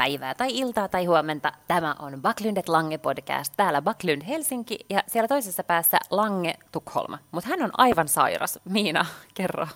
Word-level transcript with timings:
päivää 0.00 0.34
tai 0.34 0.58
iltaa 0.58 0.88
tai 0.88 1.04
huomenta. 1.04 1.52
Tämä 1.68 1.94
on 1.98 2.22
Baklundet 2.22 2.68
Lange 2.68 2.98
podcast. 2.98 3.54
Täällä 3.56 3.82
Baklund 3.82 4.22
Helsinki 4.28 4.78
ja 4.90 5.02
siellä 5.06 5.28
toisessa 5.28 5.64
päässä 5.64 5.98
Lange 6.10 6.54
Tukholma. 6.72 7.18
Mutta 7.30 7.50
hän 7.50 7.62
on 7.62 7.70
aivan 7.78 8.08
sairas. 8.08 8.58
Miina, 8.64 9.06
kerro. 9.34 9.66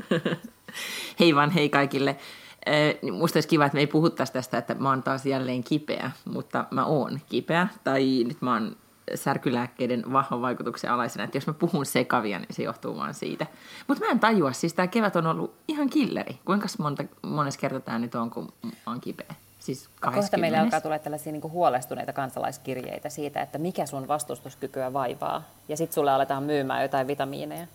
hei 1.20 1.34
vaan 1.34 1.50
hei 1.50 1.68
kaikille. 1.68 2.16
Musta 3.12 3.36
olisi 3.36 3.48
kiva, 3.48 3.66
että 3.66 3.74
me 3.76 3.80
ei 3.80 3.86
puhuttaisi 3.86 4.32
tästä, 4.32 4.58
että 4.58 4.74
mä 4.74 4.88
oon 4.88 5.02
taas 5.02 5.26
jälleen 5.26 5.64
kipeä, 5.64 6.10
mutta 6.24 6.64
mä 6.70 6.84
oon 6.84 7.20
kipeä. 7.28 7.68
Tai 7.84 8.24
nyt 8.28 8.42
mä 8.42 8.52
oon 8.52 8.76
särkylääkkeiden 9.14 10.12
vahvan 10.12 10.42
vaikutuksen 10.42 10.90
alaisena, 10.90 11.24
että 11.24 11.36
jos 11.36 11.46
mä 11.46 11.52
puhun 11.52 11.86
sekavia, 11.86 12.38
niin 12.38 12.54
se 12.54 12.62
johtuu 12.62 12.96
vaan 12.96 13.14
siitä. 13.14 13.46
Mutta 13.86 14.04
mä 14.04 14.10
en 14.10 14.20
tajua, 14.20 14.52
siis 14.52 14.74
tämä 14.74 14.86
kevät 14.86 15.16
on 15.16 15.26
ollut 15.26 15.54
ihan 15.68 15.90
killeri. 15.90 16.38
Kuinka 16.44 16.66
monta, 16.78 17.04
monessa 17.22 17.60
kertaa 17.60 17.80
tämä 17.80 17.98
nyt 17.98 18.14
on, 18.14 18.30
kun 18.30 18.52
mä 18.62 18.70
oon 18.86 19.00
kipeä? 19.00 19.34
Siis 19.58 19.88
Kohta 20.14 20.38
meillä 20.38 20.60
alkaa 20.60 20.80
tulla 20.80 20.98
tällaisia 20.98 21.32
niin 21.32 21.42
huolestuneita 21.42 22.12
kansalaiskirjeitä 22.12 23.08
siitä, 23.08 23.42
että 23.42 23.58
mikä 23.58 23.86
sun 23.86 24.08
vastustuskykyä 24.08 24.92
vaivaa. 24.92 25.42
Ja 25.68 25.76
sitten 25.76 25.94
sulle 25.94 26.10
aletaan 26.10 26.42
myymään 26.42 26.82
jotain 26.82 27.06
vitamiineja. 27.06 27.66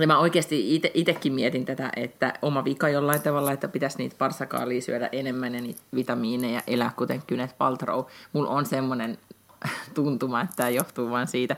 Ja 0.00 0.06
mä 0.06 0.18
oikeasti 0.18 0.82
itsekin 0.94 1.32
mietin 1.32 1.64
tätä, 1.64 1.92
että 1.96 2.34
oma 2.42 2.64
vika 2.64 2.88
jollain 2.88 3.22
tavalla, 3.22 3.52
että 3.52 3.68
pitäisi 3.68 3.98
niitä 3.98 4.16
parsakaalia 4.18 4.80
syödä 4.80 5.08
enemmän 5.12 5.54
ja 5.54 5.60
niitä 5.60 5.82
vitamiineja 5.94 6.62
elää 6.66 6.92
kuten 6.96 7.22
Kynet 7.26 7.58
Paltrow. 7.58 8.04
Mulla 8.32 8.50
on 8.50 8.66
semmoinen 8.66 9.18
tuntuma, 9.94 10.40
että 10.40 10.56
tämä 10.56 10.68
johtuu 10.68 11.10
vain 11.10 11.28
siitä. 11.28 11.56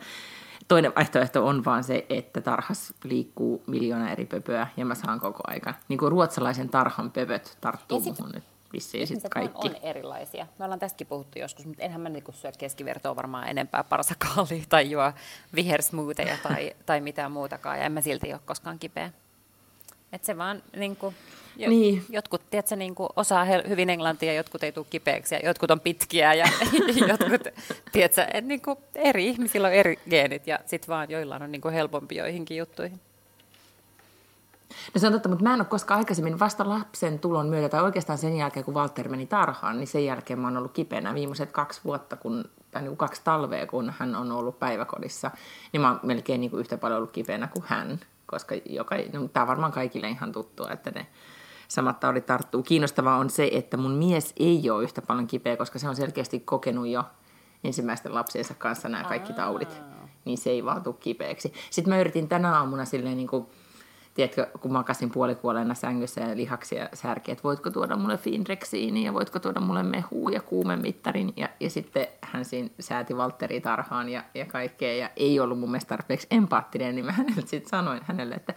Toinen 0.69 0.93
vaihtoehto 0.97 1.47
on 1.47 1.65
vaan 1.65 1.85
se, 1.85 2.07
että 2.09 2.41
tarhas 2.41 2.95
liikkuu 3.05 3.63
miljoona 3.67 4.11
eri 4.11 4.27
pöpöä 4.27 4.67
ja 4.77 4.85
mä 4.85 4.95
saan 4.95 5.21
koko 5.21 5.41
aika. 5.47 5.75
Niin 5.89 5.98
kuin 5.98 6.13
ruotsalaisen 6.13 6.69
tarhan 6.69 7.11
pöpöt 7.11 7.59
tarttuu 7.61 8.01
sit, 8.01 8.19
muhun 8.19 8.33
nyt 8.35 8.45
vissiin 8.73 9.07
sit 9.07 9.23
kaikki. 9.31 9.69
on 9.69 9.77
erilaisia. 9.83 10.47
Me 10.59 10.65
ollaan 10.65 10.81
tästäkin 10.81 11.07
puhuttu 11.07 11.39
joskus, 11.39 11.67
mutta 11.67 11.83
enhän 11.83 12.01
mä 12.01 12.09
niinku 12.09 12.33
syö 12.33 12.53
keskivertoa 12.59 13.17
varmaan 13.17 13.48
enempää 13.48 13.85
parsakaalia 13.85 14.65
tai 14.69 14.91
juo 14.91 15.13
vihersmoothia 15.55 16.37
tai, 16.43 16.73
tai 16.87 17.01
mitään 17.01 17.33
muutakaan. 17.33 17.79
Ja 17.79 17.85
en 17.85 17.93
mä 17.93 18.01
silti 18.01 18.33
ole 18.33 18.41
koskaan 18.45 18.79
kipeä. 18.79 19.13
Et 20.13 20.25
se 20.25 20.39
vaan 20.39 20.63
niin 20.77 20.97
kuin, 20.97 21.15
jo, 21.57 21.69
niin. 21.69 22.05
jotkut 22.09 22.43
tiedätkö, 22.51 22.77
niin 22.77 22.95
kuin 22.95 23.09
osaa 23.17 23.45
hyvin 23.45 23.91
englantia, 23.91 24.35
jotkut 24.35 24.62
ei 24.62 24.73
tule 24.73 24.87
kipeäksi 24.91 25.35
ja 25.35 25.41
jotkut 25.45 25.71
on 25.71 25.81
pitkiä 25.81 26.35
ja 26.35 26.47
jotkut, 27.09 27.55
tiedätkö, 27.93 28.27
et 28.35 28.45
niin 28.45 28.63
kuin 28.63 28.79
eri 28.95 29.27
ihmisillä 29.27 29.69
on 29.69 29.75
eri 29.75 29.98
geenit 30.11 30.47
ja 30.47 30.59
sitten 30.67 30.89
vaan 30.89 31.11
joillain 31.11 31.43
on 31.43 31.53
niin 31.53 31.63
kuin 31.63 31.75
helpompi 31.75 32.17
joihinkin 32.17 32.57
juttuihin. 32.57 33.01
No 34.95 35.01
se 35.01 35.07
on 35.07 35.13
totta, 35.13 35.29
mutta 35.29 35.45
mä 35.45 35.55
en 35.55 35.61
ole 35.61 35.67
koskaan 35.67 35.98
aikaisemmin 35.98 36.39
vasta 36.39 36.69
lapsen 36.69 37.19
tulon 37.19 37.47
myötä, 37.47 37.69
tai 37.69 37.83
oikeastaan 37.83 38.19
sen 38.19 38.37
jälkeen, 38.37 38.65
kun 38.65 38.75
Walter 38.75 39.09
meni 39.09 39.27
tarhaan, 39.27 39.77
niin 39.77 39.87
sen 39.87 40.05
jälkeen 40.05 40.39
mä 40.39 40.47
oon 40.47 40.57
ollut 40.57 40.73
kipeänä 40.73 41.15
viimeiset 41.15 41.53
kaksi 41.53 41.81
vuotta, 41.85 42.17
kun, 42.17 42.45
tai 42.70 42.83
niin 42.83 42.91
kuin 42.91 42.97
kaksi 42.97 43.20
talvea, 43.25 43.67
kun 43.67 43.93
hän 43.98 44.15
on 44.15 44.33
ollut 44.33 44.59
päiväkodissa, 44.59 45.31
niin 45.73 45.81
mä 45.81 45.89
oon 45.91 46.01
melkein 46.03 46.41
niin 46.41 46.51
kuin 46.51 46.61
yhtä 46.61 46.79
paljon 46.79 46.97
ollut 46.97 47.11
kipeänä 47.11 47.47
kuin 47.47 47.65
hän 47.67 48.01
koska 48.27 48.55
joka, 48.65 48.97
no, 49.13 49.29
tämä 49.29 49.43
on 49.43 49.48
varmaan 49.48 49.73
kaikille 49.73 50.09
ihan 50.09 50.33
tuttua, 50.33 50.70
että 50.70 50.91
ne 50.91 51.07
samat 51.69 52.00
taudit 52.00 52.27
tarttuu. 52.27 52.62
Kiinnostavaa 52.62 53.17
on 53.17 53.31
se, 53.31 53.50
että 53.53 53.77
mun 53.77 53.92
mies 53.92 54.34
ei 54.36 54.70
ole 54.70 54.83
yhtä 54.83 55.03
paljon 55.03 55.27
kipeä, 55.27 55.56
koska 55.56 55.78
se 55.78 55.89
on 55.89 55.97
selkeästi 55.97 56.41
kokenut 56.41 56.86
jo 56.86 57.05
ensimmäisten 57.64 58.14
lapsiensa 58.14 58.55
kanssa 58.55 58.89
nämä 58.89 59.05
kaikki 59.05 59.33
taudit, 59.33 59.83
niin 60.25 60.39
se 60.39 60.50
ei 60.50 60.64
vaan 60.64 60.83
tule 60.83 60.95
kipeäksi. 61.00 61.53
Sitten 61.70 61.95
mä 61.95 62.00
yritin 62.00 62.28
tänä 62.28 62.58
aamuna 62.58 62.84
silleen 62.84 63.17
niin 63.17 63.28
kuin, 63.28 63.46
tiedätkö, 64.14 64.46
kun 64.61 64.73
makasin 64.73 65.11
puolikuolleena 65.11 65.74
sängyssä 65.74 66.20
ja 66.20 66.36
lihaksia 66.36 66.89
särki, 66.95 67.33
että 67.33 67.42
voitko 67.42 67.70
tuoda 67.70 67.96
mulle 67.96 68.18
Findrexiini 68.18 69.05
ja 69.05 69.14
voitko 69.14 69.39
tuoda 69.39 69.61
mulle 69.61 69.83
mehua 69.83 70.30
ja 70.30 70.41
kuumemittarin. 70.41 71.33
Ja, 71.36 71.48
ja 71.61 71.70
sitten 71.70 72.07
hän 72.20 72.45
siinä 72.45 72.70
sääti 72.80 73.17
Valtteri 73.17 73.61
tarhaan 73.61 74.08
ja, 74.08 74.24
ja 74.35 74.46
kaikkea 74.46 74.95
ja 74.95 75.11
ei 75.17 75.41
ollut 75.41 75.58
mun 75.58 75.70
mielestä 75.70 75.89
tarpeeksi 75.89 76.27
empaattinen, 76.30 76.95
niin 76.95 77.07
mä 77.07 77.12
hänelle 77.18 77.42
sitten 77.46 77.70
sanoin 77.70 78.01
hänelle, 78.05 78.35
että 78.35 78.55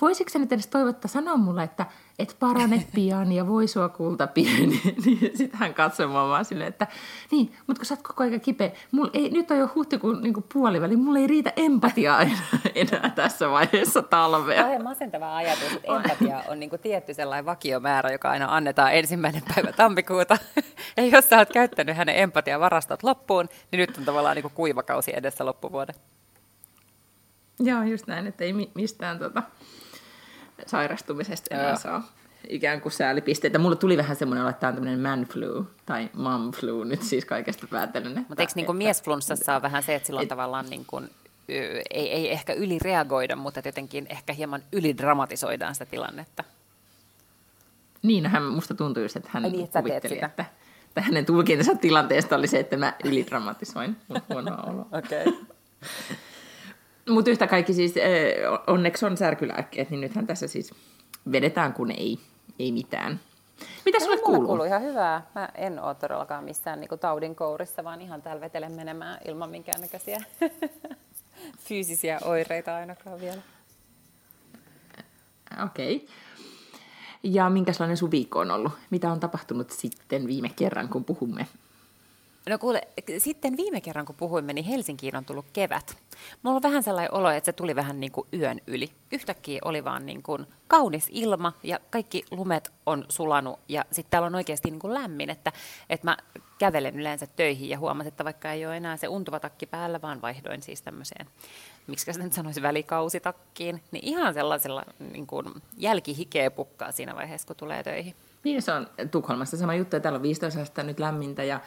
voisitko 0.00 0.30
sä 0.30 0.38
nyt 0.38 0.52
edes 0.52 0.66
toivottaa 0.66 1.08
sanoa 1.08 1.36
mulle, 1.36 1.62
että 1.62 1.86
et 2.18 2.36
parane 2.40 2.86
pian 2.94 3.32
ja 3.32 3.46
voi 3.46 3.68
sua 3.68 3.88
kulta 3.88 4.26
pieni. 4.26 4.80
niin 5.04 5.18
sitten 5.18 5.60
hän 5.60 5.74
katsoi 5.74 6.06
mua 6.06 6.28
vaan 6.28 6.44
silleen, 6.44 6.68
että 6.68 6.86
niin, 7.30 7.54
mutta 7.66 7.80
kun 7.80 7.86
sä 7.86 7.94
oot 7.94 8.02
koko 8.02 8.22
ajan 8.22 8.40
kipeä, 8.40 8.70
mulla 8.92 9.10
ei, 9.14 9.30
nyt 9.30 9.50
on 9.50 9.58
jo 9.58 9.70
huhtikuun 9.74 10.22
niin 10.22 10.44
puoliväli, 10.52 10.96
mulla 10.96 11.18
ei 11.18 11.26
riitä 11.26 11.52
empatiaa 11.56 12.22
enää, 12.22 12.48
enää 12.74 13.10
tässä 13.14 13.50
vaiheessa 13.50 14.02
talvea. 14.02 14.66
On 14.66 14.84
masentava 14.84 15.36
ajatus, 15.36 15.72
että 15.72 15.96
empatia 15.96 16.42
on 16.48 16.60
niin 16.60 16.70
kuin 16.70 16.80
tietty 16.80 17.14
sellainen 17.14 17.46
vakiomäärä, 17.46 18.12
joka 18.12 18.30
aina 18.30 18.56
annetaan 18.56 18.94
ensimmäinen 18.94 19.42
päivä 19.54 19.72
tammikuuta. 19.72 20.38
ja 20.96 21.06
jos 21.06 21.28
sä 21.28 21.38
oot 21.38 21.52
käyttänyt 21.52 21.96
hänen 21.96 22.18
empatiavarastot 22.18 23.02
loppuun, 23.02 23.48
niin 23.72 23.78
nyt 23.78 23.98
on 23.98 24.04
tavallaan 24.04 24.36
niin 24.36 24.42
kuin 24.42 24.54
kuivakausi 24.54 25.12
edessä 25.16 25.46
loppuvuoden. 25.46 25.94
Joo, 27.60 27.82
just 27.82 28.06
näin, 28.06 28.26
että 28.26 28.44
ei 28.44 28.52
mistään 28.74 29.18
tota, 29.18 29.42
sairastumisesta 30.66 31.54
enää 31.54 31.76
saa 31.76 32.08
ikään 32.48 32.80
kuin 32.80 32.92
säälipisteitä. 32.92 33.58
Mulle 33.58 33.76
tuli 33.76 33.96
vähän 33.96 34.16
semmoinen, 34.16 34.48
että 34.48 34.60
tämä 34.60 34.68
on 34.68 34.74
tämmöinen 34.74 35.00
man 35.00 35.24
flu 35.24 35.66
tai 35.86 36.10
mom 36.12 36.52
flu 36.52 36.84
nyt 36.84 37.02
siis 37.02 37.24
kaikesta 37.24 37.66
päätellen. 37.70 38.26
Mutta 38.28 38.42
eikö 38.42 38.52
niin 38.54 38.76
miesflunssassa 38.76 39.56
on 39.56 39.62
vähän 39.62 39.82
se, 39.82 39.94
että 39.94 40.06
silloin 40.06 40.24
et, 40.24 40.28
tavallaan 40.28 40.70
niin 40.70 40.84
kuin, 40.86 41.10
ei, 41.48 42.12
ei 42.12 42.32
ehkä 42.32 42.52
ylireagoida, 42.52 43.36
mutta 43.36 43.60
jotenkin 43.64 44.06
ehkä 44.10 44.32
hieman 44.32 44.62
ylidramatisoidaan 44.72 45.74
sitä 45.74 45.86
tilannetta. 45.86 46.44
Niin, 48.02 48.26
hän, 48.26 48.42
musta 48.42 48.74
tuntuu 48.74 49.02
just, 49.02 49.16
että 49.16 49.30
hän 49.32 49.42
niin, 49.42 49.64
että 49.64 49.82
kuvitteli, 49.82 50.18
että, 50.22 50.44
että 50.88 51.00
hänen 51.00 51.26
tulkintansa 51.26 51.74
tilanteesta 51.74 52.36
oli 52.36 52.46
se, 52.46 52.60
että 52.60 52.76
mä 52.76 52.94
ylidramatisoin 53.04 53.96
mun 54.08 54.22
huonoa 54.28 54.62
oloa. 54.62 54.86
Okei. 54.92 55.22
Okay. 55.22 55.34
Mutta 57.08 57.30
yhtä 57.30 57.46
kaikki 57.46 57.72
siis, 57.72 57.94
onneksi 58.66 59.06
on 59.06 59.16
särkylääkkeet, 59.16 59.90
niin 59.90 60.00
nythän 60.00 60.26
tässä 60.26 60.46
siis 60.46 60.74
vedetään 61.32 61.72
kun 61.72 61.90
ei, 61.90 62.18
ei 62.58 62.72
mitään. 62.72 63.20
Mitä 63.84 64.00
sulle 64.00 64.18
kuuluu? 64.18 64.46
kuuluu 64.46 64.64
ihan 64.64 64.82
hyvää. 64.82 65.26
Mä 65.34 65.48
en 65.54 65.82
ole 65.82 65.94
todellakaan 65.94 66.44
missään 66.44 66.80
niin 66.80 66.98
taudin 67.00 67.36
kourissa, 67.36 67.84
vaan 67.84 68.00
ihan 68.00 68.22
täällä 68.22 68.40
vetelen 68.40 68.72
menemään 68.72 69.18
ilman 69.28 69.50
minkäännäköisiä 69.50 70.22
fyysisiä 71.68 72.18
oireita 72.24 72.76
ainakaan 72.76 73.20
vielä. 73.20 73.42
Okei. 75.64 75.96
Okay. 75.96 76.08
Ja 77.22 77.50
minkälainen 77.50 77.96
sun 77.96 78.10
viikko 78.10 78.38
on 78.38 78.50
ollut? 78.50 78.72
Mitä 78.90 79.12
on 79.12 79.20
tapahtunut 79.20 79.70
sitten 79.70 80.26
viime 80.26 80.50
kerran, 80.56 80.88
kun 80.88 81.04
puhumme? 81.04 81.46
No 82.50 82.58
kuule, 82.58 82.88
sitten 83.18 83.56
viime 83.56 83.80
kerran 83.80 84.06
kun 84.06 84.16
puhuimme, 84.16 84.52
niin 84.52 84.64
Helsinkiin 84.64 85.16
on 85.16 85.24
tullut 85.24 85.46
kevät. 85.52 85.96
Mulla 86.42 86.56
on 86.56 86.62
vähän 86.62 86.82
sellainen 86.82 87.14
olo, 87.14 87.30
että 87.30 87.46
se 87.46 87.52
tuli 87.52 87.76
vähän 87.76 88.00
niin 88.00 88.12
kuin 88.12 88.26
yön 88.32 88.60
yli. 88.66 88.90
Yhtäkkiä 89.12 89.58
oli 89.64 89.84
vaan 89.84 90.06
niin 90.06 90.22
kuin 90.22 90.46
kaunis 90.68 91.08
ilma 91.12 91.52
ja 91.62 91.78
kaikki 91.90 92.24
lumet 92.30 92.72
on 92.86 93.04
sulanut 93.08 93.60
ja 93.68 93.84
sitten 93.90 94.10
täällä 94.10 94.26
on 94.26 94.34
oikeasti 94.34 94.70
niin 94.70 94.80
kuin 94.80 94.94
lämmin, 94.94 95.30
että, 95.30 95.52
että 95.90 96.06
mä 96.06 96.16
kävelen 96.58 97.00
yleensä 97.00 97.26
töihin 97.26 97.68
ja 97.68 97.78
huomasin, 97.78 98.08
että 98.08 98.24
vaikka 98.24 98.52
ei 98.52 98.66
ole 98.66 98.76
enää 98.76 98.96
se 98.96 99.08
untuva 99.08 99.40
takki 99.40 99.66
päällä, 99.66 100.02
vaan 100.02 100.22
vaihdoin 100.22 100.62
siis 100.62 100.82
tämmöiseen, 100.82 101.26
miksi 101.86 102.12
sitä 102.12 102.24
nyt 102.24 102.32
sanoisi, 102.32 102.62
välikausitakkiin, 102.62 103.82
niin 103.90 104.04
ihan 104.04 104.34
sellaisella 104.34 104.84
niin 105.12 105.26
kuin 105.26 105.46
jälkihikeä 105.76 106.50
pukkaa 106.50 106.92
siinä 106.92 107.14
vaiheessa, 107.14 107.46
kun 107.46 107.56
tulee 107.56 107.82
töihin. 107.82 108.14
Niin 108.44 108.62
se 108.62 108.72
on 108.72 108.86
Tukholmassa 109.10 109.56
sama 109.56 109.74
juttu, 109.74 109.96
että 109.96 110.02
täällä 110.02 110.16
on 110.16 110.22
15 110.22 110.60
astetta 110.60 110.82
nyt 110.82 110.98
lämmintä 110.98 111.44
ja 111.44 111.60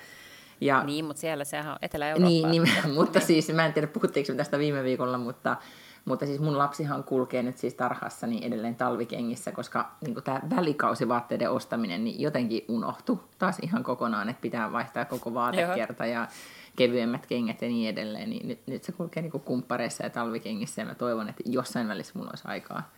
ja, 0.62 0.84
niin, 0.84 1.06
mutta 1.06 1.20
siellä 1.20 1.44
sehän 1.44 1.72
on 1.72 1.78
Etelä-Eurooppa. 1.82 2.30
Niin, 2.30 2.52
niin 2.52 2.94
mutta 2.98 3.20
siis 3.20 3.54
mä 3.54 3.66
en 3.66 3.74
tiedä 3.74 3.88
puhuttiinko 3.88 4.34
tästä 4.34 4.60
viime 4.60 4.84
viikolla, 4.84 5.18
mutta, 5.18 5.58
mutta 6.06 6.26
siis 6.26 6.40
mun 6.40 6.58
lapsihan 6.58 7.04
kulkee 7.04 7.44
nyt 7.44 7.58
siis 7.58 7.74
tarhassa 7.74 8.28
niin 8.28 8.44
edelleen 8.44 8.76
talvikengissä, 8.76 9.52
koska 9.52 9.92
niin 10.02 10.24
tämä 10.24 10.42
välikausivaatteiden 10.56 11.52
ostaminen 11.52 12.04
niin 12.04 12.22
jotenkin 12.22 12.66
unohtui 12.68 13.20
taas 13.40 13.60
ihan 13.60 13.84
kokonaan, 13.84 14.30
että 14.30 14.42
pitää 14.42 14.72
vaihtaa 14.72 15.06
koko 15.06 15.34
vaatekerta 15.34 16.06
Joo. 16.06 16.14
ja 16.14 16.28
kevyemmät 16.76 17.26
kengät 17.26 17.62
ja 17.62 17.68
niin 17.68 17.90
edelleen, 17.90 18.30
niin 18.30 18.48
nyt, 18.48 18.60
nyt 18.68 18.84
se 18.84 18.92
kulkee 18.92 19.24
niin 19.24 19.32
kumppareissa 19.32 20.04
ja 20.04 20.10
talvikengissä 20.10 20.82
ja 20.82 20.86
mä 20.86 20.96
toivon, 20.96 21.30
että 21.30 21.44
jossain 21.46 21.88
välissä 21.88 22.14
mulla 22.16 22.30
olisi 22.30 22.44
aikaa 22.48 22.90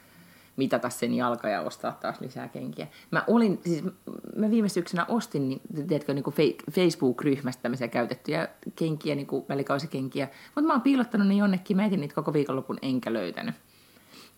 mitata 0.59 0.89
sen 0.89 1.13
jalka 1.13 1.49
ja 1.49 1.61
ostaa 1.61 1.97
taas 2.01 2.21
lisää 2.21 2.47
kenkiä. 2.47 2.87
Mä 3.11 3.23
olin, 3.27 3.61
siis 3.65 3.83
mä 4.35 4.51
viime 4.51 4.69
syksynä 4.69 5.05
ostin, 5.05 5.49
niin, 5.49 5.61
tiedätkö, 5.87 6.13
niin 6.13 6.23
kuin 6.23 6.35
Facebook-ryhmästä 6.71 7.61
tämmöisiä 7.61 7.87
käytettyjä 7.87 8.47
kenkiä, 8.75 9.15
niin 9.15 9.27
kuin 9.27 9.45
välikausikenkiä, 9.49 10.27
mutta 10.45 10.67
mä 10.67 10.73
oon 10.73 10.81
piilottanut 10.81 11.27
ne 11.27 11.33
jonnekin, 11.33 11.77
mä 11.77 11.85
etin 11.85 12.01
niitä 12.01 12.15
koko 12.15 12.33
viikonlopun 12.33 12.77
enkä 12.81 13.13
löytänyt. 13.13 13.55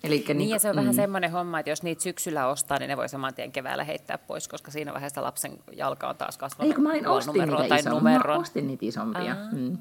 Elikkä 0.03 0.33
niin, 0.33 0.37
niin 0.37 0.49
ja 0.49 0.59
se 0.59 0.69
on 0.69 0.75
mm. 0.75 0.79
vähän 0.79 0.93
semmoinen 0.93 1.31
homma, 1.31 1.59
että 1.59 1.69
jos 1.69 1.83
niitä 1.83 2.03
syksyllä 2.03 2.47
ostaa, 2.47 2.79
niin 2.79 2.89
ne 2.89 2.97
voi 2.97 3.09
saman 3.09 3.33
tien 3.33 3.51
keväällä 3.51 3.83
heittää 3.83 4.17
pois, 4.17 4.47
koska 4.47 4.71
siinä 4.71 4.93
vaiheessa 4.93 5.21
lapsen 5.21 5.51
jalka 5.71 6.09
on 6.09 6.15
taas 6.15 6.37
kasvanut. 6.37 6.71
Eikö 6.71 6.81
mä 6.81 6.89
olin 6.89 7.07
ostin 7.07 7.33
niitä 7.33 7.69
tai 7.69 7.79
isompia. 7.79 8.19
Mä 8.19 8.35
ostin 8.35 8.67
niitä 8.67 8.85
isompia. 8.85 9.35
Mm. 9.51 9.77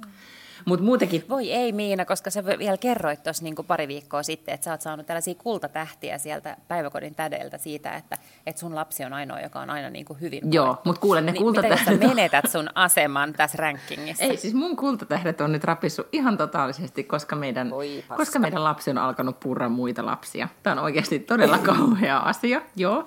Mutta 0.64 0.84
muutenkin... 0.84 1.24
Voi 1.28 1.52
ei 1.52 1.72
Miina, 1.72 2.04
koska 2.04 2.30
sä 2.30 2.44
vielä 2.44 2.76
kerroit 2.76 3.22
tuossa 3.22 3.44
niin 3.44 3.54
pari 3.66 3.88
viikkoa 3.88 4.22
sitten, 4.22 4.54
että 4.54 4.64
sä 4.64 4.70
oot 4.70 4.80
saanut 4.80 5.06
tällaisia 5.06 5.34
kultatähtiä 5.34 6.18
sieltä 6.18 6.56
päiväkodin 6.68 7.14
tädeltä 7.14 7.58
siitä, 7.58 7.96
että, 7.96 8.18
että 8.46 8.60
sun 8.60 8.74
lapsi 8.74 9.04
on 9.04 9.12
ainoa, 9.12 9.40
joka 9.40 9.60
on 9.60 9.70
aina 9.70 9.90
niin 9.90 10.04
kuin 10.04 10.20
hyvin 10.20 10.52
Joo, 10.52 10.78
mutta 10.84 11.00
kuulen 11.00 11.26
ne 11.26 11.32
niin, 11.32 11.42
kultatähdet... 11.42 11.78
Miten 11.88 12.08
sä 12.08 12.14
menetät 12.14 12.50
sun 12.50 12.70
aseman 12.74 13.32
tässä 13.32 13.58
rankingissa? 13.58 14.24
Ei, 14.24 14.36
siis 14.36 14.54
mun 14.54 14.76
kultatähdet 14.76 15.40
on 15.40 15.52
nyt 15.52 15.64
rapissut 15.64 16.08
ihan 16.12 16.38
totaalisesti, 16.38 17.04
koska 17.04 17.36
meidän, 17.36 17.70
koska 18.16 18.38
meidän 18.38 18.64
lapsi 18.64 18.90
on 18.90 18.98
alkanut 18.98 19.40
purra 19.40 19.68
muita 19.68 20.06
lapsia. 20.06 20.48
Tämä 20.62 20.74
on 20.74 20.84
oikeasti 20.84 21.18
todella 21.18 21.58
kauhea 21.74 22.18
asia, 22.18 22.62
joo. 22.76 23.06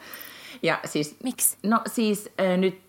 Ja 0.63 0.79
siis, 0.85 1.15
Miksi? 1.23 1.57
No 1.63 1.81
siis 1.87 2.29
äh, 2.41 2.57
nyt 2.57 2.82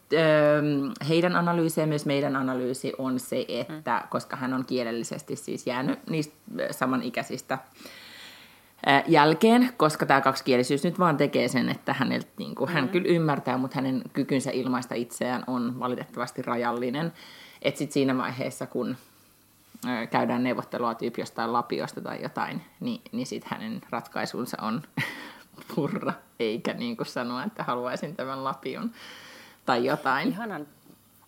heidän 1.08 1.36
analyysi 1.36 1.80
ja 1.80 1.86
myös 1.86 2.06
meidän 2.06 2.36
analyysi 2.36 2.92
on 2.98 3.20
se, 3.20 3.44
että 3.48 4.00
mm. 4.02 4.08
koska 4.08 4.36
hän 4.36 4.54
on 4.54 4.66
kielellisesti 4.66 5.36
siis 5.36 5.66
jäänyt 5.66 5.98
niistä 6.10 6.34
samanikäisistä 6.70 7.58
jälkeen, 9.06 9.72
koska 9.76 10.06
tämä 10.06 10.20
kaksikielisyys 10.20 10.84
nyt 10.84 10.98
vaan 10.98 11.16
tekee 11.16 11.48
sen, 11.48 11.68
että 11.68 11.92
häneltä, 11.92 12.28
niin 12.38 12.54
kuin, 12.54 12.70
mm. 12.70 12.74
hän 12.74 12.88
kyllä 12.88 13.08
ymmärtää, 13.08 13.58
mutta 13.58 13.74
hänen 13.74 14.02
kykynsä 14.12 14.50
ilmaista 14.50 14.94
itseään 14.94 15.44
on 15.46 15.80
valitettavasti 15.80 16.42
rajallinen. 16.42 17.12
Että 17.62 17.78
sitten 17.78 17.92
siinä 17.92 18.16
vaiheessa, 18.16 18.66
kun 18.66 18.96
käydään 20.10 20.44
neuvottelua 20.44 20.94
tyyppi 20.94 21.20
jostain 21.20 21.52
lapiosta 21.52 22.00
tai 22.00 22.22
jotain, 22.22 22.62
niin, 22.80 23.00
niin 23.12 23.26
sitten 23.26 23.50
hänen 23.50 23.80
ratkaisunsa 23.90 24.56
on 24.62 24.82
purra, 25.74 26.12
eikä 26.40 26.72
niin 26.72 26.96
kuin 26.96 27.06
sanoa, 27.06 27.44
että 27.44 27.62
haluaisin 27.62 28.16
tämän 28.16 28.44
lapion 28.44 28.90
tai 29.66 29.86
jotain. 29.86 30.28
Ihanan, 30.28 30.66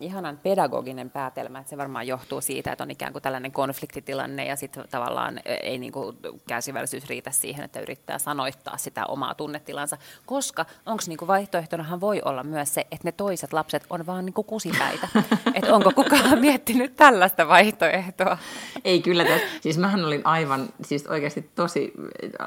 ihanan 0.00 0.38
pedagoginen 0.42 1.10
päätelmä, 1.10 1.58
että 1.58 1.70
se 1.70 1.76
varmaan 1.76 2.06
johtuu 2.06 2.40
siitä, 2.40 2.72
että 2.72 2.84
on 2.84 2.90
ikään 2.90 3.12
kuin 3.12 3.22
tällainen 3.22 3.52
konfliktitilanne 3.52 4.44
ja 4.44 4.56
sitten 4.56 4.84
tavallaan 4.90 5.40
ei 5.44 5.78
niin 5.78 5.92
kuin 5.92 6.16
kärsivällisyys 6.48 7.06
riitä 7.08 7.30
siihen, 7.30 7.64
että 7.64 7.80
yrittää 7.80 8.18
sanoittaa 8.18 8.76
sitä 8.76 9.06
omaa 9.06 9.34
tunnetilansa, 9.34 9.96
koska 10.26 10.66
onko 10.86 11.02
niin 11.06 11.18
kuin 11.18 11.26
vaihtoehtonahan 11.26 12.00
voi 12.00 12.22
olla 12.24 12.42
myös 12.44 12.74
se, 12.74 12.80
että 12.80 13.08
ne 13.08 13.12
toiset 13.12 13.52
lapset 13.52 13.86
on 13.90 14.06
vaan 14.06 14.24
niin 14.26 14.34
kuin 14.34 14.46
kusipäitä. 14.46 15.08
että 15.54 15.74
onko 15.74 15.92
kukaan 15.94 16.38
miettinyt 16.38 16.96
tällaista 16.96 17.48
vaihtoehtoa? 17.48 18.38
Ei 18.84 19.02
kyllä 19.02 19.24
tässä. 19.24 19.46
Siis 19.60 19.78
mähän 19.78 20.04
olin 20.04 20.26
aivan, 20.26 20.68
siis 20.84 21.06
oikeasti 21.06 21.50
tosi, 21.54 21.92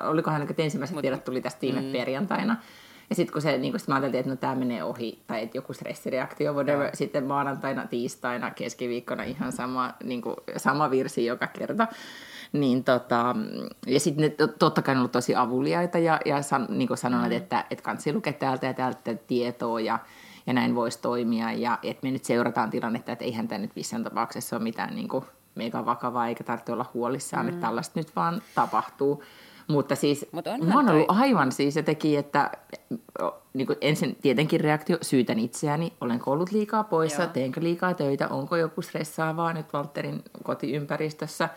olikohan 0.01 0.47
ensimmäiset 0.57 0.93
Mut, 0.95 1.01
tiedot 1.01 1.23
tuli 1.23 1.41
tästä 1.41 1.61
viime 1.61 1.81
mm. 1.81 1.91
perjantaina. 1.91 2.55
Ja 3.09 3.15
sitten 3.15 3.33
kun 3.33 3.41
se, 3.41 3.57
niin 3.57 3.73
kun 3.73 3.79
sit 3.79 3.89
mä 3.89 3.95
ajattelin, 3.95 4.19
että 4.19 4.29
no 4.29 4.35
tämä 4.35 4.55
menee 4.55 4.83
ohi, 4.83 5.23
tai 5.27 5.43
että 5.43 5.57
joku 5.57 5.73
stressireaktio, 5.73 6.53
whatever, 6.53 6.85
ja. 6.85 6.95
sitten 6.95 7.23
maanantaina, 7.23 7.87
tiistaina, 7.87 8.51
keskiviikkona 8.51 9.23
ihan 9.23 9.51
sama, 9.51 9.93
niin 10.03 10.21
kuin, 10.21 10.35
sama 10.57 10.91
virsi 10.91 11.25
joka 11.25 11.47
kerta. 11.47 11.87
Niin 12.53 12.83
tota, 12.83 13.35
ja 13.87 13.99
sitten 13.99 14.35
ne 14.39 14.47
totta 14.47 14.81
kai 14.81 14.95
on 14.95 14.99
ollut 14.99 15.11
tosi 15.11 15.35
avuliaita 15.35 15.97
ja, 15.97 16.19
ja 16.25 16.41
san, 16.41 16.67
niin 16.69 16.87
kuin 16.87 16.97
sanoin, 16.97 17.31
mm. 17.31 17.37
että, 17.37 17.65
että 17.71 17.83
kansi 17.83 18.13
lukea 18.13 18.33
täältä 18.33 18.67
ja 18.67 18.73
täältä 18.73 19.15
tietoa 19.27 19.79
ja, 19.79 19.99
ja 20.47 20.53
näin 20.53 20.75
voisi 20.75 20.99
toimia. 21.01 21.51
Ja 21.51 21.79
että 21.83 22.07
me 22.07 22.11
nyt 22.11 22.25
seurataan 22.25 22.69
tilannetta, 22.69 23.11
että 23.11 23.25
eihän 23.25 23.47
tämä 23.47 23.59
nyt 23.59 23.75
missään 23.75 24.03
tapauksessa 24.03 24.55
ole 24.55 24.63
mitään 24.63 24.95
niin 24.95 25.07
kuin 25.07 25.25
mega 25.55 25.85
vakavaa 25.85 26.27
eikä 26.27 26.43
tarvitse 26.43 26.71
olla 26.71 26.91
huolissaan, 26.93 27.45
mm. 27.45 27.49
että 27.49 27.61
tällaista 27.61 27.99
nyt 27.99 28.15
vaan 28.15 28.41
tapahtuu. 28.55 29.23
Mutta 29.69 29.95
siis 29.95 30.25
Mut 30.31 30.45
mä 30.61 30.75
oon 30.75 30.89
ollut 30.89 31.05
aivan 31.09 31.51
siis 31.51 31.73
se 31.73 31.83
teki, 31.83 32.17
että 32.17 32.51
niin 33.53 33.67
kuin 33.67 33.77
ensin 33.81 34.17
tietenkin 34.21 34.61
reaktio, 34.61 34.97
syytän 35.01 35.39
itseäni, 35.39 35.93
olenko 36.01 36.31
ollut 36.31 36.51
liikaa 36.51 36.83
poissa, 36.83 37.21
Joo. 37.21 37.31
teenkö 37.31 37.63
liikaa 37.63 37.93
töitä, 37.93 38.27
onko 38.27 38.55
joku 38.55 38.81
stressaavaa 38.81 39.53
nyt 39.53 39.73
Walterin 39.73 40.23
kotiympäristössä 40.43 41.49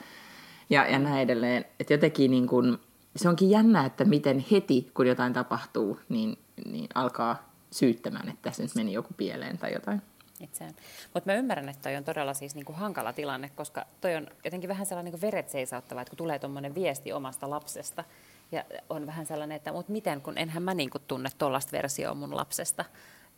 ja, 0.70 0.87
ja 0.87 0.99
näin 0.99 1.20
edelleen. 1.20 1.64
Että 1.81 1.94
jotenkin 1.94 2.31
niin 2.31 2.47
kuin, 2.47 2.79
se 3.17 3.29
onkin 3.29 3.50
jännä, 3.50 3.85
että 3.85 4.05
miten 4.05 4.44
heti, 4.50 4.91
kun 4.94 5.06
jotain 5.06 5.32
tapahtuu, 5.32 5.99
niin, 6.09 6.38
niin 6.70 6.88
alkaa 6.94 7.50
syyttämään, 7.70 8.29
että 8.29 8.43
tässä 8.43 8.62
nyt 8.62 8.75
meni 8.75 8.93
joku 8.93 9.14
pieleen 9.17 9.59
tai 9.59 9.73
jotain 9.73 10.03
itseään. 10.42 10.74
Mutta 11.14 11.30
mä 11.30 11.34
ymmärrän, 11.34 11.68
että 11.68 11.82
toi 11.82 11.96
on 11.96 12.04
todella 12.04 12.34
siis 12.34 12.54
niinku 12.54 12.72
hankala 12.72 13.12
tilanne, 13.12 13.50
koska 13.56 13.86
toi 14.00 14.16
on 14.16 14.26
jotenkin 14.44 14.68
vähän 14.68 14.86
sellainen 14.86 15.12
niinku 15.12 15.26
veret 15.26 15.50
seisauttava, 15.50 16.00
että 16.00 16.10
kun 16.10 16.18
tulee 16.18 16.38
tuommoinen 16.38 16.74
viesti 16.74 17.12
omasta 17.12 17.50
lapsesta, 17.50 18.04
ja 18.52 18.64
on 18.88 19.06
vähän 19.06 19.26
sellainen, 19.26 19.56
että 19.56 19.72
mutta 19.72 19.92
miten, 19.92 20.20
kun 20.20 20.38
enhän 20.38 20.62
mä 20.62 20.74
niinku 20.74 20.98
tunne 20.98 21.30
tuollaista 21.38 21.72
versioa 21.72 22.14
mun 22.14 22.36
lapsesta. 22.36 22.84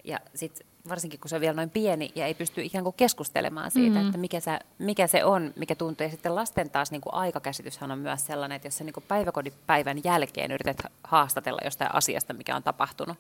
Ja 0.05 0.21
sitten 0.35 0.67
varsinkin, 0.89 1.21
kun 1.21 1.29
se 1.29 1.35
on 1.35 1.41
vielä 1.41 1.55
noin 1.55 1.71
pieni 1.71 2.13
ja 2.15 2.27
ei 2.27 2.35
pysty 2.35 2.63
ikään 2.63 2.85
kuin 2.85 2.95
keskustelemaan 2.97 3.71
siitä, 3.71 3.95
mm-hmm. 3.95 4.07
että 4.07 4.19
mikä 4.19 4.41
se, 4.41 4.59
mikä 4.79 5.07
se 5.07 5.25
on, 5.25 5.53
mikä 5.57 5.75
tuntuu. 5.75 6.05
Ja 6.05 6.11
sitten 6.11 6.35
lasten 6.35 6.71
taas 6.71 6.91
niin 6.91 7.01
kuin 7.01 7.15
aikakäsityshän 7.15 7.91
on 7.91 7.99
myös 7.99 8.27
sellainen, 8.27 8.57
että 8.57 8.67
jos 8.67 8.79
sä 8.79 8.85
niin 8.85 8.95
kuin 8.95 9.05
päiväkodin 9.09 10.05
jälkeen 10.05 10.51
yrität 10.51 10.79
haastatella 11.05 11.61
jostain 11.65 11.95
asiasta, 11.95 12.35
mikä 12.35 12.57
on 12.57 12.63
tapahtunut, 12.63 13.19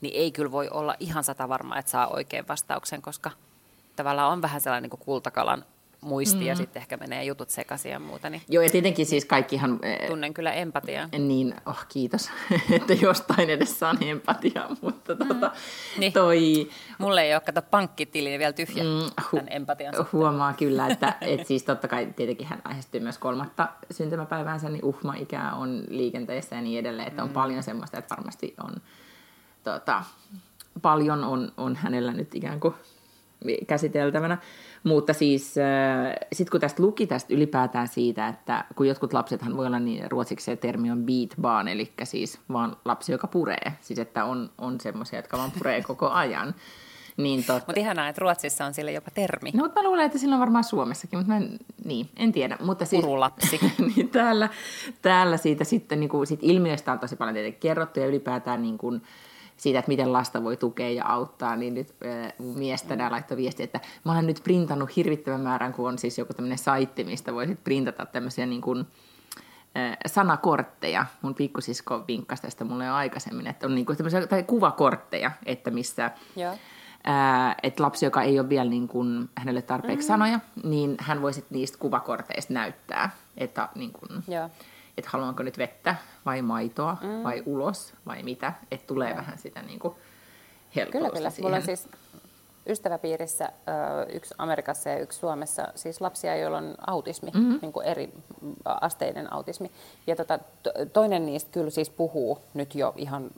niin 0.00 0.14
ei 0.14 0.32
kyllä 0.32 0.50
voi 0.52 0.68
olla 0.68 0.94
ihan 1.00 1.24
sata 1.24 1.48
varma, 1.48 1.78
että 1.78 1.90
saa 1.90 2.08
oikein 2.08 2.48
vastauksen, 2.48 3.02
koska 3.02 3.30
tavallaan 3.96 4.32
on 4.32 4.42
vähän 4.42 4.60
sellainen 4.60 4.90
niin 4.90 5.00
kultakalan 5.04 5.64
muisti 6.00 6.40
mm. 6.40 6.46
ja 6.46 6.56
sitten 6.56 6.80
ehkä 6.80 6.96
menee 6.96 7.24
jutut 7.24 7.50
sekaisin 7.50 7.92
ja 7.92 7.98
muuta. 7.98 8.30
Niin 8.30 8.42
Joo, 8.48 8.62
ja 8.62 8.70
tietenkin 8.70 9.06
siis 9.06 9.24
kaikkihan... 9.24 9.80
Tunnen 10.08 10.34
kyllä 10.34 10.52
empatiaa. 10.52 11.08
Niin, 11.18 11.54
oh 11.66 11.86
kiitos, 11.88 12.30
että 12.76 12.92
jostain 12.92 13.50
edes 13.50 13.78
saan 13.78 14.02
empatiaa, 14.02 14.76
mutta 14.82 15.14
mm. 15.14 15.28
tota, 15.28 15.50
niin. 15.98 16.12
toi... 16.12 16.68
Mulle 16.98 17.22
ei 17.22 17.34
ole, 17.34 17.40
kato, 17.40 17.62
pankkitili 17.62 18.38
vielä 18.38 18.52
tyhjä 18.52 18.84
mm, 18.84 19.00
hu- 19.20 19.30
tämän 19.30 19.46
empatian 19.50 19.94
Huomaa 20.12 20.52
kyllä, 20.52 20.86
että 20.86 21.14
et 21.20 21.46
siis 21.46 21.64
totta 21.64 21.88
kai 21.88 22.08
tietenkin 22.16 22.46
hän 22.46 22.62
lähestyy 22.68 23.00
myös 23.00 23.18
kolmatta 23.18 23.68
syntymäpäiväänsä, 23.90 24.68
niin 24.68 24.84
uhma-ikä 24.84 25.52
on 25.52 25.84
liikenteessä 25.88 26.56
ja 26.56 26.62
niin 26.62 26.78
edelleen, 26.78 27.08
että 27.08 27.22
on 27.22 27.28
mm. 27.28 27.34
paljon 27.34 27.62
semmoista, 27.62 27.98
että 27.98 28.16
varmasti 28.16 28.54
on 28.64 28.72
tota, 29.72 30.02
paljon 30.82 31.24
on, 31.24 31.52
on 31.56 31.76
hänellä 31.76 32.12
nyt 32.12 32.34
ikään 32.34 32.60
kuin 32.60 32.74
käsiteltävänä. 33.66 34.38
Mutta 34.84 35.12
siis 35.12 35.54
sitten 36.32 36.50
kun 36.50 36.60
tästä 36.60 36.82
luki 36.82 37.06
tästä 37.06 37.34
ylipäätään 37.34 37.88
siitä, 37.88 38.28
että 38.28 38.64
kun 38.76 38.88
jotkut 38.88 39.12
lapsethan 39.12 39.56
voi 39.56 39.66
olla, 39.66 39.78
niin 39.78 40.10
ruotsiksi 40.10 40.44
se 40.44 40.56
termi 40.56 40.90
on 40.90 41.06
beat 41.06 41.30
barn, 41.40 41.68
eli 41.68 41.92
siis 42.02 42.40
vaan 42.52 42.76
lapsi, 42.84 43.12
joka 43.12 43.26
puree. 43.26 43.72
Siis 43.80 43.98
että 43.98 44.24
on, 44.24 44.50
on 44.58 44.80
semmoisia, 44.80 45.18
jotka 45.18 45.38
vaan 45.38 45.52
puree 45.58 45.82
koko 45.82 46.08
ajan. 46.08 46.54
Niin 47.16 47.44
tot... 47.44 47.66
Mutta 47.66 47.80
ihanaa, 47.80 48.08
että 48.08 48.20
Ruotsissa 48.20 48.64
on 48.64 48.74
sille 48.74 48.92
jopa 48.92 49.10
termi. 49.10 49.50
No, 49.54 49.62
mutta 49.62 49.80
mä 49.80 49.88
luulen, 49.88 50.06
että 50.06 50.18
sillä 50.18 50.34
on 50.34 50.40
varmaan 50.40 50.64
Suomessakin, 50.64 51.18
mutta 51.18 51.32
mä 51.32 51.36
en, 51.36 51.58
niin, 51.84 52.08
en 52.16 52.32
tiedä. 52.32 52.58
Mutta 52.60 52.84
siis, 52.84 53.04
Urulapsi. 53.04 53.60
niin 53.96 54.08
täällä, 54.08 54.48
täällä 55.02 55.36
siitä 55.36 55.64
sitten 55.64 56.00
niin 56.00 56.10
kuin, 56.10 56.26
siitä 56.26 56.46
ilmiöstä 56.46 56.92
on 56.92 56.98
tosi 56.98 57.16
paljon 57.16 57.34
tietenkin 57.34 57.60
kerrottu 57.60 58.00
ja 58.00 58.06
ylipäätään 58.06 58.62
niin 58.62 58.78
kuin, 58.78 59.02
siitä, 59.58 59.78
että 59.78 59.88
miten 59.88 60.12
lasta 60.12 60.44
voi 60.44 60.56
tukea 60.56 60.90
ja 60.90 61.06
auttaa, 61.06 61.56
niin 61.56 61.74
nyt 61.74 61.94
äh, 62.06 62.32
mun 62.38 62.58
mies 62.58 62.82
tänään 62.82 63.12
laittoi 63.12 63.36
viesti, 63.36 63.62
että 63.62 63.80
mä 64.04 64.12
olen 64.12 64.26
nyt 64.26 64.40
printannut 64.44 64.96
hirvittävän 64.96 65.40
määrän, 65.40 65.72
kun 65.72 65.88
on 65.88 65.98
siis 65.98 66.18
joku 66.18 66.34
tämmöinen 66.34 66.58
saitti, 66.58 67.04
mistä 67.04 67.34
voisit 67.34 67.64
printata 67.64 68.06
tämmöisiä 68.06 68.46
niin 68.46 68.60
kuin, 68.60 68.86
äh, 69.76 69.96
sanakortteja. 70.06 71.06
Mun 71.22 71.34
pikkusisko 71.34 72.04
vinkkasi 72.08 72.42
tästä 72.42 72.64
mulle 72.64 72.84
jo 72.84 72.94
aikaisemmin, 72.94 73.46
että 73.46 73.66
on 73.66 73.74
niin 73.74 73.86
kuin 73.86 73.96
tämmöisiä, 73.96 74.26
tai 74.26 74.42
kuvakortteja, 74.42 75.30
että 75.46 75.70
missä... 75.70 76.10
Joo. 76.36 76.54
Ää, 77.04 77.54
että 77.62 77.82
lapsi, 77.82 78.06
joka 78.06 78.22
ei 78.22 78.40
ole 78.40 78.48
vielä 78.48 78.70
niin 78.70 78.88
kuin, 78.88 79.28
hänelle 79.34 79.62
tarpeeksi 79.62 80.08
mm-hmm. 80.08 80.24
sanoja, 80.24 80.40
niin 80.64 80.96
hän 81.00 81.22
voisi 81.22 81.44
niistä 81.50 81.78
kuvakorteista 81.78 82.52
näyttää, 82.52 83.10
että 83.36 83.68
niin 83.74 83.92
kuin, 83.92 84.22
Joo 84.28 84.50
että 84.98 85.10
haluanko 85.12 85.42
nyt 85.42 85.58
vettä 85.58 85.94
vai 86.26 86.42
maitoa 86.42 86.96
mm. 87.02 87.22
vai 87.22 87.42
ulos 87.46 87.94
vai 88.06 88.22
mitä, 88.22 88.52
että 88.70 88.86
tulee 88.86 89.10
ja. 89.10 89.16
vähän 89.16 89.38
sitä 89.38 89.62
niin 89.62 89.78
kuin 89.78 89.94
Kyllä, 90.90 91.10
kyllä. 91.10 91.30
Siihen. 91.30 91.44
Mulla 91.44 91.56
on 91.56 91.62
siis 91.62 91.88
ystäväpiirissä 92.68 93.52
yksi 94.12 94.34
Amerikassa 94.38 94.88
ja 94.88 94.98
yksi 94.98 95.18
Suomessa, 95.18 95.68
siis 95.74 96.00
lapsia, 96.00 96.36
joilla 96.36 96.58
on 96.58 96.74
autismi, 96.86 97.30
mm-hmm. 97.34 97.58
niin 97.62 97.72
kuin 97.72 97.86
eri 97.86 98.12
asteinen 98.64 99.32
autismi. 99.32 99.70
Ja 100.06 100.16
tota, 100.16 100.38
toinen 100.92 101.26
niistä 101.26 101.50
kyllä 101.52 101.70
siis 101.70 101.90
puhuu 101.90 102.38
nyt 102.54 102.74
jo 102.74 102.94
ihan 102.96 103.30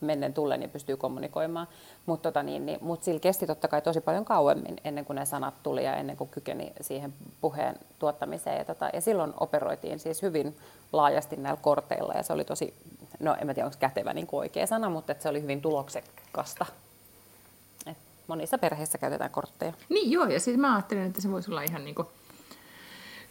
mennen 0.00 0.34
tullen 0.34 0.62
ja 0.62 0.68
pystyy 0.68 0.96
kommunikoimaan. 0.96 1.68
Mutta 2.06 2.28
tota 2.28 2.42
niin, 2.42 2.66
niin, 2.66 2.78
mut 2.82 3.02
sillä 3.02 3.20
kesti 3.20 3.46
totta 3.46 3.68
kai 3.68 3.82
tosi 3.82 4.00
paljon 4.00 4.24
kauemmin 4.24 4.76
ennen 4.84 5.04
kuin 5.04 5.14
ne 5.14 5.24
sanat 5.24 5.54
tuli 5.62 5.84
ja 5.84 5.96
ennen 5.96 6.16
kuin 6.16 6.30
kykeni 6.30 6.72
siihen 6.80 7.14
puheen 7.40 7.76
tuottamiseen. 7.98 8.58
Ja, 8.58 8.64
tota, 8.64 8.90
ja 8.92 9.00
silloin 9.00 9.32
operoitiin 9.40 9.98
siis 9.98 10.22
hyvin 10.22 10.56
laajasti 10.92 11.36
näillä 11.36 11.60
korteilla 11.62 12.14
ja 12.14 12.22
se 12.22 12.32
oli 12.32 12.44
tosi, 12.44 12.74
no 13.20 13.36
en 13.40 13.46
tiedä 13.46 13.64
onko 13.64 13.76
kätevä 13.80 14.14
niin 14.14 14.28
oikea 14.32 14.66
sana, 14.66 14.90
mutta 14.90 15.14
se 15.18 15.28
oli 15.28 15.42
hyvin 15.42 15.62
tuloksekasta. 15.62 16.66
Monissa 18.26 18.58
perheissä 18.58 18.98
käytetään 18.98 19.30
kortteja. 19.30 19.72
Niin 19.88 20.10
joo, 20.10 20.26
ja 20.26 20.40
siis 20.40 20.56
mä 20.56 20.74
ajattelin, 20.74 21.02
että 21.02 21.22
se 21.22 21.30
voisi 21.30 21.50
olla 21.50 21.62
ihan 21.62 21.84
niin 21.84 21.94
kuin 21.94 22.08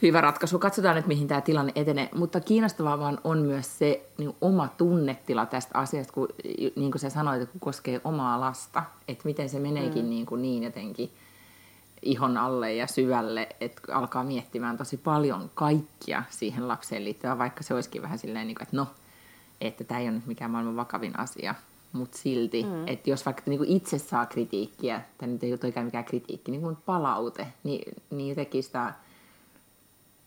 hyvä 0.01 0.21
ratkaisu. 0.21 0.59
Katsotaan 0.59 0.95
nyt, 0.95 1.07
mihin 1.07 1.27
tämä 1.27 1.41
tilanne 1.41 1.71
etenee. 1.75 2.09
Mutta 2.15 2.39
kiinnostavaa 2.39 2.99
vaan 2.99 3.19
on 3.23 3.37
myös 3.37 3.77
se 3.77 4.09
niin 4.17 4.35
oma 4.41 4.67
tunnetila 4.77 5.45
tästä 5.45 5.79
asiasta, 5.79 6.13
kun 6.13 6.27
niin 6.75 6.91
kuin 6.91 6.99
sä 6.99 7.09
sanoit, 7.09 7.41
että 7.41 7.51
kun 7.51 7.61
koskee 7.61 8.01
omaa 8.03 8.39
lasta, 8.39 8.83
että 9.07 9.25
miten 9.25 9.49
se 9.49 9.59
meneekin 9.59 10.03
mm. 10.03 10.09
niin, 10.09 10.25
kuin 10.25 10.41
niin 10.41 10.63
jotenkin 10.63 11.11
ihon 12.01 12.37
alle 12.37 12.73
ja 12.73 12.87
syvälle, 12.87 13.49
että 13.61 13.81
alkaa 13.91 14.23
miettimään 14.23 14.77
tosi 14.77 14.97
paljon 14.97 15.51
kaikkia 15.55 16.23
siihen 16.29 16.67
lapseen 16.67 17.03
liittyvää, 17.03 17.37
vaikka 17.37 17.63
se 17.63 17.73
olisikin 17.73 18.01
vähän 18.01 18.17
silleen, 18.17 18.47
niin 18.47 18.55
kuin, 18.55 18.63
että 18.63 18.77
no, 18.77 18.87
että 19.61 19.83
tämä 19.83 19.99
ei 19.99 20.05
ole 20.07 20.15
nyt 20.15 20.25
mikään 20.25 20.51
maailman 20.51 20.75
vakavin 20.75 21.19
asia, 21.19 21.55
mutta 21.93 22.17
silti, 22.17 22.63
mm. 22.63 22.87
että 22.87 23.09
jos 23.09 23.25
vaikka 23.25 23.43
niin 23.45 23.57
kuin 23.57 23.69
itse 23.69 23.97
saa 23.97 24.25
kritiikkiä, 24.25 25.01
tai 25.17 25.27
nyt 25.27 25.43
ei 25.43 25.53
ole 25.53 25.83
mikään 25.83 26.05
kritiikki, 26.05 26.51
niin 26.51 26.61
kuin 26.61 26.77
palaute, 26.85 27.47
niin, 27.63 27.93
niin 28.09 28.29
jotenkin 28.29 28.63
sitä 28.63 28.93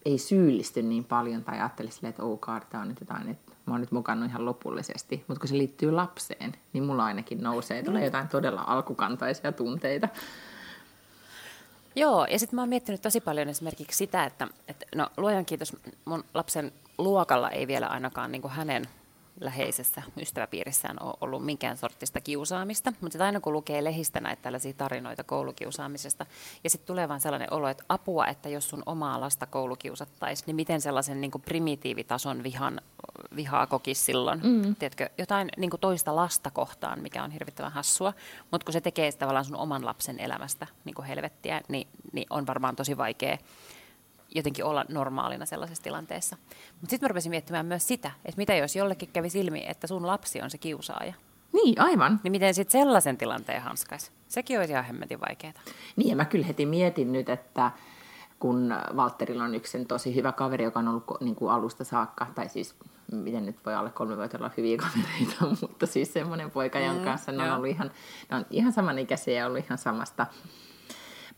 ei 0.05 0.19
syyllisty 0.19 0.83
niin 0.83 1.05
paljon 1.05 1.45
tai 1.45 1.59
ajattele 1.59 1.91
silleen, 1.91 2.11
että 2.11 2.23
oh 2.23 2.41
God, 2.41 2.63
tämä 2.71 2.83
on 2.83 2.89
nyt 2.89 3.01
jotain, 3.01 3.29
että 3.29 3.53
mä 3.67 3.75
oon 3.75 3.81
nyt 3.81 3.93
mukannut 3.93 4.29
ihan 4.29 4.45
lopullisesti. 4.45 5.25
Mutta 5.29 5.41
kun 5.41 5.49
se 5.49 5.59
liittyy 5.59 5.91
lapseen, 5.91 6.53
niin 6.73 6.85
mulla 6.85 7.05
ainakin 7.05 7.43
nousee, 7.43 7.83
tulee 7.83 8.05
jotain 8.05 8.29
todella 8.29 8.65
alkukantaisia 8.67 9.53
tunteita. 9.53 10.09
Joo, 11.97 12.27
ja 12.31 12.39
sitten 12.39 12.57
mä 12.57 12.63
oon 12.63 12.69
miettinyt 12.69 13.03
tosi 13.03 13.21
paljon 13.21 13.49
esimerkiksi 13.49 13.99
sitä, 13.99 14.25
että, 14.25 14.49
että 14.69 14.87
no 14.95 15.09
luojan 15.17 15.45
kiitos, 15.45 15.77
mun 16.05 16.25
lapsen 16.35 16.73
luokalla 16.99 17.51
ei 17.51 17.67
vielä 17.67 17.87
ainakaan 17.87 18.33
niin 18.33 18.43
kuin 18.43 18.53
hänen 18.53 18.85
läheisessä 19.41 20.03
ystäväpiirissään 20.21 20.97
ole 21.03 21.15
ollut 21.21 21.45
minkään 21.45 21.77
sortista 21.77 22.21
kiusaamista, 22.21 22.91
mutta 22.91 23.13
sitten 23.13 23.27
aina 23.27 23.41
kun 23.41 23.53
lukee 23.53 23.85
lehistä 23.85 24.21
näitä 24.21 24.43
tällaisia 24.43 24.73
tarinoita 24.73 25.25
koulukiusaamisesta, 25.25 26.27
ja 26.65 26.71
sitten 26.71 26.87
tulee 26.87 27.09
vaan 27.09 27.21
sellainen 27.21 27.53
olo, 27.53 27.69
että 27.69 27.85
apua, 27.89 28.27
että 28.27 28.49
jos 28.49 28.69
sun 28.69 28.83
omaa 28.87 29.21
lasta 29.21 29.47
koulukiusattaisiin, 29.47 30.47
niin 30.47 30.57
miten 30.57 30.81
sellaisen 30.81 31.21
niin 31.21 31.31
kuin 31.31 31.43
primitiivitason 31.43 32.43
vihan, 32.43 32.81
vihaa 33.37 33.67
kokisi 33.67 34.05
silloin, 34.05 34.41
mm. 34.45 34.77
tiedätkö, 34.77 35.09
jotain 35.19 35.49
niin 35.57 35.71
kuin 35.71 35.81
toista 35.81 36.17
lasta 36.17 36.51
kohtaan, 36.51 37.01
mikä 37.01 37.25
on 37.25 37.31
hirvittävän 37.31 37.73
hassua, 37.73 38.13
mutta 38.51 38.65
kun 38.65 38.73
se 38.73 38.81
tekee 38.81 39.13
tavallaan 39.13 39.45
sun 39.45 39.57
oman 39.57 39.85
lapsen 39.85 40.21
elämästä 40.21 40.67
niin 40.85 40.95
kuin 40.95 41.07
helvettiä, 41.07 41.61
niin, 41.69 41.89
niin 42.13 42.27
on 42.31 42.47
varmaan 42.47 42.77
tosi 42.77 42.97
vaikea 42.97 43.39
jotenkin 44.35 44.65
olla 44.65 44.85
normaalina 44.89 45.47
sellaisessa 45.47 45.85
tilanteessa. 45.85 46.37
Mutta 46.81 46.91
sitten 46.91 47.07
mä 47.07 47.09
rupesin 47.09 47.31
miettimään 47.31 47.67
myös 47.67 47.89
sitä, 47.89 48.11
että 48.25 48.39
mitä 48.39 48.55
jos 48.55 48.77
jollekin 48.77 49.09
kävi 49.13 49.29
ilmi, 49.35 49.65
että 49.67 49.87
sun 49.87 50.07
lapsi 50.07 50.43
on 50.43 50.51
se 50.51 50.59
kiusaaja. 50.59 51.15
Niin, 51.53 51.81
aivan. 51.81 52.21
Niin 52.23 52.33
miten 52.33 52.55
sitten 52.55 52.81
sellaisen 52.81 53.17
tilanteen 53.17 53.63
hanskaisi? 53.63 54.11
Sekin 54.29 54.59
olisi 54.59 54.73
ihan 54.73 54.85
hemmetin 54.85 55.21
vaikeaa. 55.21 55.53
Niin, 55.97 56.09
ja 56.09 56.17
mä 56.17 56.25
kyllä 56.25 56.47
heti 56.47 56.67
mietin 56.67 57.13
nyt, 57.13 57.29
että 57.29 57.71
kun 58.39 58.75
Valtterilla 58.97 59.45
on 59.45 59.55
yksi 59.55 59.85
tosi 59.85 60.15
hyvä 60.15 60.33
kaveri, 60.33 60.65
joka 60.65 60.79
on 60.79 60.89
ollut 60.89 61.05
niin 61.21 61.35
kuin 61.35 61.53
alusta 61.53 61.85
saakka, 61.85 62.27
tai 62.35 62.49
siis 62.49 62.75
miten 63.13 63.47
nyt 63.47 63.57
voi 63.67 63.75
alle 63.75 63.91
kolme 63.91 64.17
vuotta 64.17 64.39
olla 64.39 64.51
hyviä 64.57 64.77
kavereita, 64.77 65.47
mutta 65.61 65.87
siis 65.87 66.13
semmoinen 66.13 66.51
poika, 66.51 66.79
jonka 66.79 67.01
mm, 67.01 67.05
kanssa 67.05 67.33
ne 67.33 67.51
on 67.51 67.57
ollut 67.57 67.69
ihan, 67.69 67.91
ne 68.31 68.37
on 68.37 68.47
ihan 68.51 68.73
samanikäisiä 68.73 69.39
ja 69.39 69.47
ollut 69.47 69.65
ihan 69.65 69.79
samasta 69.79 70.27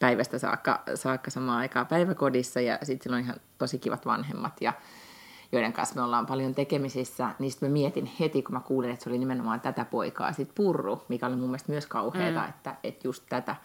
päivästä 0.01 0.39
saakka, 0.39 0.83
saakka 0.95 1.31
samaan 1.31 1.59
aikaan 1.59 1.87
päiväkodissa 1.87 2.61
ja 2.61 2.79
sitten 2.83 3.03
sillä 3.03 3.17
on 3.17 3.23
ihan 3.23 3.37
tosi 3.59 3.79
kivat 3.79 4.07
vanhemmat 4.07 4.53
ja 4.61 4.73
joiden 5.53 5.73
kanssa 5.73 5.95
me 5.95 6.03
ollaan 6.03 6.27
paljon 6.27 6.55
tekemisissä, 6.55 7.31
niin 7.39 7.51
sitten 7.51 7.69
mä 7.69 7.73
mietin 7.73 8.11
heti, 8.21 8.43
kun 8.43 8.55
mä 8.55 8.61
kuulin, 8.61 8.91
että 8.91 9.05
se 9.05 9.11
oli 9.11 9.19
nimenomaan 9.19 9.61
tätä 9.61 9.85
poikaa, 9.85 10.33
sitten 10.33 10.55
purru, 10.55 11.03
mikä 11.09 11.27
oli 11.27 11.37
mun 11.37 11.49
mielestä 11.49 11.73
myös 11.73 11.87
kauheata, 11.87 12.41
mm. 12.41 12.49
että, 12.49 12.75
että 12.85 13.09
just 13.09 13.25
tätä, 13.29 13.57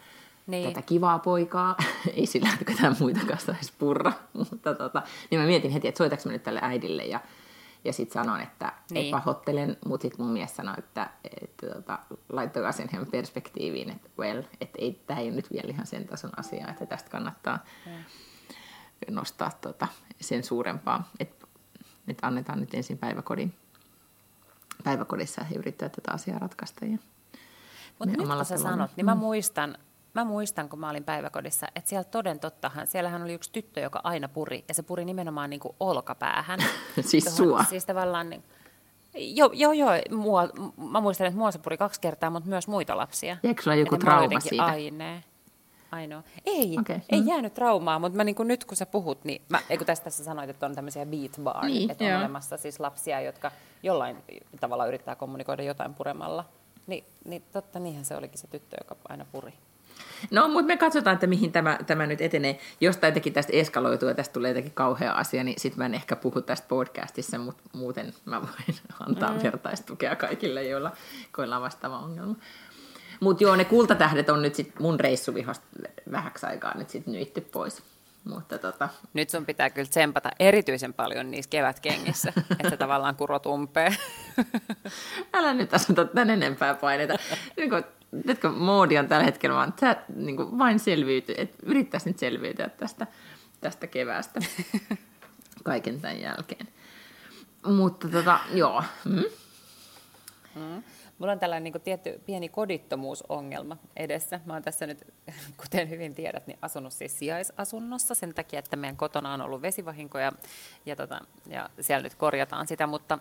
niin. 0.47 0.73
tätä 0.73 0.81
kivaa 0.85 1.19
poikaa, 1.19 1.75
ei 2.17 2.25
sillä, 2.25 2.49
että 2.53 2.65
ketään 2.65 2.95
muita 2.99 3.19
kanssa 3.27 3.51
edes 3.51 3.71
purra, 3.79 4.11
mutta 4.49 4.75
tota, 4.75 5.01
niin 5.31 5.41
mä 5.41 5.47
mietin 5.47 5.71
heti, 5.71 5.87
että 5.87 5.97
soitaks 5.97 6.25
mä 6.25 6.31
nyt 6.31 6.43
tälle 6.43 6.59
äidille 6.63 7.05
ja 7.05 7.19
ja 7.85 7.93
sitten 7.93 8.23
sanoin, 8.23 8.41
että 8.41 8.73
niin. 8.91 9.11
pahoittelen, 9.11 9.77
mutta 9.85 10.01
sitten 10.01 10.25
mun 10.25 10.33
mies 10.33 10.55
sanoi, 10.55 10.75
että, 10.77 11.09
että 11.41 11.67
tota, 11.67 11.99
laittakaa 12.29 12.71
sen 12.71 12.89
ihan 12.93 13.07
perspektiiviin, 13.11 13.89
että 13.89 14.09
well, 14.19 14.43
että 14.61 14.77
ei, 14.81 15.03
tämä 15.07 15.19
ei 15.19 15.27
ole 15.27 15.35
nyt 15.35 15.51
vielä 15.53 15.69
ihan 15.69 15.87
sen 15.87 16.07
tason 16.07 16.31
asia, 16.37 16.67
että 16.67 16.85
tästä 16.85 17.09
kannattaa 17.09 17.59
mm. 17.85 17.91
nostaa 19.09 19.51
tota, 19.61 19.87
sen 20.21 20.43
suurempaa, 20.43 21.09
että, 21.19 21.47
että 22.07 22.27
annetaan 22.27 22.59
nyt 22.59 22.73
ensin 22.73 22.97
päiväkodin, 22.97 23.53
päiväkodissa 24.83 25.45
ja 25.51 25.59
yrittää 25.59 25.89
tätä 25.89 26.11
asiaa 26.11 26.39
ratkaista. 26.39 26.85
Mutta 26.85 28.17
nyt 28.17 28.27
kun 28.27 28.45
sä 28.45 28.57
sanot, 28.57 28.91
niin 28.95 29.05
mä 29.05 29.15
mm. 29.15 29.19
muistan, 29.19 29.77
mä 30.15 30.25
muistan, 30.25 30.69
kun 30.69 30.79
mä 30.79 30.89
olin 30.89 31.03
päiväkodissa, 31.03 31.67
että 31.75 31.89
siellä 31.89 32.03
toden 32.03 32.39
tottahan, 32.39 32.87
siellähän 32.87 33.21
oli 33.21 33.33
yksi 33.33 33.51
tyttö, 33.51 33.79
joka 33.79 34.01
aina 34.03 34.27
puri, 34.27 34.65
ja 34.67 34.73
se 34.73 34.83
puri 34.83 35.05
nimenomaan 35.05 35.49
niin 35.49 35.59
kuin 35.59 35.75
olkapäähän. 35.79 36.59
siis 37.01 37.23
Tuohon, 37.23 37.37
sua? 37.37 37.63
Siis 37.63 37.85
tavallaan, 37.85 38.29
niin, 38.29 38.43
joo, 39.13 39.49
joo, 39.53 39.71
joo 39.71 39.91
mua, 40.11 40.49
mä 40.91 41.01
muistan, 41.01 41.27
että 41.27 41.37
mua 41.37 41.51
se 41.51 41.59
puri 41.59 41.77
kaksi 41.77 42.01
kertaa, 42.01 42.29
mutta 42.29 42.49
myös 42.49 42.67
muita 42.67 42.97
lapsia. 42.97 43.37
Eikö 43.43 43.63
sulla 43.63 43.75
joku 43.75 43.97
trauma 43.97 44.39
siitä? 44.39 44.65
Aine. 44.65 45.23
Ainoa. 45.91 46.23
Ei, 46.45 46.77
okay. 46.79 46.99
ei 47.09 47.21
mm. 47.21 47.27
jäänyt 47.27 47.53
traumaa, 47.53 47.99
mutta 47.99 48.17
mä 48.17 48.23
niin 48.23 48.35
kuin 48.35 48.47
nyt 48.47 48.65
kun 48.65 48.77
sä 48.77 48.85
puhut, 48.85 49.23
niin 49.23 49.41
mä, 49.49 49.59
kun 49.77 49.85
tästä 49.85 50.09
sä 50.09 50.23
sanoit, 50.23 50.49
että 50.49 50.65
on 50.65 50.75
tämmöisiä 50.75 51.05
beat 51.05 51.31
bar, 51.43 51.65
niin, 51.65 51.91
että 51.91 52.03
on 52.03 52.09
joo. 52.09 52.19
olemassa 52.19 52.57
siis 52.57 52.79
lapsia, 52.79 53.21
jotka 53.21 53.51
jollain 53.83 54.17
tavalla 54.59 54.85
yrittää 54.85 55.15
kommunikoida 55.15 55.63
jotain 55.63 55.93
puremalla. 55.93 56.45
Ni, 56.87 57.03
niin 57.25 57.43
totta, 57.51 57.79
niinhän 57.79 58.05
se 58.05 58.15
olikin 58.15 58.37
se 58.37 58.47
tyttö, 58.47 58.77
joka 58.79 58.95
aina 59.09 59.25
puri. 59.31 59.53
No, 60.31 60.47
mutta 60.47 60.67
me 60.67 60.77
katsotaan, 60.77 61.13
että 61.13 61.27
mihin 61.27 61.51
tämä, 61.51 61.79
tämä 61.87 62.07
nyt 62.07 62.21
etenee. 62.21 62.59
Jos 62.81 62.99
jotenkin 63.01 63.33
tästä 63.33 63.53
eskaloituu 63.53 64.09
ja 64.09 64.15
tästä 64.15 64.33
tulee 64.33 64.49
jotenkin 64.49 64.73
kauhea 64.73 65.13
asia, 65.13 65.43
niin 65.43 65.59
sitten 65.59 65.77
mä 65.77 65.85
en 65.85 65.93
ehkä 65.93 66.15
puhu 66.15 66.41
tästä 66.41 66.67
podcastissa, 66.67 67.37
mutta 67.37 67.63
muuten 67.73 68.13
mä 68.25 68.41
voin 68.41 68.79
antaa 69.07 69.33
mm. 69.33 69.43
vertaistukea 69.43 70.15
kaikille, 70.15 70.63
joilla 70.63 70.91
koilla 71.31 71.55
on 71.55 71.61
vastaava 71.61 71.99
ongelma. 71.99 72.35
Mutta 73.19 73.43
joo, 73.43 73.55
ne 73.55 73.65
kultatähdet 73.65 74.29
on 74.29 74.41
nyt 74.41 74.55
sit 74.55 74.79
mun 74.79 74.99
reissuvihosta 74.99 75.65
vähäksi 76.11 76.45
aikaa 76.45 76.77
nyt 76.77 76.89
sitten 76.89 77.13
nyitty 77.13 77.41
pois. 77.41 77.83
Mutta 78.23 78.57
tota... 78.57 78.89
Nyt 79.13 79.29
sun 79.29 79.45
pitää 79.45 79.69
kyllä 79.69 79.89
tsempata 79.89 80.29
erityisen 80.39 80.93
paljon 80.93 81.31
niissä 81.31 81.49
kevätkengissä, 81.49 82.33
että 82.63 82.77
tavallaan 82.77 83.15
kurot 83.15 83.45
umpee. 83.45 83.95
Älä 85.33 85.53
nyt 85.53 85.73
asuta 85.73 86.05
tän 86.05 86.29
enempää 86.29 86.73
paineita. 86.73 87.13
Niin 87.57 87.69
tiedätkö, 88.21 88.49
moodi 88.49 88.97
on 88.97 89.07
tällä 89.07 89.25
hetkellä 89.25 89.55
vaan, 89.55 89.69
että 89.69 89.79
sä 89.79 90.01
niin 90.15 90.37
kuin 90.37 90.57
vain 90.57 90.79
selviyty, 90.79 91.33
että 91.37 91.57
yrittäisi 91.63 92.09
nyt 92.09 92.19
selviytyä 92.19 92.69
tästä, 92.69 93.07
tästä 93.61 93.87
keväästä 93.87 94.39
kaiken 95.63 96.01
tämän 96.01 96.21
jälkeen. 96.21 96.67
Mutta 97.65 98.09
tota, 98.09 98.39
joo. 98.53 98.83
Mm. 99.05 99.23
Mm. 100.55 100.83
Mulla 101.17 101.31
on 101.31 101.39
tällainen 101.39 101.73
niin 101.73 101.81
tietty 101.81 102.21
pieni 102.25 102.49
kodittomuusongelma 102.49 103.77
edessä. 103.95 104.39
Mä 104.45 104.53
oon 104.53 104.63
tässä 104.63 104.87
nyt, 104.87 105.13
kuten 105.61 105.89
hyvin 105.89 106.15
tiedät, 106.15 106.47
niin 106.47 106.59
asunut 106.61 106.93
siis 106.93 107.19
sijaisasunnossa 107.19 108.15
sen 108.15 108.33
takia, 108.33 108.59
että 108.59 108.75
meidän 108.75 108.97
kotona 108.97 109.33
on 109.33 109.41
ollut 109.41 109.61
vesivahinkoja 109.61 110.31
ja, 110.85 110.95
tota, 110.95 111.19
ja 111.47 111.69
siellä 111.81 112.03
nyt 112.03 112.15
korjataan 112.15 112.67
sitä, 112.67 112.87
mutta 112.87 113.19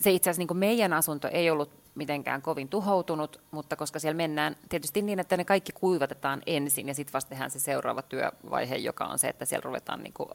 se 0.00 0.10
itse 0.10 0.30
asiassa 0.30 0.52
niin 0.52 0.58
meidän 0.58 0.92
asunto 0.92 1.28
ei 1.28 1.50
ollut 1.50 1.70
mitenkään 1.94 2.42
kovin 2.42 2.68
tuhoutunut, 2.68 3.40
mutta 3.50 3.76
koska 3.76 3.98
siellä 3.98 4.16
mennään 4.16 4.56
tietysti 4.68 5.02
niin, 5.02 5.18
että 5.18 5.36
ne 5.36 5.44
kaikki 5.44 5.72
kuivatetaan 5.72 6.42
ensin 6.46 6.88
ja 6.88 6.94
sitten 6.94 7.12
vasta 7.12 7.28
tehdään 7.28 7.50
se 7.50 7.58
seuraava 7.58 8.02
työvaihe, 8.02 8.76
joka 8.76 9.04
on 9.04 9.18
se, 9.18 9.28
että 9.28 9.44
siellä 9.44 9.64
ruvetaan 9.64 10.02
niin 10.02 10.12
kuin 10.12 10.28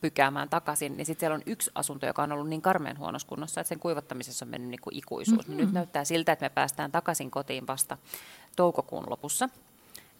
pykäämään 0.00 0.48
takaisin, 0.48 0.96
niin 0.96 1.06
sitten 1.06 1.20
siellä 1.20 1.34
on 1.34 1.42
yksi 1.46 1.70
asunto, 1.74 2.06
joka 2.06 2.22
on 2.22 2.32
ollut 2.32 2.48
niin 2.48 2.62
karmeen 2.62 2.98
huonossa 2.98 3.28
kunnossa, 3.28 3.60
että 3.60 3.68
sen 3.68 3.78
kuivattamisessa 3.78 4.44
on 4.44 4.50
mennyt 4.50 4.70
niin 4.70 4.80
kuin 4.80 4.96
ikuisuus. 4.96 5.48
Mm-hmm. 5.48 5.56
Nyt 5.64 5.72
näyttää 5.72 6.04
siltä, 6.04 6.32
että 6.32 6.44
me 6.44 6.50
päästään 6.50 6.92
takaisin 6.92 7.30
kotiin 7.30 7.66
vasta 7.66 7.98
toukokuun 8.56 9.04
lopussa. 9.10 9.48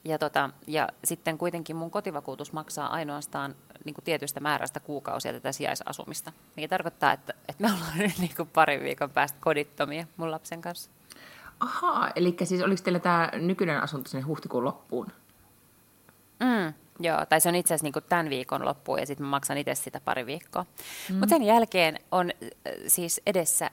Ja, 0.04 0.18
tota, 0.18 0.50
ja 0.66 0.88
sitten 1.04 1.38
kuitenkin 1.38 1.76
mun 1.76 1.90
kotivakuutus 1.90 2.52
maksaa 2.52 2.92
ainoastaan 2.92 3.54
niin 3.84 3.94
kuin 3.94 4.04
tietystä 4.04 4.40
määrästä 4.40 4.80
kuukausia 4.80 5.32
tätä 5.32 5.52
sijaisasumista. 5.52 6.32
Mikä 6.56 6.68
tarkoittaa, 6.68 7.12
että, 7.12 7.34
että 7.48 7.64
me 7.64 7.72
ollaan 7.72 7.98
nyt 8.08 8.18
niin 8.18 8.36
kuin 8.36 8.48
parin 8.48 8.82
viikon 8.82 9.10
päästä 9.10 9.38
kodittomia 9.40 10.06
mun 10.16 10.30
lapsen 10.30 10.60
kanssa. 10.60 10.90
Ahaa, 11.60 12.10
eli 12.16 12.36
siis 12.42 12.62
oliko 12.62 12.82
teillä 12.82 12.98
tämä 12.98 13.30
nykyinen 13.34 13.82
asunto 13.82 14.10
sinne 14.10 14.22
huhtikuun 14.22 14.64
loppuun? 14.64 15.06
Mm, 16.40 16.74
joo, 17.00 17.26
tai 17.26 17.40
se 17.40 17.48
on 17.48 17.54
itse 17.54 17.74
asiassa 17.74 18.00
niin 18.00 18.08
tämän 18.08 18.30
viikon 18.30 18.64
loppuun 18.64 18.98
ja 18.98 19.06
sitten 19.06 19.26
mä 19.26 19.30
maksan 19.30 19.58
itse 19.58 19.74
sitä 19.74 20.00
pari 20.04 20.26
viikkoa. 20.26 20.66
Mm. 21.08 21.16
Mutta 21.16 21.34
sen 21.34 21.42
jälkeen 21.42 21.98
on 22.12 22.30
äh, 22.30 22.72
siis 22.86 23.20
edessä 23.26 23.70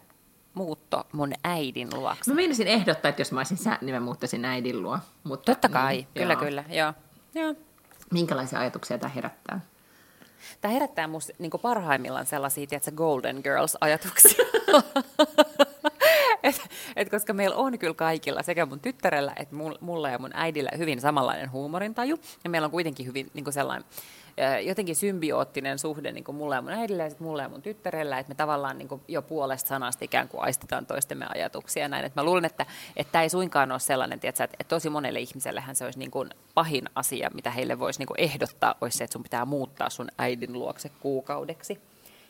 muutto 0.53 1.07
mun 1.11 1.33
äidin 1.43 1.89
luokse. 1.93 2.31
Mä 2.31 2.35
meinasin 2.35 2.67
ehdottaa, 2.67 3.09
että 3.09 3.21
jos 3.21 3.31
mä 3.31 3.39
olisin 3.39 3.57
sä, 3.57 3.77
niin 3.81 3.95
mä 3.95 3.99
muuttaisin 3.99 4.45
äidin 4.45 4.83
luo. 4.83 4.99
Mutta, 5.23 5.51
Totta 5.51 5.69
kai, 5.69 5.95
niin, 5.95 6.07
kyllä, 6.13 6.33
joo. 6.33 6.41
kyllä, 6.41 6.63
joo. 6.69 6.93
joo. 7.35 7.55
Minkälaisia 8.11 8.59
ajatuksia 8.59 8.97
tämä 8.97 9.13
herättää? 9.13 9.59
Tämä 10.61 10.73
herättää 10.73 11.07
musta 11.07 11.33
niin 11.39 11.51
parhaimmillaan 11.61 12.25
sellaisia, 12.25 12.67
tiedätkö, 12.67 12.91
Golden 12.91 13.41
Girls-ajatuksia. 13.43 14.45
et, 16.43 16.61
et 16.95 17.09
koska 17.09 17.33
meillä 17.33 17.55
on 17.55 17.79
kyllä 17.79 17.93
kaikilla, 17.93 18.43
sekä 18.43 18.65
mun 18.65 18.79
tyttärellä 18.79 19.33
että 19.35 19.55
mulla 19.79 20.09
ja 20.09 20.19
mun 20.19 20.31
äidillä 20.33 20.71
hyvin 20.77 21.01
samanlainen 21.01 21.51
huumorintaju, 21.51 22.19
ja 22.43 22.49
meillä 22.49 22.65
on 22.65 22.71
kuitenkin 22.71 23.05
hyvin 23.05 23.31
niin 23.33 23.53
sellainen 23.53 23.85
jotenkin 24.65 24.95
symbioottinen 24.95 25.79
suhde 25.79 26.11
niin 26.11 26.23
kuin 26.23 26.35
mulle 26.35 26.55
ja 26.55 26.61
mun 26.61 26.71
äidille 26.71 27.03
ja 27.03 27.11
mulle 27.19 27.41
ja 27.41 27.49
mun 27.49 27.61
tyttärellä, 27.61 28.19
että 28.19 28.29
me 28.29 28.35
tavallaan 28.35 28.77
niin 28.77 28.87
kuin 28.87 29.01
jo 29.07 29.21
puolesta 29.21 29.67
sanasta 29.67 30.05
ikään 30.05 30.27
kuin 30.29 30.41
aistetaan 30.41 30.85
toistemme 30.85 31.25
ajatuksia 31.35 31.83
ja 31.83 31.89
näin. 31.89 32.05
Et 32.05 32.15
mä 32.15 32.23
luulen, 32.23 32.45
että 32.45 32.65
tämä 33.11 33.23
ei 33.23 33.29
suinkaan 33.29 33.71
ole 33.71 33.79
sellainen, 33.79 34.19
tiedätkö, 34.19 34.43
että, 34.43 34.57
että 34.59 34.75
tosi 34.75 34.89
monelle 34.89 35.19
ihmisellehän 35.19 35.75
se 35.75 35.85
olisi 35.85 35.99
niin 35.99 36.11
kuin 36.11 36.29
pahin 36.53 36.89
asia, 36.95 37.29
mitä 37.33 37.51
heille 37.51 37.79
voisi 37.79 37.99
niin 37.99 38.07
kuin 38.07 38.19
ehdottaa, 38.19 38.75
olisi 38.81 38.97
se, 38.97 39.03
että 39.03 39.13
sun 39.13 39.23
pitää 39.23 39.45
muuttaa 39.45 39.89
sun 39.89 40.07
äidin 40.17 40.53
luokse 40.53 40.91
kuukaudeksi. 40.99 41.79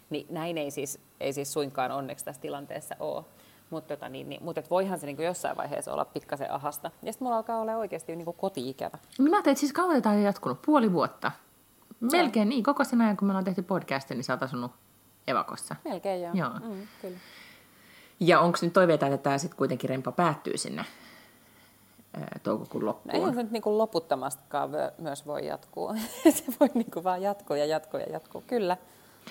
Niin 0.09 0.27
näin 0.29 0.57
ei 0.57 0.71
siis, 0.71 0.99
ei 1.19 1.33
siis 1.33 1.53
suinkaan 1.53 1.91
onneksi 1.91 2.25
tässä 2.25 2.41
tilanteessa 2.41 2.95
ole. 2.99 3.25
Mutta 3.69 3.95
tota, 3.95 4.09
niin, 4.09 4.29
niin, 4.29 4.43
mut 4.43 4.69
voihan 4.69 4.99
se 4.99 5.05
niin 5.05 5.21
jossain 5.21 5.57
vaiheessa 5.57 5.93
olla 5.93 6.05
pikkasen 6.05 6.51
ahasta. 6.51 6.91
Ja 7.03 7.13
sitten 7.13 7.25
mulla 7.25 7.37
alkaa 7.37 7.59
olla 7.59 7.75
oikeasti 7.75 8.15
niin 8.15 8.33
koti-ikävä. 8.37 8.97
Mä 9.19 9.25
ajattelin, 9.25 9.37
että 9.53 9.59
siis 9.59 9.73
kauan 9.73 10.01
tämä 10.01 10.15
on 10.15 10.21
jatkunut, 10.21 10.61
puoli 10.61 10.93
vuotta. 10.93 11.31
Melkein 11.99 12.49
niin, 12.49 12.63
koko 12.63 12.83
sen 12.83 13.01
ajan 13.01 13.17
kun 13.17 13.27
me 13.27 13.31
ollaan 13.31 13.45
tehty 13.45 13.61
podcastia, 13.61 14.15
niin 14.15 14.23
sä 14.23 14.33
oot 14.33 14.43
asunut 14.43 14.71
evakossa. 15.27 15.75
Melkein 15.85 16.21
joo. 16.21 16.31
joo. 16.33 16.49
Mm, 16.49 16.87
kyllä. 17.01 17.17
Ja 18.19 18.39
onko 18.39 18.57
nyt 18.61 18.73
toiveita, 18.73 19.07
että 19.07 19.17
tämä 19.17 19.37
sitten 19.37 19.57
kuitenkin 19.57 19.89
rempa 19.89 20.11
päättyy 20.11 20.57
sinne 20.57 20.85
ää, 22.13 22.39
toukokuun 22.43 22.85
loppuun? 22.85 23.13
No, 23.13 23.19
eihän 23.19 23.35
se 23.35 23.43
nyt 23.43 23.51
niin 23.51 23.77
loputtomastikaan 23.77 24.69
myös 24.97 25.25
voi 25.25 25.47
jatkuu. 25.47 25.93
se 26.23 26.43
voi 26.59 26.69
niin 26.73 27.03
vaan 27.03 27.21
jatkuu 27.21 27.55
ja 27.55 27.65
jatkuu 27.65 27.99
ja 27.99 28.05
jatkuu. 28.11 28.43
Kyllä. 28.47 28.77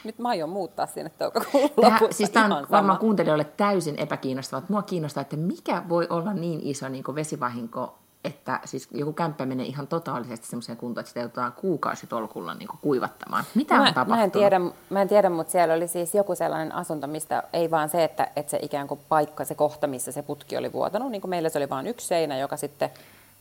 Nyt 0.05 0.19
mä 0.19 0.29
aion 0.29 0.49
muuttaa 0.49 0.87
sinne 0.87 1.11
toukokuun 1.11 1.71
lopussa. 1.77 2.17
Siis 2.17 2.31
tämä 2.31 2.57
on 2.57 2.67
varmaan 2.71 2.99
kuuntelijoille 2.99 3.45
täysin 3.45 3.99
epäkiinnostavaa. 3.99 4.67
Mua 4.69 4.83
kiinnostaa, 4.83 5.21
että 5.21 5.37
mikä 5.37 5.83
voi 5.89 6.07
olla 6.11 6.33
niin 6.33 6.61
iso 6.63 6.89
niin 6.89 7.05
vesivahinko, 7.15 7.99
että 8.25 8.61
siis 8.65 8.89
joku 8.93 9.13
kämppä 9.13 9.47
menee 9.47 9.67
ihan 9.67 9.87
totaalisesti 9.87 10.47
semmoiseen 10.47 10.79
kuntoon, 10.79 11.01
että 11.03 11.09
sitä 11.09 11.21
joudutaan 11.21 11.53
kuukausitolkulla 11.53 12.55
niin 12.55 12.69
kuivattamaan. 12.81 13.45
Mitä 13.55 13.75
mä, 13.75 13.81
on 13.81 13.87
tapahtunut? 13.87 14.19
Mä 14.19 14.25
en, 14.25 14.31
tiedä, 14.31 14.61
mä 14.91 15.03
en 15.03 15.09
tiedä, 15.09 15.31
mutta 15.31 15.51
siellä 15.51 15.75
oli 15.75 15.89
siis 15.89 16.15
joku 16.15 16.35
sellainen 16.35 16.75
asunto, 16.75 17.07
mistä 17.07 17.43
ei 17.53 17.71
vaan 17.71 17.89
se, 17.89 18.05
että, 18.05 18.29
että 18.37 18.51
se 18.51 18.59
ikään 18.63 18.89
kuin 18.89 19.01
paikka, 19.09 19.45
se 19.45 19.55
kohta, 19.55 19.87
missä 19.87 20.13
se 20.13 20.23
putki 20.23 20.57
oli 20.57 20.73
vuotanut, 20.73 21.11
niin 21.11 21.21
kuin 21.21 21.31
meillä 21.31 21.49
se 21.49 21.59
oli 21.59 21.71
vain 21.71 21.87
yksi 21.87 22.07
seinä, 22.07 22.39
joka 22.39 22.57
sitten 22.57 22.91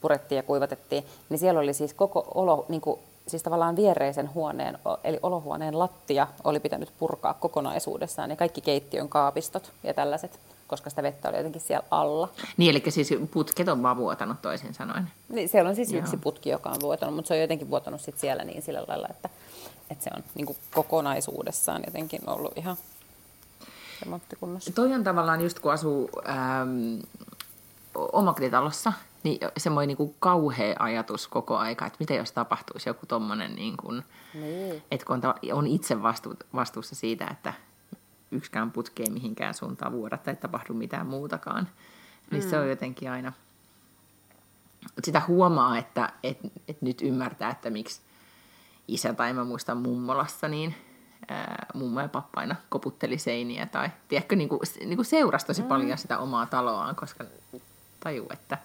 purettiin 0.01 0.37
ja 0.37 0.43
kuivatettiin, 0.43 1.05
niin 1.29 1.39
siellä 1.39 1.59
oli 1.59 1.73
siis 1.73 1.93
koko 1.93 2.27
olo, 2.35 2.65
niin 2.69 2.81
kuin 2.81 2.99
siis 3.27 3.43
tavallaan 3.43 3.75
viereisen 3.75 4.33
huoneen, 4.33 4.79
eli 5.03 5.19
olohuoneen 5.23 5.79
lattia 5.79 6.27
oli 6.43 6.59
pitänyt 6.59 6.93
purkaa 6.99 7.33
kokonaisuudessaan 7.33 8.29
ja 8.29 8.35
kaikki 8.35 8.61
keittiön 8.61 9.09
kaapistot 9.09 9.71
ja 9.83 9.93
tällaiset, 9.93 10.39
koska 10.67 10.89
sitä 10.89 11.03
vettä 11.03 11.29
oli 11.29 11.37
jotenkin 11.37 11.61
siellä 11.61 11.87
alla. 11.91 12.29
Niin, 12.57 12.71
eli 12.71 12.91
siis 12.91 13.09
putket 13.31 13.67
on 13.67 13.83
vaan 13.83 13.97
vuotanut 13.97 14.41
toisin 14.41 14.73
sanoen. 14.73 15.11
Niin, 15.29 15.49
siellä 15.49 15.69
on 15.69 15.75
siis 15.75 15.91
Joo. 15.91 16.01
yksi 16.01 16.17
putki, 16.17 16.49
joka 16.49 16.69
on 16.69 16.81
vuotanut, 16.81 17.15
mutta 17.15 17.27
se 17.27 17.33
on 17.33 17.41
jotenkin 17.41 17.69
vuotanut 17.69 18.01
sit 18.01 18.19
siellä 18.19 18.43
niin 18.43 18.61
sillä 18.61 18.83
lailla, 18.87 19.07
että, 19.09 19.29
että 19.89 20.03
se 20.03 20.09
on 20.15 20.23
niin 20.35 20.45
kuin 20.45 20.57
kokonaisuudessaan 20.73 21.83
jotenkin 21.85 22.29
ollut 22.29 22.57
ihan 22.57 22.77
remonttikunnossa. 24.01 24.73
Toi 24.73 24.93
on 24.93 25.03
tavallaan 25.03 25.41
just 25.41 25.59
kun 25.59 25.71
asuu 25.71 26.09
ähm, 26.29 26.99
omakotitalossa, 27.95 28.93
niin 29.23 29.39
semmoinen 29.57 29.87
niin 29.87 29.97
kuin 29.97 30.15
kauhea 30.19 30.75
ajatus 30.79 31.27
koko 31.27 31.57
aika, 31.57 31.85
että 31.85 31.97
mitä 31.99 32.13
jos 32.13 32.31
tapahtuisi 32.31 32.89
joku 32.89 33.05
tommonen, 33.05 33.55
niin 33.55 33.77
kuin, 33.77 34.03
niin. 34.33 34.83
että 34.91 35.05
kun 35.05 35.15
on, 35.15 35.33
on 35.53 35.67
itse 35.67 36.03
vastu, 36.03 36.33
vastuussa 36.53 36.95
siitä, 36.95 37.27
että 37.31 37.53
yksikään 38.31 38.71
putki 38.71 39.03
ei 39.03 39.09
mihinkään 39.09 39.53
suuntaan 39.53 39.91
vuoda 39.91 40.17
tai 40.17 40.35
tapahdu 40.35 40.73
mitään 40.73 41.07
muutakaan, 41.07 41.67
niin 42.31 42.43
mm. 42.43 42.49
se 42.49 42.59
on 42.59 42.69
jotenkin 42.69 43.11
aina, 43.11 43.33
sitä 45.03 45.21
huomaa, 45.27 45.77
että 45.77 46.13
et, 46.23 46.37
et 46.67 46.81
nyt 46.81 47.01
ymmärtää, 47.01 47.49
että 47.49 47.69
miksi 47.69 48.01
isä 48.87 49.13
tai 49.13 49.33
mä 49.33 49.43
muistan 49.43 49.77
mummolassa, 49.77 50.47
niin 50.47 50.75
ää, 51.27 51.65
mummo 51.73 52.01
ja 52.01 52.07
pappa 52.07 52.41
aina 52.41 52.55
koputteli 52.69 53.17
seiniä 53.17 53.65
tai 53.65 53.89
tiedätkö, 54.07 54.35
niin 54.35 54.49
kuin, 54.49 54.61
niin 54.79 54.95
kuin 54.95 55.05
seurasi 55.05 55.45
tosi 55.45 55.61
mm. 55.61 55.67
paljon 55.67 55.97
sitä 55.97 56.17
omaa 56.17 56.45
taloaan, 56.45 56.95
koska 56.95 57.23
tajuu, 57.99 58.27
että 58.33 58.57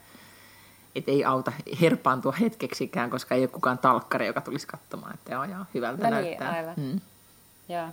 et 0.94 1.08
ei 1.08 1.24
auta 1.24 1.52
herpaantua 1.80 2.32
hetkeksikään, 2.32 3.10
koska 3.10 3.34
ei 3.34 3.42
ole 3.42 3.48
kukaan 3.48 3.78
talkkari, 3.78 4.26
joka 4.26 4.40
tulisi 4.40 4.66
katsomaan, 4.66 5.14
että 5.14 5.32
joo 5.32 5.64
hyvältä 5.74 6.10
no 6.10 6.16
niin, 6.16 6.24
näyttää. 6.24 6.50
Aivan. 6.52 6.74
Mm. 6.76 7.00
Joo. 7.68 7.88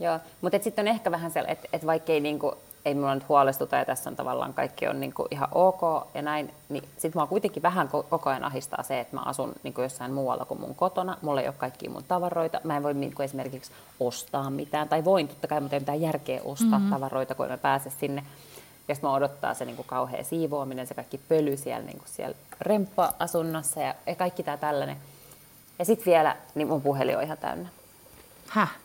Joo. 0.00 0.18
Mutta 0.40 0.58
sitten 0.60 0.82
on 0.82 0.88
ehkä 0.88 1.10
vähän 1.10 1.30
sellainen, 1.30 1.52
että 1.52 1.68
et 1.72 1.86
vaikka 1.86 2.12
ei, 2.12 2.20
niinku, 2.20 2.54
ei 2.84 2.94
mulla 2.94 3.14
nyt 3.14 3.28
huolestuta 3.28 3.76
ja 3.76 3.84
tässä 3.84 4.10
on 4.10 4.16
tavallaan 4.16 4.54
kaikki 4.54 4.88
on 4.88 5.00
niinku 5.00 5.28
ihan 5.30 5.48
ok 5.52 5.80
ja 6.14 6.22
näin, 6.22 6.54
niin 6.68 6.84
sitten 6.98 7.20
mua 7.20 7.26
kuitenkin 7.26 7.62
vähän 7.62 7.88
koko 7.88 8.30
ajan 8.30 8.44
ahistaa 8.44 8.82
se, 8.82 9.00
että 9.00 9.16
mä 9.16 9.22
asun 9.22 9.52
niinku 9.62 9.80
jossain 9.80 10.12
muualla 10.12 10.44
kuin 10.44 10.60
mun 10.60 10.74
kotona. 10.74 11.16
Mulla 11.22 11.40
ei 11.40 11.48
ole 11.48 11.54
kaikkia 11.58 11.90
mun 11.90 12.04
tavaroita. 12.08 12.60
Mä 12.64 12.76
en 12.76 12.82
voi 12.82 12.94
niinku 12.94 13.22
esimerkiksi 13.22 13.72
ostaa 14.00 14.50
mitään, 14.50 14.88
tai 14.88 15.04
voin 15.04 15.28
totta 15.28 15.48
kai, 15.48 15.60
mutta 15.60 15.76
ei 15.76 15.80
mitään 15.80 16.00
järkeä 16.00 16.40
ostaa 16.44 16.78
mm-hmm. 16.78 16.90
tavaroita, 16.90 17.34
kun 17.34 17.48
mä 17.48 17.58
pääse 17.58 17.90
sinne 17.90 18.24
ja 18.88 18.94
sitten 18.94 19.10
odottaa 19.10 19.54
se 19.54 19.64
niin 19.64 19.76
kuin 19.76 19.86
kauhea 19.86 20.24
siivoaminen, 20.24 20.86
se 20.86 20.94
kaikki 20.94 21.18
pöly 21.18 21.56
siellä, 21.56 21.86
niin 21.86 21.98
kuin 21.98 22.08
siellä 22.08 22.36
remppa-asunnossa 22.60 23.80
ja, 23.80 23.94
ja 24.06 24.14
kaikki 24.14 24.42
tämä 24.42 24.56
tällainen. 24.56 24.96
Ja 25.78 25.84
sitten 25.84 26.12
vielä, 26.12 26.36
niin 26.54 26.68
mun 26.68 26.82
puhelin 26.82 27.16
on 27.16 27.22
ihan 27.22 27.38
täynnä. 27.38 27.68
Häh? 28.48 28.76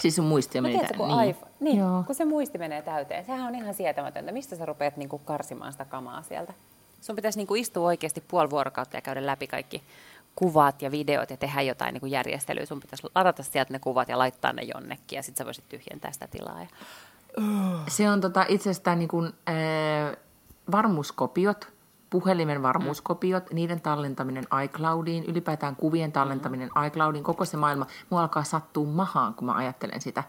Siis 0.00 0.16
sun 0.16 0.24
muisti 0.24 0.60
meni 0.60 0.78
täyteen. 0.78 0.98
Kun, 0.98 1.08
niin. 1.08 1.30
iPhone, 1.30 1.52
niin, 1.60 1.78
Joo. 1.78 2.02
kun 2.06 2.14
se 2.14 2.24
muisti 2.24 2.58
menee 2.58 2.82
täyteen, 2.82 3.24
sehän 3.24 3.46
on 3.46 3.54
ihan 3.54 3.74
sietämätöntä. 3.74 4.32
Mistä 4.32 4.56
sä 4.56 4.66
rupeat 4.66 4.96
niin 4.96 5.08
kuin 5.08 5.22
karsimaan 5.24 5.72
sitä 5.72 5.84
kamaa 5.84 6.22
sieltä? 6.22 6.52
Sun 7.00 7.16
pitäisi 7.16 7.38
niin 7.38 7.46
kuin 7.46 7.60
istua 7.60 7.86
oikeasti 7.86 8.24
puoli 8.28 8.50
vuorokautta 8.50 8.96
ja 8.96 9.00
käydä 9.00 9.26
läpi 9.26 9.46
kaikki 9.46 9.82
kuvat 10.36 10.82
ja 10.82 10.90
videot 10.90 11.30
ja 11.30 11.36
tehdä 11.36 11.62
jotain 11.62 11.92
niin 11.92 12.00
kuin 12.00 12.12
järjestelyä. 12.12 12.66
Sun 12.66 12.80
pitäisi 12.80 13.06
ladata 13.14 13.42
sieltä 13.42 13.72
ne 13.72 13.78
kuvat 13.78 14.08
ja 14.08 14.18
laittaa 14.18 14.52
ne 14.52 14.62
jonnekin 14.62 15.16
ja 15.16 15.22
sitten 15.22 15.38
sä 15.38 15.44
voisit 15.44 15.68
tyhjentää 15.68 16.12
sitä 16.12 16.26
tilaa. 16.26 16.60
Ja 16.60 16.68
se 17.88 18.10
on 18.10 18.20
tota, 18.20 18.46
itsestään 18.48 18.98
niin 18.98 19.08
kuin, 19.08 19.32
äh, 19.48 20.16
varmuuskopiot, 20.72 21.68
puhelimen 22.10 22.62
varmuuskopiot, 22.62 23.50
mm. 23.50 23.54
niiden 23.54 23.80
tallentaminen 23.80 24.44
iCloudiin, 24.64 25.24
ylipäätään 25.24 25.76
kuvien 25.76 26.12
tallentaminen 26.12 26.70
mm. 26.76 26.84
iCloudiin, 26.84 27.24
koko 27.24 27.44
se 27.44 27.56
maailma. 27.56 27.86
Mua 28.10 28.20
alkaa 28.20 28.44
sattua 28.44 28.86
mahaan, 28.86 29.34
kun 29.34 29.46
mä 29.46 29.52
ajattelen 29.52 30.00
sitä. 30.00 30.24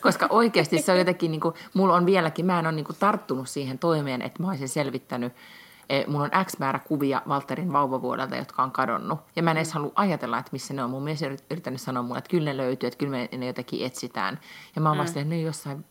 Koska 0.00 0.26
oikeasti 0.30 0.82
se 0.82 0.92
on 0.92 0.98
jotenkin, 0.98 1.30
niin 1.30 1.40
kuin, 1.40 1.54
mulla 1.74 1.94
on 1.94 2.06
vieläkin, 2.06 2.46
mä 2.46 2.58
en 2.58 2.66
ole 2.66 2.74
niin 2.74 2.84
kuin, 2.84 2.96
tarttunut 3.00 3.48
siihen 3.48 3.78
toimeen, 3.78 4.22
että 4.22 4.42
mä 4.42 4.48
olisin 4.48 4.68
selvittänyt, 4.68 5.32
e, 5.88 6.04
mulla 6.06 6.24
on 6.24 6.44
X 6.44 6.58
määrä 6.58 6.78
kuvia 6.78 7.22
Walterin 7.28 7.72
vauvavuodelta, 7.72 8.36
jotka 8.36 8.62
on 8.62 8.70
kadonnut. 8.70 9.20
Ja 9.36 9.42
mä 9.42 9.50
en 9.50 9.56
edes 9.56 9.72
halua 9.72 9.92
ajatella, 9.94 10.38
että 10.38 10.52
missä 10.52 10.74
ne 10.74 10.84
on. 10.84 10.90
Mun 10.90 11.02
mies 11.02 11.22
on 11.22 11.36
yrittänyt 11.50 11.80
sanoa 11.80 12.02
mulle, 12.02 12.18
että 12.18 12.30
kyllä 12.30 12.50
ne 12.50 12.56
löytyy, 12.56 12.86
että 12.86 12.98
kyllä 12.98 13.10
me 13.10 13.28
ne 13.36 13.46
jotenkin 13.46 13.86
etsitään. 13.86 14.40
Ja 14.76 14.82
mä 14.82 14.88
oon 14.88 14.98
mm. 14.98 15.02
vasta, 15.02 15.20
että 15.20 15.34
ne 15.34 15.40
jossain 15.40 15.84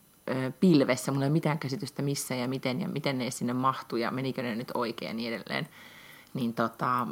pilvessä, 0.60 1.12
mulla 1.12 1.26
ei 1.26 1.30
ole 1.30 1.34
mitään 1.34 1.60
käsitystä 1.60 2.02
missä 2.02 2.36
ja 2.36 2.48
miten 2.48 2.82
ja 2.82 2.88
miten 2.88 3.18
ne 3.18 3.32
sinne 3.32 3.54
mahtuu 3.54 3.98
ja 3.98 4.12
menikö 4.12 4.42
ne 4.42 4.56
nyt 4.56 4.72
oikein 4.74 5.10
ja 5.10 5.14
niin 5.14 5.34
edelleen. 5.34 5.68
Niin 6.34 6.54
tota, 6.54 7.08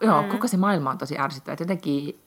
joo, 0.00 0.22
mm. 0.22 0.28
koko 0.28 0.48
se 0.48 0.56
maailma 0.56 0.90
on 0.90 0.98
tosi 0.98 1.18
ärsyttävä. 1.18 1.56
Jotenkin, 1.60 2.20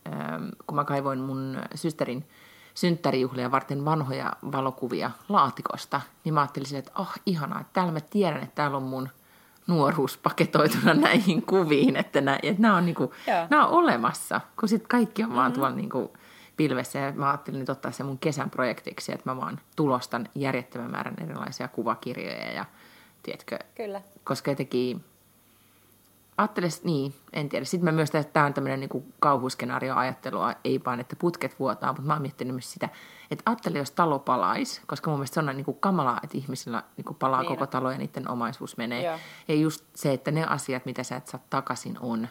kun 0.67 0.75
mä 0.75 0.83
kaivoin 0.83 1.19
mun 1.19 1.57
systerin 1.75 2.25
synttärijuhlia 2.73 3.51
varten 3.51 3.85
vanhoja 3.85 4.33
valokuvia 4.51 5.11
laatikosta, 5.29 6.01
niin 6.23 6.33
mä 6.33 6.41
ajattelin 6.41 6.75
että 6.75 6.91
oh 6.95 7.13
ihanaa, 7.25 7.61
että 7.61 7.73
täällä 7.73 7.91
mä 7.91 7.99
tiedän, 7.99 8.43
että 8.43 8.55
täällä 8.55 8.77
on 8.77 8.83
mun 8.83 9.09
nuoruus 9.67 10.17
paketoituna 10.17 10.93
näihin 11.07 11.41
kuviin, 11.41 11.95
että 11.95 12.21
nämä, 12.21 12.39
että 12.43 12.61
nämä, 12.61 12.75
on, 12.75 12.85
niinku, 12.85 13.13
nämä 13.49 13.67
on 13.67 13.73
olemassa, 13.73 14.41
kun 14.59 14.69
sitten 14.69 14.89
kaikki 14.89 15.23
on 15.23 15.29
mm-hmm. 15.29 15.39
vaan 15.39 15.53
tuolla 15.53 15.75
niinku, 15.75 16.13
pilvessä 16.57 16.99
ja 16.99 17.11
mä 17.11 17.29
ajattelin 17.29 17.59
nyt 17.59 17.69
ottaa 17.69 17.91
se 17.91 18.03
mun 18.03 18.17
kesän 18.17 18.49
projektiksi, 18.49 19.11
että 19.11 19.29
mä 19.29 19.37
vaan 19.37 19.59
tulostan 19.75 20.29
järjettömän 20.35 20.91
määrän 20.91 21.15
erilaisia 21.23 21.67
kuvakirjoja 21.67 22.51
ja 22.51 22.65
tiedätkö, 23.23 23.59
Kyllä. 23.75 24.01
koska 24.23 24.51
jotenkin 24.51 25.03
ajattelin, 26.37 26.71
niin, 26.83 27.13
en 27.33 27.49
tiedä. 27.49 27.65
Sitten 27.65 27.85
mä 27.85 27.91
myös, 27.91 28.09
että 28.09 28.33
tämä 28.33 28.45
on 28.45 28.53
tämmöinen 28.53 28.79
niin 28.79 29.13
kauhuskenaario-ajattelua, 29.19 30.53
ei 30.63 30.81
vaan, 30.85 30.99
että 30.99 31.15
putket 31.15 31.59
vuotaa, 31.59 31.93
mutta 31.93 32.07
mä 32.07 32.13
oon 32.13 32.21
miettinyt 32.21 32.55
myös 32.55 32.71
sitä, 32.71 32.89
että 33.31 33.43
ajattelin, 33.45 33.77
jos 33.77 33.91
talo 33.91 34.19
palaisi, 34.19 34.81
koska 34.87 35.09
mun 35.09 35.19
mielestä 35.19 35.33
se 35.33 35.39
on 35.39 35.55
niin 35.55 35.65
kuin 35.65 35.77
kamalaa, 35.79 36.19
että 36.23 36.37
ihmisillä 36.37 36.83
niin 36.97 37.05
kuin 37.05 37.17
palaa 37.17 37.41
niin. 37.41 37.47
koko 37.47 37.67
talo 37.67 37.91
ja 37.91 37.97
niiden 37.97 38.29
omaisuus 38.29 38.77
menee. 38.77 39.03
Joo. 39.03 39.19
Ja 39.47 39.55
just 39.55 39.85
se, 39.95 40.13
että 40.13 40.31
ne 40.31 40.45
asiat, 40.45 40.85
mitä 40.85 41.03
sä 41.03 41.15
et 41.15 41.27
saa 41.27 41.39
takaisin, 41.49 41.97
on 41.99 42.27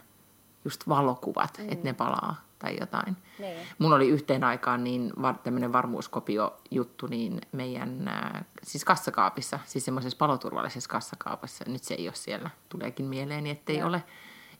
just 0.64 0.88
valokuvat, 0.88 1.58
mm. 1.58 1.64
että 1.68 1.84
ne 1.84 1.92
palaa 1.92 2.45
tai 2.58 2.76
jotain. 2.80 3.16
Niin. 3.38 3.56
Mulla 3.78 3.96
oli 3.96 4.08
yhteen 4.08 4.44
aikaan 4.44 4.84
niin 4.84 5.12
var, 5.22 5.34
tämmöinen 5.38 5.72
varmuuskopio-juttu 5.72 7.06
niin 7.06 7.40
meidän 7.52 8.08
äh, 8.08 8.44
siis 8.62 8.84
kassakaapissa, 8.84 9.58
siis 9.64 9.84
semmoisessa 9.84 10.18
paloturvallisessa 10.18 10.90
kassakaapassa. 10.90 11.64
Nyt 11.68 11.84
se 11.84 11.94
ei 11.94 12.08
ole 12.08 12.14
siellä, 12.14 12.50
tuleekin 12.68 13.06
mieleeni, 13.06 13.50
ettei 13.50 13.78
Joo. 13.78 13.88
ole 13.88 14.02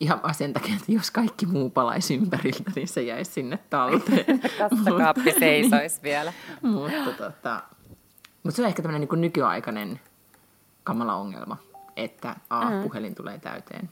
ihan 0.01 0.23
vaan 0.23 0.35
sen 0.35 0.53
takia, 0.53 0.75
että 0.75 0.93
jos 0.93 1.11
kaikki 1.11 1.47
muu 1.47 1.71
palaisi 1.71 2.15
ympäriltä, 2.15 2.73
niin 2.77 2.89
se 2.89 3.03
jäisi 3.03 3.33
sinne 3.33 3.59
talteen. 3.71 4.41
Kassakaappi 4.59 5.33
seisoisi 5.39 6.03
vielä. 6.03 6.33
mutta, 6.63 7.13
tota, 7.19 7.63
mutta 8.43 8.57
se 8.57 8.63
on 8.63 8.69
ehkä 8.69 8.83
tämmöinen 8.83 9.09
niin 9.11 9.21
nykyaikainen 9.21 10.01
kamala 10.85 11.15
ongelma, 11.15 11.57
että 11.97 12.37
A, 12.51 12.71
mm. 12.71 12.83
puhelin 12.83 13.15
tulee 13.15 13.39
täyteen. 13.39 13.89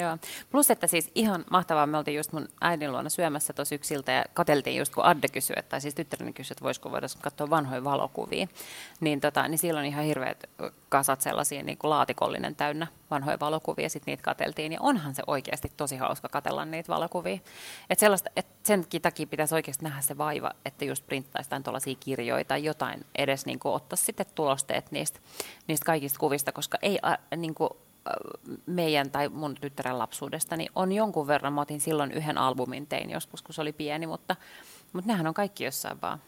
Joo. 0.00 0.18
Plus, 0.50 0.70
että 0.70 0.86
siis 0.86 1.10
ihan 1.14 1.44
mahtavaa, 1.50 1.86
me 1.86 1.98
oltiin 1.98 2.16
just 2.16 2.32
mun 2.32 2.48
äidin 2.60 2.92
luona 2.92 3.08
syömässä 3.08 3.52
tuossa 3.52 3.74
yksiltä 3.74 4.12
ja 4.12 4.24
kateltiin 4.34 4.76
just 4.76 4.94
kun 4.94 5.04
Adde 5.04 5.28
kysyi, 5.28 5.56
tai 5.68 5.80
siis 5.80 5.94
tyttäreni 5.94 6.32
kysyi, 6.32 6.54
että 6.54 6.64
voisiko 6.64 6.90
voida 6.90 7.06
katsoa 7.22 7.50
vanhoja 7.50 7.84
valokuvia, 7.84 8.46
niin, 9.00 9.20
tota, 9.20 9.48
niin 9.48 9.58
silloin 9.58 9.86
ihan 9.86 10.04
hirveät 10.04 10.50
kasat 10.88 11.20
sellaisia 11.20 11.62
niin 11.62 11.78
kuin 11.78 11.90
laatikollinen 11.90 12.56
täynnä 12.56 12.86
vanhoja 13.10 13.40
valokuvia, 13.40 13.88
sitten 13.88 14.12
niitä 14.12 14.22
kateltiin, 14.22 14.72
ja 14.72 14.78
onhan 14.80 15.14
se 15.14 15.22
oikeasti 15.26 15.72
tosi 15.76 15.96
hauska 15.96 16.28
katella 16.28 16.64
niitä 16.64 16.92
valokuvia. 16.92 17.38
Et 17.90 17.98
sellaista, 17.98 18.30
et 18.36 18.46
sen 18.62 18.86
takia 19.02 19.26
pitäisi 19.26 19.54
oikeasti 19.54 19.84
nähdä 19.84 20.00
se 20.00 20.18
vaiva, 20.18 20.50
että 20.64 20.84
just 20.84 21.06
printtaisi 21.06 21.50
tuollaisia 21.64 21.94
kirjoja 22.00 22.44
tai 22.44 22.64
jotain 22.64 23.06
edes 23.14 23.46
niin 23.46 23.60
ottaa 23.64 23.96
sitten 23.96 24.26
tulosteet 24.34 24.90
niistä, 24.90 25.20
niistä 25.68 25.86
kaikista 25.86 26.18
kuvista, 26.18 26.52
koska 26.52 26.78
ei 26.82 26.98
niin 27.36 27.54
kuin, 27.54 27.70
meidän 28.66 29.10
tai 29.10 29.28
mun 29.28 29.54
tyttären 29.54 29.98
lapsuudesta, 29.98 30.56
niin 30.56 30.70
on 30.74 30.92
jonkun 30.92 31.26
verran, 31.26 31.52
mä 31.52 31.60
otin 31.60 31.80
silloin 31.80 32.12
yhden 32.12 32.38
albumin 32.38 32.86
tein 32.86 33.10
joskus, 33.10 33.42
kun 33.42 33.54
se 33.54 33.60
oli 33.60 33.72
pieni, 33.72 34.06
mutta, 34.06 34.36
mutta 34.92 35.08
nehän 35.10 35.26
on 35.26 35.34
kaikki 35.34 35.64
jossain 35.64 36.00
vaan 36.02 36.18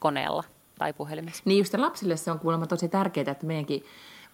koneella 0.00 0.44
tai 0.78 0.92
puhelimessa. 0.92 1.42
Niin 1.46 1.58
just 1.58 1.74
lapsille 1.74 2.16
se 2.16 2.30
on 2.30 2.38
kuulemma 2.38 2.66
tosi 2.66 2.88
tärkeää, 2.88 3.30
että 3.30 3.46
meidänkin 3.46 3.84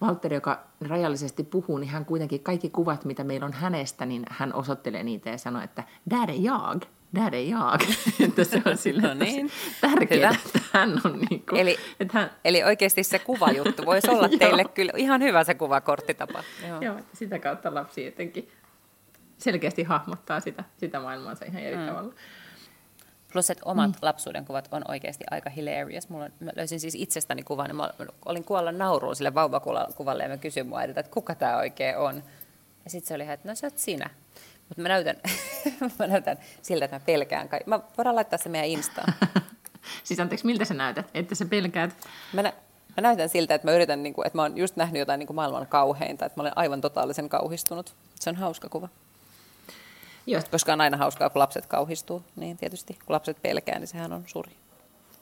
Valtteri, 0.01 0.35
joka 0.35 0.63
rajallisesti 0.81 1.43
puhuu, 1.43 1.77
niin 1.77 1.89
hän 1.89 2.05
kuitenkin 2.05 2.43
kaikki 2.43 2.69
kuvat, 2.69 3.05
mitä 3.05 3.23
meillä 3.23 3.45
on 3.45 3.53
hänestä, 3.53 4.05
niin 4.05 4.23
hän 4.29 4.53
osoittelee 4.53 5.03
niitä 5.03 5.29
ja 5.29 5.37
sanoo, 5.37 5.61
että 5.61 5.83
där 6.09 6.29
är 6.29 6.41
jag, 6.41 6.83
där 7.13 7.33
är 7.33 7.49
jag. 7.49 7.81
että 8.19 8.45
se 8.45 8.61
on 8.65 8.77
sille 8.77 9.01
no 9.01 9.13
niin. 9.13 9.51
tärkeää, 9.81 10.31
hyvä. 10.31 10.41
että 10.45 10.59
hän 10.71 11.01
on 11.03 11.19
niin 11.29 11.45
kuin, 11.49 11.61
eli, 11.61 11.77
että 11.99 12.17
hän... 12.17 12.29
eli 12.43 12.63
oikeasti 12.63 13.03
se 13.03 13.19
kuvajuttu 13.19 13.85
voisi 13.85 14.09
olla 14.09 14.29
teille 14.39 14.65
kyllä 14.65 14.93
ihan 14.97 15.21
hyvä 15.21 15.43
se 15.43 15.53
kuvakorttitapa. 15.53 16.43
Joo. 16.67 16.81
Joo, 16.81 16.99
sitä 17.13 17.39
kautta 17.39 17.73
lapsi 17.73 18.05
jotenkin 18.05 18.51
selkeästi 19.37 19.83
hahmottaa 19.83 20.39
sitä, 20.39 20.63
sitä 20.77 20.99
maailmaansa 20.99 21.45
ihan 21.45 21.61
eri 21.61 21.77
mm. 21.77 21.85
tavalla. 21.85 22.13
Plus, 23.33 23.49
että 23.49 23.63
omat 23.65 23.89
mm. 23.89 23.97
lapsuuden 24.01 24.45
kuvat 24.45 24.67
on 24.71 24.81
oikeasti 24.87 25.23
aika 25.31 25.49
hilarious. 25.49 26.09
Mulla 26.09 26.25
on, 26.25 26.31
mä 26.39 26.51
löysin 26.55 26.79
siis 26.79 26.95
itsestäni 26.95 27.43
kuvan, 27.43 27.67
niin 27.67 27.75
mä 27.75 27.89
olin 28.25 28.43
kuolla 28.43 28.71
nauruun 28.71 29.15
sille 29.15 29.33
vauvakuvalle 29.33 30.23
ja 30.23 30.29
mä 30.29 30.37
kysyin 30.37 30.67
mua 30.67 30.83
että 30.83 31.03
kuka 31.03 31.35
tämä 31.35 31.57
oikein 31.57 31.97
on. 31.97 32.23
Ja 32.83 32.89
sitten 32.89 33.07
se 33.07 33.13
oli, 33.13 33.31
että 33.31 33.49
no 33.49 33.55
sä 33.55 33.67
oot 33.67 33.77
sinä. 33.77 34.09
Mutta 34.69 34.81
mä 34.81 34.87
näytän, 34.87 35.15
mä 35.99 36.07
näytän 36.07 36.37
siltä, 36.61 36.85
että 36.85 36.99
mä 36.99 37.05
pelkään. 37.05 37.49
Kai. 37.49 37.59
Mä 37.65 37.79
voidaan 37.97 38.15
laittaa 38.15 38.39
se 38.39 38.49
meidän 38.49 38.69
Instaan. 38.69 39.13
siis 40.03 40.19
anteeksi, 40.19 40.45
miltä 40.45 40.65
sä 40.65 40.73
näytät, 40.73 41.05
että 41.13 41.35
sä 41.35 41.45
pelkäät? 41.45 41.95
Mä, 42.33 42.41
nä- 42.41 42.53
mä 42.97 43.01
näytän 43.01 43.29
siltä, 43.29 43.55
että 43.55 43.67
mä 43.67 43.71
yritän, 43.75 44.03
niin 44.03 44.13
kuin, 44.13 44.27
että 44.27 44.37
mä 44.37 44.41
oon 44.41 44.57
just 44.57 44.75
nähnyt 44.75 44.99
jotain 44.99 45.19
niin 45.19 45.27
kuin 45.27 45.35
maailman 45.35 45.67
kauheinta, 45.67 46.25
että 46.25 46.39
mä 46.39 46.41
olen 46.41 46.57
aivan 46.57 46.81
totaalisen 46.81 47.29
kauhistunut. 47.29 47.93
Se 48.15 48.29
on 48.29 48.35
hauska 48.35 48.69
kuva. 48.69 48.89
Joo. 50.27 50.41
Koska 50.51 50.73
on 50.73 50.81
aina 50.81 50.97
hauskaa, 50.97 51.29
kun 51.29 51.39
lapset 51.39 51.65
kauhistuu, 51.65 52.23
niin 52.35 52.57
tietysti 52.57 52.93
kun 52.93 53.13
lapset 53.13 53.41
pelkää, 53.41 53.79
niin 53.79 53.87
sehän 53.87 54.13
on 54.13 54.23
suuri 54.27 54.51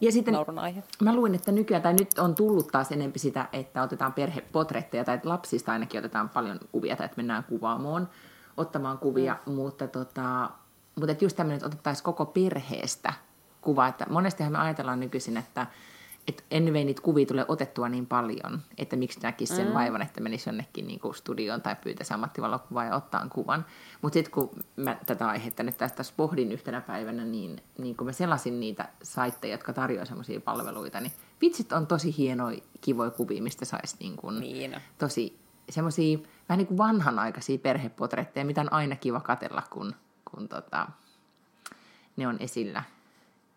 ja 0.01 0.11
sitten 0.11 0.35
aihe. 0.59 0.83
mä 1.01 1.15
luin, 1.15 1.35
että 1.35 1.51
nykyään, 1.51 1.83
tai 1.83 1.93
nyt 1.93 2.19
on 2.19 2.35
tullut 2.35 2.67
taas 2.67 2.91
enempi 2.91 3.19
sitä, 3.19 3.45
että 3.53 3.83
otetaan 3.83 4.13
perhepotretteja, 4.13 5.03
tai 5.03 5.19
lapsista 5.23 5.71
ainakin 5.71 5.99
otetaan 5.99 6.29
paljon 6.29 6.59
kuvia, 6.71 6.95
tai 6.95 7.05
että 7.05 7.17
mennään 7.17 7.43
kuvaamoon 7.43 8.09
ottamaan 8.61 8.97
kuvia, 8.97 9.37
mm. 9.45 9.53
mutta, 9.53 9.87
tota, 9.87 10.49
mutta 10.95 11.11
että 11.11 11.25
just 11.25 11.37
tämmöinen, 11.37 11.55
että 11.55 11.67
otettaisiin 11.67 12.03
koko 12.03 12.25
perheestä 12.25 13.13
kuva, 13.61 13.87
että 13.87 14.05
monestihan 14.09 14.51
me 14.51 14.57
ajatellaan 14.57 14.99
nykyisin, 14.99 15.37
että 15.37 15.67
että 16.27 16.43
ennen 16.51 16.75
ei 16.75 16.85
niitä 16.85 17.01
kuvia 17.01 17.25
tule 17.25 17.45
otettua 17.47 17.89
niin 17.89 18.05
paljon, 18.05 18.61
että 18.77 18.95
miksi 18.95 19.19
näkisi 19.19 19.55
sen 19.55 19.67
mm. 19.67 19.73
vaivan, 19.73 20.01
että 20.01 20.21
menisi 20.21 20.49
jonnekin 20.49 20.87
niin 20.87 20.99
kuin 20.99 21.15
studioon 21.15 21.61
tai 21.61 21.75
pyytäisi 21.83 22.13
ammattivalokuvaa 22.13 22.85
ja 22.85 22.95
ottaa 22.95 23.27
kuvan. 23.29 23.65
Mutta 24.01 24.13
sitten 24.13 24.31
kun 24.31 24.49
mä 24.75 24.97
tätä 25.05 25.27
aihetta 25.27 25.63
nyt 25.63 25.77
tästä 25.77 26.03
pohdin 26.17 26.51
yhtenä 26.51 26.81
päivänä, 26.81 27.25
niin, 27.25 27.63
niin 27.77 27.97
kun 27.97 28.07
mä 28.07 28.13
selasin 28.13 28.59
niitä 28.59 28.89
saitteja, 29.03 29.53
jotka 29.53 29.73
tarjoavat 29.73 30.07
semmoisia 30.07 30.41
palveluita, 30.41 30.99
niin 30.99 31.11
vitsit 31.41 31.71
on 31.71 31.87
tosi 31.87 32.17
hienoja, 32.17 32.61
kivoja 32.81 33.11
kuvia, 33.11 33.41
mistä 33.41 33.65
saisi 33.65 33.95
niin 33.99 34.15
kuin 34.15 34.39
niin. 34.39 34.81
tosi 34.97 35.39
semmoisia 35.69 36.17
vähän 36.51 36.57
niin 36.57 36.67
kuin 36.67 36.77
vanhanaikaisia 36.77 37.57
perhepotretteja, 37.57 38.45
mitä 38.45 38.61
on 38.61 38.73
aina 38.73 38.95
kiva 38.95 39.19
katella, 39.19 39.63
kun, 39.69 39.95
kun 40.31 40.49
tota, 40.49 40.87
ne 42.17 42.27
on 42.27 42.37
esillä 42.39 42.83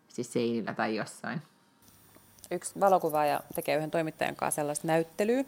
siis 0.07 0.33
seinillä 0.33 0.73
tai 0.73 0.95
jossain 0.95 1.41
yksi 2.51 2.79
valokuvaaja 2.79 3.39
tekee 3.55 3.75
yhden 3.75 3.91
toimittajan 3.91 4.35
kanssa 4.35 4.55
sellaista 4.55 4.87
näyttelyä. 4.87 5.43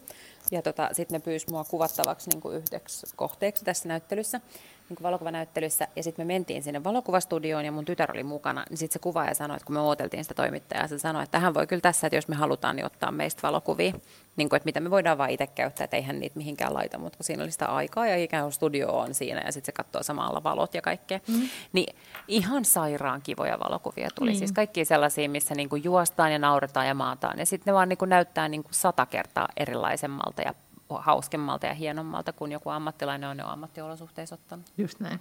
Ja 0.51 0.61
tota, 0.61 0.89
sitten 0.93 1.19
ne 1.19 1.23
pyysi 1.23 1.45
mua 1.51 1.63
kuvattavaksi 1.63 2.29
niin 2.29 2.41
kuin 2.41 2.57
yhdeksi 2.57 3.07
kohteeksi 3.15 3.65
tässä 3.65 3.87
näyttelyssä 3.87 4.41
niin 4.89 5.03
valokuvanäyttelyssä, 5.03 5.87
ja 5.95 6.03
sitten 6.03 6.27
me 6.27 6.33
mentiin 6.33 6.63
sinne 6.63 6.83
valokuvastudioon, 6.83 7.65
ja 7.65 7.71
mun 7.71 7.85
tytär 7.85 8.11
oli 8.11 8.23
mukana, 8.23 8.65
niin 8.69 8.77
sitten 8.77 8.93
se 8.93 8.99
kuvaaja 8.99 9.33
sanoi, 9.33 9.57
että 9.57 9.65
kun 9.65 9.73
me 9.73 9.79
odoteltiin 9.79 10.23
sitä 10.23 10.33
toimittajaa, 10.33 10.87
se 10.87 10.99
sanoi, 10.99 11.23
että 11.23 11.39
hän 11.39 11.53
voi 11.53 11.67
kyllä 11.67 11.81
tässä, 11.81 12.07
että 12.07 12.17
jos 12.17 12.27
me 12.27 12.35
halutaan, 12.35 12.75
niin 12.75 12.85
ottaa 12.85 13.11
meistä 13.11 13.41
valokuvia, 13.47 13.93
niin 14.35 14.49
kuin, 14.49 14.57
että 14.57 14.65
mitä 14.65 14.79
me 14.79 14.91
voidaan 14.91 15.17
vaan 15.17 15.29
itse 15.29 15.47
käyttää, 15.47 15.83
että 15.83 15.97
eihän 15.97 16.19
niitä 16.19 16.37
mihinkään 16.37 16.73
laita, 16.73 16.97
mutta 16.97 17.17
kun 17.17 17.25
siinä 17.25 17.43
oli 17.43 17.51
sitä 17.51 17.65
aikaa, 17.65 18.07
ja 18.07 18.23
ikään 18.23 18.43
kuin 18.43 18.53
studio 18.53 18.97
on 18.97 19.13
siinä, 19.13 19.41
ja 19.45 19.51
sitten 19.51 19.65
se 19.65 19.71
katsoo 19.71 20.03
samalla 20.03 20.43
valot 20.43 20.73
ja 20.73 20.81
kaikkea, 20.81 21.19
mm. 21.27 21.49
niin 21.73 21.95
ihan 22.27 22.65
sairaan 22.65 23.21
kivoja 23.21 23.59
valokuvia 23.59 24.09
tuli, 24.15 24.31
mm. 24.31 24.37
siis 24.37 24.51
kaikki 24.51 24.85
sellaisia, 24.85 25.29
missä 25.29 25.55
niin 25.55 25.69
kuin 25.69 25.83
juostaan 25.83 26.31
ja 26.31 26.39
nauretaan 26.39 26.87
ja 26.87 26.93
maataan, 26.93 27.39
ja 27.39 27.45
sitten 27.45 27.71
ne 27.71 27.75
vaan 27.75 27.89
niin 27.89 27.97
kuin 27.97 28.09
näyttää 28.09 28.47
niin 28.47 28.63
kuin 28.63 28.73
sata 28.73 29.05
kertaa 29.05 29.47
erilaisemmalta 29.57 30.41
ja 30.41 30.53
hauskemmalta 30.89 31.65
ja 31.65 31.73
hienommalta 31.73 32.33
kuin 32.33 32.51
joku 32.51 32.69
ammattilainen 32.69 33.29
on 33.29 33.37
jo 33.37 33.47
ammattiolosuhteissa 33.47 34.35
ottanut. 34.35 34.65
Just 34.77 34.99
näin. 34.99 35.19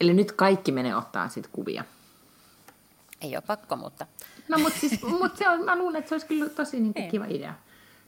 Eli 0.00 0.14
nyt 0.14 0.32
kaikki 0.32 0.72
menee 0.72 0.96
ottaa 0.96 1.28
sitten 1.28 1.52
kuvia. 1.52 1.84
Ei 3.20 3.36
ole 3.36 3.42
pakko, 3.46 3.76
mutta... 3.76 4.06
No 4.48 4.58
mutta 4.58 4.78
siis, 4.78 5.02
mut 5.02 5.36
se 5.36 5.48
on, 5.48 5.64
mä 5.64 5.78
luulen, 5.78 5.96
että 5.96 6.08
se 6.08 6.14
olisi 6.14 6.26
kyllä 6.26 6.48
tosi 6.48 6.80
niin 6.80 6.94
kuin, 6.94 7.08
kiva 7.08 7.24
idea 7.28 7.54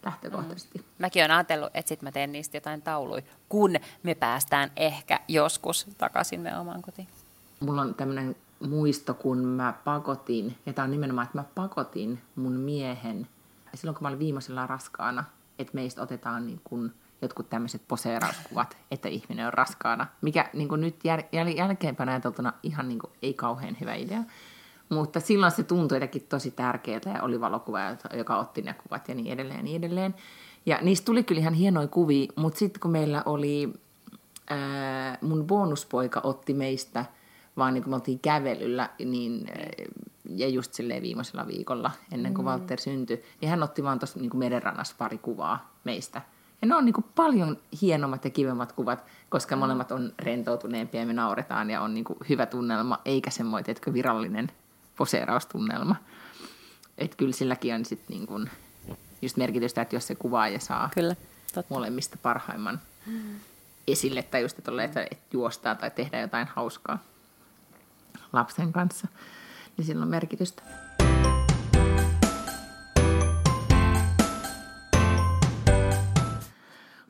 lähtökohtaisesti. 0.05 0.79
Mm. 0.79 0.85
Mäkin 0.99 1.23
olen 1.23 1.31
ajatellut, 1.31 1.71
että 1.75 1.89
sitten 1.89 2.07
mä 2.07 2.13
teen 2.13 2.33
niistä 2.33 2.57
jotain 2.57 2.83
tauluja, 2.83 3.23
kun 3.49 3.77
me 4.03 4.15
päästään 4.15 4.71
ehkä 4.77 5.21
joskus 5.29 5.87
takaisin 5.99 6.41
me 6.41 6.59
omaan 6.59 6.83
kotiin. 6.83 7.09
Mulla 7.61 7.83
on 7.83 7.95
tämmöinen 7.95 8.37
muisto, 8.69 9.15
kun 9.15 9.39
mä 9.39 9.75
pakotin, 9.85 10.57
ja 10.67 10.73
tämä 10.73 10.85
on 10.85 10.91
nimenomaan, 10.91 11.25
että 11.25 11.39
mä 11.39 11.45
pakotin 11.55 12.23
mun 12.37 12.53
miehen, 12.53 13.29
silloin 13.75 13.95
kun 13.95 14.03
mä 14.03 14.09
olin 14.09 14.19
viimeisellä 14.19 14.67
raskaana– 14.67 15.25
että 15.59 15.75
meistä 15.75 16.03
otetaan 16.03 16.47
niin 16.47 16.61
kuin 16.65 16.93
jotkut 17.23 17.51
tämmöiset 17.51 17.83
poseerauskuvat, 17.89 18.77
että 18.91 19.09
ihminen 19.09 19.47
on 19.47 19.53
raskaana, 19.53 20.07
mikä 20.21 20.51
niin 20.53 20.69
kuin 20.69 20.81
nyt 20.81 20.97
jäl- 21.05 21.57
jälkeenpäin 21.57 22.09
ajateltuna 22.09 22.53
ihan 22.63 22.89
niin 22.89 22.99
kuin 22.99 23.13
ei 23.23 23.35
kauhean 23.35 23.77
hyvä 23.81 23.95
idea. 23.95 24.23
Mutta 24.89 25.21
silloin 25.21 25.53
se 25.53 25.63
tuntui 25.63 25.97
jotenkin 25.97 26.27
tosi 26.29 26.51
tärkeää 26.51 27.01
ja 27.15 27.23
oli 27.23 27.41
valokuva, 27.41 27.79
joka 28.15 28.37
otti 28.37 28.63
ne 28.63 28.75
kuvat 28.75 29.09
ja 29.09 29.15
niin 29.15 29.33
edelleen 29.33 29.59
ja 29.59 29.63
niin 29.63 29.77
edelleen. 29.77 30.15
Ja 30.67 30.79
niistä 30.83 31.05
tuli 31.05 31.25
kyllä 31.25 31.41
ihan 31.41 31.55
hienoja 31.55 31.89
kuvia, 31.89 32.33
mutta 32.37 32.59
sitten 32.59 32.81
kun 32.81 32.91
meillä 32.91 33.23
oli, 33.27 33.73
ää, 34.51 35.19
mun 35.21 35.47
bonuspoika 35.47 36.21
otti 36.25 36.55
meistä, 36.55 37.05
vaan 37.59 37.75
niin 37.75 37.83
kun 37.83 37.91
me 37.91 37.97
oltiin 37.97 38.19
kävelyllä, 38.19 38.91
niin 39.05 39.47
ja 40.37 40.49
just 40.49 40.75
silleen 40.75 41.03
viimeisellä 41.03 41.47
viikolla, 41.47 41.91
ennen 42.13 42.35
kuin 42.35 42.45
mm. 42.45 42.51
Walter 42.51 42.81
syntyi, 42.81 43.25
niin 43.41 43.51
hän 43.51 43.63
otti 43.63 43.83
vaan 43.83 43.99
tuossa 43.99 44.21
niin 44.21 44.39
merenrannassa 44.39 44.95
pari 44.99 45.19
kuvaa 45.19 45.73
meistä. 45.85 46.23
Ja 46.63 46.69
ne 46.69 46.75
on 46.75 46.85
niin 46.85 46.93
kuin 46.93 47.07
paljon 47.15 47.59
hienommat 47.83 48.25
ja 48.25 48.31
kivemmat 48.31 48.73
kuvat, 48.73 49.05
koska 49.29 49.57
mm. 49.57 49.61
molemmat 49.61 49.93
on 49.93 50.13
rentoutuneempia 50.19 51.01
ja 51.01 51.07
me 51.07 51.13
nauretaan 51.13 51.71
ja 51.71 51.81
on 51.81 51.95
niin 51.95 52.05
kuin 52.05 52.19
hyvä 52.29 52.47
tunnelma, 52.47 52.99
eikä 53.05 53.31
semmoinen, 53.31 53.71
etkö 53.71 53.93
virallinen 53.93 54.51
poseeraustunnelma. 54.97 55.97
Että 56.99 57.17
kyllä 57.17 57.33
silläkin 57.33 57.75
on 57.75 57.85
sitten 57.85 58.17
niin 58.17 58.27
kuin 58.27 58.51
just 59.23 59.37
merkitystä, 59.37 59.83
että 59.83 59.97
jos 59.97 60.07
se 60.07 60.15
kuvaa 60.15 60.49
ja 60.49 60.61
saa 60.61 60.91
kyllä, 60.95 61.17
totta. 61.55 61.75
molemmista 61.75 62.17
parhaimman 62.23 62.81
mm. 63.07 63.41
esille, 63.87 64.23
tai 64.23 64.43
just, 64.43 64.59
että, 64.59 64.83
että, 64.85 65.03
että 65.11 65.25
juostaa 65.33 65.75
tai 65.75 65.91
tehdä 65.91 66.21
jotain 66.21 66.49
hauskaa 66.57 66.99
lapsen 68.33 68.73
kanssa 68.73 69.09
niin 69.77 69.87
sillä 69.87 70.03
on 70.03 70.09
merkitystä. 70.09 70.63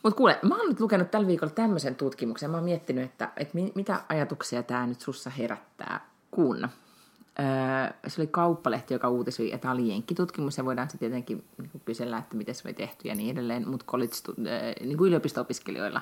Mutta 0.02 0.16
kuule, 0.16 0.38
mä 0.42 0.57
oon 0.57 0.68
nyt 0.68 0.81
lukenut 0.81 1.11
tällä 1.11 1.26
viikolla 1.26 1.52
tämmöisen 1.52 1.94
tutkimuksen. 1.94 2.50
Mä 2.50 2.57
oon 2.57 2.64
miettinyt, 2.64 3.04
että, 3.04 3.33
että 3.37 3.59
mitä 3.74 4.00
ajatuksia 4.09 4.62
tämä 4.62 4.87
nyt 4.87 5.00
sussa 5.00 5.31
herättää, 5.31 6.00
kun 6.31 6.64
öö, 6.64 7.92
se 8.07 8.20
oli 8.20 8.26
kauppalehti, 8.26 8.94
joka 8.94 9.09
uutisoi, 9.09 9.52
että 9.52 9.70
oli 9.70 9.88
jenkkitutkimus, 9.88 10.59
ja 10.59 10.64
voidaan 10.64 10.90
sitten 10.90 11.11
tietenkin 11.11 11.44
niin 11.59 11.83
kysellä, 11.85 12.18
että 12.18 12.37
miten 12.37 12.54
se 12.54 12.68
oli 12.68 12.74
tehty 12.74 13.09
ja 13.09 13.14
niin 13.14 13.31
edelleen, 13.31 13.68
mutta 13.68 13.85
öö, 13.96 14.72
niin 14.81 14.98
yliopisto-opiskelijoilla 15.00 16.00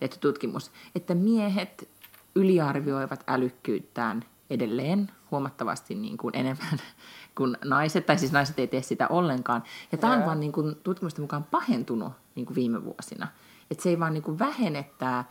tehty 0.00 0.18
tutkimus, 0.18 0.70
että 0.94 1.14
miehet 1.14 1.88
yliarvioivat 2.34 3.24
älykkyyttään 3.26 4.24
edelleen 4.50 5.10
huomattavasti 5.30 5.94
niin 5.94 6.16
kuin 6.16 6.36
enemmän 6.36 6.78
kuin 7.36 7.56
naiset, 7.64 8.06
tai 8.06 8.18
siis 8.18 8.32
naiset 8.32 8.58
ei 8.58 8.66
tee 8.66 8.82
sitä 8.82 9.08
ollenkaan. 9.08 9.62
Ja 9.92 9.98
tämä 9.98 10.12
on 10.12 10.26
vaan 10.26 10.40
niin 10.40 10.52
kuin 10.52 10.76
tutkimusten 10.82 11.22
mukaan 11.22 11.44
pahentunut 11.44 12.12
niin 12.34 12.46
kuin 12.46 12.54
viime 12.54 12.84
vuosina. 12.84 13.28
Että 13.70 13.82
se 13.82 13.88
ei 13.88 14.00
vaan 14.00 14.14
niin 14.14 14.22
kuin 14.22 14.38
vähene 14.38 14.90
tämä 14.98 15.24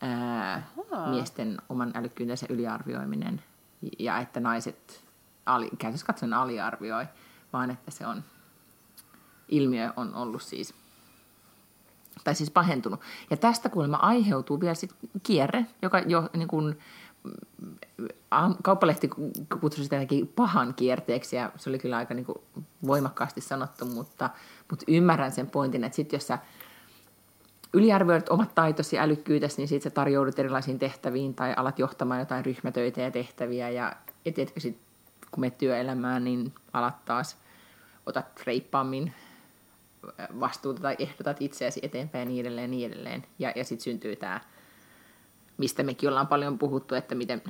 ää, 0.00 0.68
miesten 1.10 1.58
oman 1.68 1.92
älykkyytensä 1.94 2.46
yliarvioiminen 2.48 3.42
ja 3.98 4.18
että 4.18 4.40
naiset 4.40 5.04
ali, 5.46 5.70
käytössä 5.78 6.06
katsoen 6.06 6.32
aliarvioi, 6.32 7.06
vaan 7.52 7.70
että 7.70 7.90
se 7.90 8.06
on, 8.06 8.24
ilmiö 9.48 9.92
on 9.96 10.14
ollut 10.14 10.42
siis, 10.42 10.74
tai 12.24 12.34
siis 12.34 12.50
pahentunut. 12.50 13.00
Ja 13.30 13.36
tästä 13.36 13.68
kuulemma 13.68 13.96
aiheutuu 13.96 14.60
vielä 14.60 14.74
sit 14.74 14.94
kierre, 15.22 15.66
joka 15.82 15.98
jo 15.98 16.30
niin 16.36 16.48
kuin, 16.48 16.78
kauppalehti 18.62 19.10
kutsui 19.60 19.84
sitä 19.84 19.96
pahan 20.36 20.74
kierteeksi 20.74 21.36
ja 21.36 21.52
se 21.56 21.70
oli 21.70 21.78
kyllä 21.78 21.96
aika 21.96 22.14
niin 22.14 22.26
kuin 22.26 22.38
voimakkaasti 22.86 23.40
sanottu, 23.40 23.84
mutta, 23.84 24.30
mutta 24.70 24.84
ymmärrän 24.88 25.32
sen 25.32 25.50
pointin, 25.50 25.84
että 25.84 25.96
sitten 25.96 26.16
jos 26.16 26.26
sä 26.26 26.38
yliarvioit 27.72 28.28
omat 28.28 28.54
taitosi 28.54 28.98
älykkyytesi, 28.98 29.56
niin 29.56 29.68
sitten 29.68 29.90
sä 29.90 29.94
tarjoudut 29.94 30.38
erilaisiin 30.38 30.78
tehtäviin 30.78 31.34
tai 31.34 31.54
alat 31.56 31.78
johtamaan 31.78 32.20
jotain 32.20 32.44
ryhmätöitä 32.44 33.00
ja 33.00 33.10
tehtäviä 33.10 33.70
ja 33.70 33.92
et, 34.26 34.38
etkö 34.38 34.60
sit, 34.60 34.78
kun 35.30 35.40
menet 35.40 35.58
työelämään, 35.58 36.24
niin 36.24 36.52
alat 36.72 37.04
taas 37.04 37.36
otat 38.06 38.42
reippaammin 38.46 39.12
vastuuta 40.40 40.82
tai 40.82 40.96
ehdotat 40.98 41.36
itseäsi 41.40 41.80
eteenpäin 41.82 42.22
ja 42.22 42.28
niin 42.28 42.40
edelleen, 42.40 42.70
niin 42.70 42.92
edelleen. 42.92 43.26
Ja, 43.38 43.52
ja 43.56 43.64
sitten 43.64 43.84
syntyy 43.84 44.16
tämä, 44.16 44.40
mistä 45.58 45.82
mekin 45.82 46.08
ollaan 46.08 46.26
paljon 46.26 46.58
puhuttu, 46.58 46.94
että 46.94 47.14
miten 47.14 47.42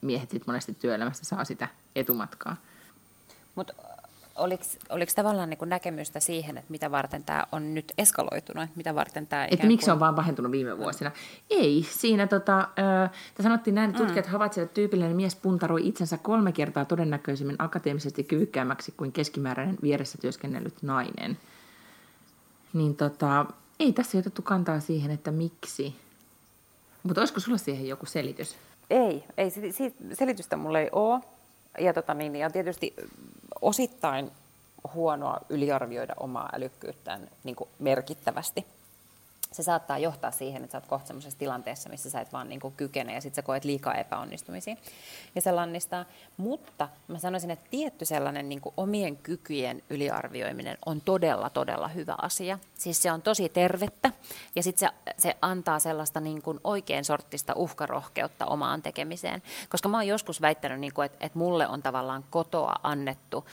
miehet 0.00 0.30
sit 0.30 0.46
monesti 0.46 0.74
työelämässä 0.74 1.24
saa 1.24 1.44
sitä 1.44 1.68
etumatkaa. 1.96 2.56
Mutta 3.54 3.72
oliko, 4.38 4.64
oliko 4.88 5.12
tavallaan 5.16 5.50
niin 5.50 5.58
näkemystä 5.66 6.20
siihen, 6.20 6.58
että 6.58 6.70
mitä 6.70 6.90
varten 6.90 7.24
tämä 7.24 7.46
on 7.52 7.74
nyt 7.74 7.92
eskaloitunut, 7.98 8.70
mitä 8.76 8.94
varten 8.94 9.26
tämä 9.26 9.44
Että 9.50 9.66
miksi 9.66 9.84
se 9.84 9.92
on 9.92 10.00
vaan 10.00 10.14
pahentunut 10.14 10.52
viime 10.52 10.78
vuosina? 10.78 11.10
Mm. 11.10 11.16
Ei, 11.50 11.86
siinä 11.90 12.26
tota, 12.26 12.58
äh, 12.58 13.10
sanottiin 13.40 13.74
näin, 13.74 13.90
että 13.90 14.02
tutkijat 14.02 14.26
mm. 14.26 14.32
havaitsivat, 14.32 14.64
että 14.64 14.74
tyypillinen 14.74 15.16
mies 15.16 15.36
puntaroi 15.36 15.88
itsensä 15.88 16.18
kolme 16.18 16.52
kertaa 16.52 16.84
todennäköisemmin 16.84 17.56
akateemisesti 17.58 18.24
kyvykkäämmäksi 18.24 18.94
kuin 18.96 19.12
keskimääräinen 19.12 19.78
vieressä 19.82 20.18
työskennellyt 20.20 20.82
nainen. 20.82 21.38
Niin 22.72 22.96
tota, 22.96 23.46
ei 23.80 23.92
tässä 23.92 24.18
otettu 24.18 24.42
kantaa 24.42 24.80
siihen, 24.80 25.10
että 25.10 25.30
miksi. 25.30 25.94
Mutta 27.08 27.20
olisiko 27.20 27.40
sulla 27.40 27.58
siihen 27.58 27.88
joku 27.88 28.06
selitys? 28.06 28.56
Ei, 28.90 29.24
ei 29.36 29.50
selitystä 30.12 30.56
mulla 30.56 30.80
ei 30.80 30.88
ole. 30.92 31.20
Ja, 31.78 31.94
tota, 31.94 32.14
niin, 32.14 32.36
ja 32.36 32.50
tietysti 32.50 32.94
osittain 33.60 34.30
huonoa 34.94 35.40
yliarvioida 35.48 36.14
omaa 36.20 36.48
älykkyyttään 36.52 37.28
niin 37.44 37.56
merkittävästi 37.78 38.66
se 39.52 39.62
saattaa 39.62 39.98
johtaa 39.98 40.30
siihen, 40.30 40.64
että 40.64 40.72
sä 40.72 40.78
oot 40.78 40.86
kohta 40.86 41.06
sellaisessa 41.06 41.38
tilanteessa, 41.38 41.88
missä 41.88 42.10
sä 42.10 42.20
et 42.20 42.32
vaan 42.32 42.48
niin 42.48 42.60
kykene 42.76 43.14
ja 43.14 43.20
sitten 43.20 43.36
sä 43.42 43.46
koet 43.46 43.64
liikaa 43.64 43.94
epäonnistumisia 43.94 44.76
ja 45.34 45.40
se 45.40 45.52
lannistaa. 45.52 46.04
Mutta 46.36 46.88
mä 47.08 47.18
sanoisin, 47.18 47.50
että 47.50 47.70
tietty 47.70 48.04
sellainen 48.04 48.48
niin 48.48 48.60
omien 48.76 49.16
kykyjen 49.16 49.82
yliarvioiminen 49.90 50.78
on 50.86 51.00
todella, 51.00 51.50
todella 51.50 51.88
hyvä 51.88 52.14
asia. 52.22 52.58
Siis 52.74 53.02
se 53.02 53.12
on 53.12 53.22
tosi 53.22 53.48
tervettä 53.48 54.12
ja 54.56 54.62
sitten 54.62 54.88
se, 54.88 55.14
se 55.18 55.36
antaa 55.42 55.78
sellaista 55.78 56.20
niin 56.20 56.42
kuin 56.42 56.60
oikein 56.64 57.04
sorttista 57.04 57.54
uhkarohkeutta 57.54 58.46
omaan 58.46 58.82
tekemiseen. 58.82 59.42
Koska 59.68 59.88
mä 59.88 59.96
oon 59.96 60.06
joskus 60.06 60.40
väittänyt, 60.40 60.80
niin 60.80 60.94
kuin, 60.94 61.06
että, 61.06 61.26
että 61.26 61.38
mulle 61.38 61.68
on 61.68 61.82
tavallaan 61.82 62.24
kotoa 62.30 62.74
annettu 62.82 63.44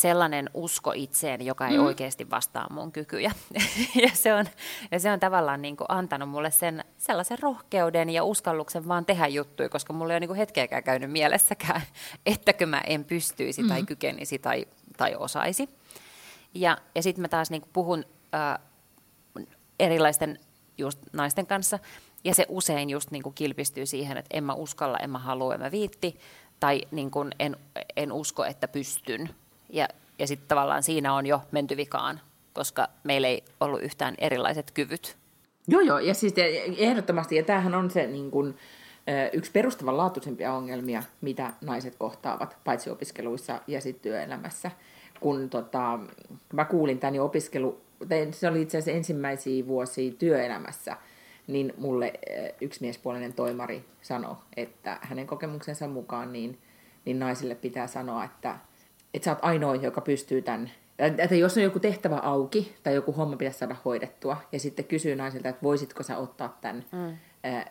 sellainen 0.00 0.50
usko 0.54 0.92
itseen, 0.92 1.46
joka 1.46 1.68
ei 1.68 1.78
mm. 1.78 1.84
oikeasti 1.84 2.30
vastaa 2.30 2.66
mun 2.70 2.92
kykyjä. 2.92 3.32
ja, 4.02 4.10
se 4.12 4.34
on, 4.34 4.46
ja 4.90 5.00
se 5.00 5.12
on 5.12 5.20
tavallaan 5.20 5.62
niin 5.62 5.76
kuin 5.76 5.86
antanut 5.88 6.28
mulle 6.28 6.50
sen, 6.50 6.84
sellaisen 6.98 7.38
rohkeuden 7.38 8.10
ja 8.10 8.24
uskalluksen 8.24 8.88
vaan 8.88 9.06
tehdä 9.06 9.26
juttuja, 9.26 9.68
koska 9.68 9.92
mulla 9.92 10.12
ei 10.12 10.14
ole 10.14 10.20
niin 10.20 10.28
kuin 10.28 10.38
hetkeäkään 10.38 10.82
käynyt 10.82 11.10
mielessäkään, 11.10 11.82
ettäkö 12.26 12.66
mä 12.66 12.80
en 12.86 13.04
pystyisi 13.04 13.62
mm. 13.62 13.68
tai 13.68 13.82
kykenisi 13.82 14.38
tai, 14.38 14.66
tai 14.96 15.14
osaisi. 15.14 15.68
Ja, 16.54 16.78
ja 16.94 17.02
sitten 17.02 17.22
mä 17.22 17.28
taas 17.28 17.50
niin 17.50 17.62
kuin 17.62 17.70
puhun 17.72 18.04
äh, 18.34 18.58
erilaisten 19.80 20.38
just 20.78 20.98
naisten 21.12 21.46
kanssa, 21.46 21.78
ja 22.24 22.34
se 22.34 22.46
usein 22.48 22.90
just 22.90 23.10
niin 23.10 23.22
kuin 23.22 23.34
kilpistyy 23.34 23.86
siihen, 23.86 24.16
että 24.16 24.36
en 24.36 24.44
mä 24.44 24.54
uskalla, 24.54 24.98
en 24.98 25.10
mä 25.10 25.18
halua, 25.18 25.54
en 25.54 25.60
mä 25.60 25.70
viitti, 25.70 26.18
tai 26.60 26.82
niin 26.90 27.10
kuin 27.10 27.30
en, 27.38 27.56
en 27.96 28.12
usko, 28.12 28.44
että 28.44 28.68
pystyn. 28.68 29.30
Ja, 29.72 29.88
ja 30.18 30.26
sitten 30.26 30.48
tavallaan 30.48 30.82
siinä 30.82 31.14
on 31.14 31.26
jo 31.26 31.42
menty 31.50 31.76
vikaan, 31.76 32.20
koska 32.52 32.88
meillä 33.04 33.28
ei 33.28 33.44
ollut 33.60 33.82
yhtään 33.82 34.14
erilaiset 34.18 34.70
kyvyt. 34.70 35.16
Joo, 35.68 35.80
joo, 35.80 35.98
ja 35.98 36.14
siis 36.14 36.34
ehdottomasti, 36.78 37.36
ja 37.36 37.42
tämähän 37.42 37.74
on 37.74 37.90
se 37.90 38.06
niin 38.06 38.30
kuin, 38.30 38.54
yksi 39.32 39.50
perustavanlaatuisimpia 39.50 40.52
ongelmia, 40.52 41.02
mitä 41.20 41.52
naiset 41.60 41.96
kohtaavat, 41.98 42.56
paitsi 42.64 42.90
opiskeluissa 42.90 43.60
ja 43.66 43.80
sitten 43.80 44.02
työelämässä. 44.02 44.70
Kun 45.20 45.50
tota, 45.50 45.98
mä 46.52 46.64
kuulin 46.64 46.98
tämän 46.98 47.14
jo 47.14 47.24
opiskelu, 47.24 47.80
se 48.30 48.48
oli 48.48 48.62
itse 48.62 48.78
asiassa 48.78 48.96
ensimmäisiä 48.96 49.66
vuosia 49.66 50.12
työelämässä, 50.12 50.96
niin 51.46 51.74
mulle 51.78 52.12
yksi 52.60 52.80
miespuolinen 52.80 53.32
toimari 53.32 53.84
sanoi, 54.02 54.36
että 54.56 54.98
hänen 55.02 55.26
kokemuksensa 55.26 55.88
mukaan 55.88 56.32
niin, 56.32 56.58
niin 57.04 57.18
naisille 57.18 57.54
pitää 57.54 57.86
sanoa, 57.86 58.24
että 58.24 58.58
että 59.14 59.24
sä 59.24 59.30
oot 59.30 59.38
ainoa, 59.42 59.76
joka 59.76 60.00
pystyy 60.00 60.42
tämän, 60.42 60.70
että 60.98 61.34
jos 61.34 61.56
on 61.56 61.62
joku 61.62 61.80
tehtävä 61.80 62.16
auki 62.16 62.76
tai 62.82 62.94
joku 62.94 63.12
homma 63.12 63.36
pitäisi 63.36 63.58
saada 63.58 63.76
hoidettua 63.84 64.36
ja 64.52 64.60
sitten 64.60 64.84
kysyy 64.84 65.16
naisilta, 65.16 65.48
että 65.48 65.62
voisitko 65.62 66.02
sä 66.02 66.16
ottaa 66.16 66.58
tämän 66.60 66.84
mm. 66.92 67.16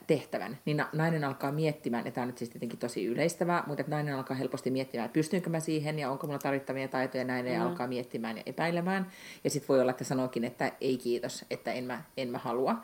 tehtävän, 0.08 0.58
niin 0.66 0.86
nainen 0.94 1.24
alkaa 1.24 1.52
miettimään, 1.52 2.06
ja 2.06 2.12
tämä 2.12 2.24
on 2.24 2.28
nyt 2.28 2.38
siis 2.38 2.50
tietenkin 2.50 2.80
tosi 2.80 3.06
yleistävää, 3.06 3.64
mutta 3.68 3.82
että 3.82 3.96
nainen 3.96 4.16
alkaa 4.16 4.38
helposti 4.38 4.72
miettimään, 4.72 5.06
että 5.06 5.14
pystynkö 5.14 5.50
mä 5.50 5.60
siihen 5.60 6.00
ja 6.00 6.12
onko 6.12 6.28
mulla 6.28 6.40
tarvittavia 6.40 6.88
taitoja 6.88 7.24
näin, 7.24 7.46
mm. 7.46 7.52
ja 7.52 7.64
alkaa 7.64 7.88
miettimään 7.88 8.38
ja 8.38 8.44
epäilemään. 8.46 9.12
Ja 9.44 9.50
sitten 9.50 9.68
voi 9.68 9.82
olla, 9.82 9.92
että 9.92 10.04
sanookin, 10.04 10.44
että 10.44 10.72
ei 10.82 10.98
kiitos, 10.98 11.46
että 11.50 11.72
en 11.72 11.84
mä, 11.84 12.04
en 12.18 12.30
mä 12.30 12.38
halua. 12.38 12.76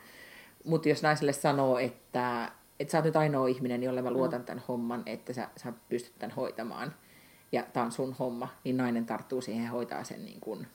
Mutta 0.63 0.89
jos 0.89 1.03
naiselle 1.03 1.33
sanoo, 1.33 1.77
että, 1.77 2.51
että 2.79 2.91
sä 2.91 2.97
oot 2.97 3.05
nyt 3.05 3.15
ainoa 3.15 3.47
ihminen, 3.47 3.83
jolle 3.83 4.01
mä 4.01 4.11
luotan 4.11 4.41
mm. 4.41 4.45
tämän 4.45 4.63
homman, 4.67 5.03
että 5.05 5.33
sä, 5.33 5.49
sä 5.57 5.73
pystyt 5.89 6.13
tämän 6.19 6.35
hoitamaan, 6.35 6.93
ja 7.51 7.63
tämä 7.73 7.85
on 7.85 7.91
sun 7.91 8.15
homma, 8.19 8.47
niin 8.63 8.77
nainen 8.77 9.05
tarttuu 9.05 9.41
siihen 9.41 9.63
ja 9.63 9.71
hoitaa 9.71 10.03
sen 10.03 10.25
niin 10.25 10.39
kuin 10.39 10.67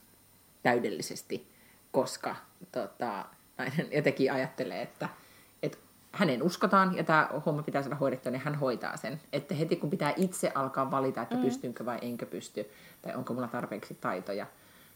täydellisesti, 0.63 1.47
koska 1.93 2.37
tota, 2.73 3.25
nainen 3.59 3.89
jotenkin 3.91 4.33
ajattelee, 4.33 4.83
että, 4.83 5.09
että 5.63 5.79
hänen 6.13 6.43
uskotaan 6.43 6.97
ja 6.97 7.05
tämä 7.05 7.29
homma 7.47 7.63
pitää 7.63 7.83
saada 7.83 7.97
hoidettua, 7.97 8.33
niin 8.33 8.43
hän 8.43 8.55
hoitaa 8.55 8.97
sen. 8.97 9.21
Että 9.33 9.55
heti 9.55 9.77
kun 9.77 9.91
pitää 9.91 10.13
itse 10.17 10.53
alkaa 10.55 10.91
valita, 10.91 11.23
että 11.23 11.37
mm. 11.37 11.43
pystynkö 11.43 11.85
vai 11.85 11.99
enkö 12.03 12.27
pysty, 12.27 12.71
tai 13.03 13.15
onko 13.15 13.35
mulla 13.35 13.49
tarpeeksi 13.49 13.95
taitoja, 13.95 14.47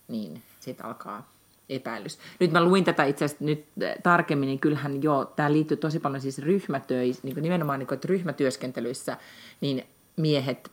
niin 0.08 0.42
sitten 0.60 0.86
alkaa 0.86 1.34
epäilys. 1.68 2.18
Nyt 2.40 2.52
mä 2.52 2.64
luin 2.64 2.84
tätä 2.84 3.04
itse 3.04 3.24
asiassa 3.24 3.44
nyt 3.44 3.66
tarkemmin, 4.02 4.46
niin 4.46 4.60
kyllähän 4.60 5.02
jo, 5.02 5.32
tämä 5.36 5.52
liittyy 5.52 5.76
tosi 5.76 6.00
paljon 6.00 6.20
siis 6.20 6.38
ryhmätöissä, 6.38 7.20
niin 7.24 7.42
nimenomaan 7.42 7.78
niin 7.78 7.86
kuin, 7.86 7.96
että 7.96 8.08
ryhmätyöskentelyissä, 8.08 9.16
niin 9.60 9.86
miehet 10.16 10.70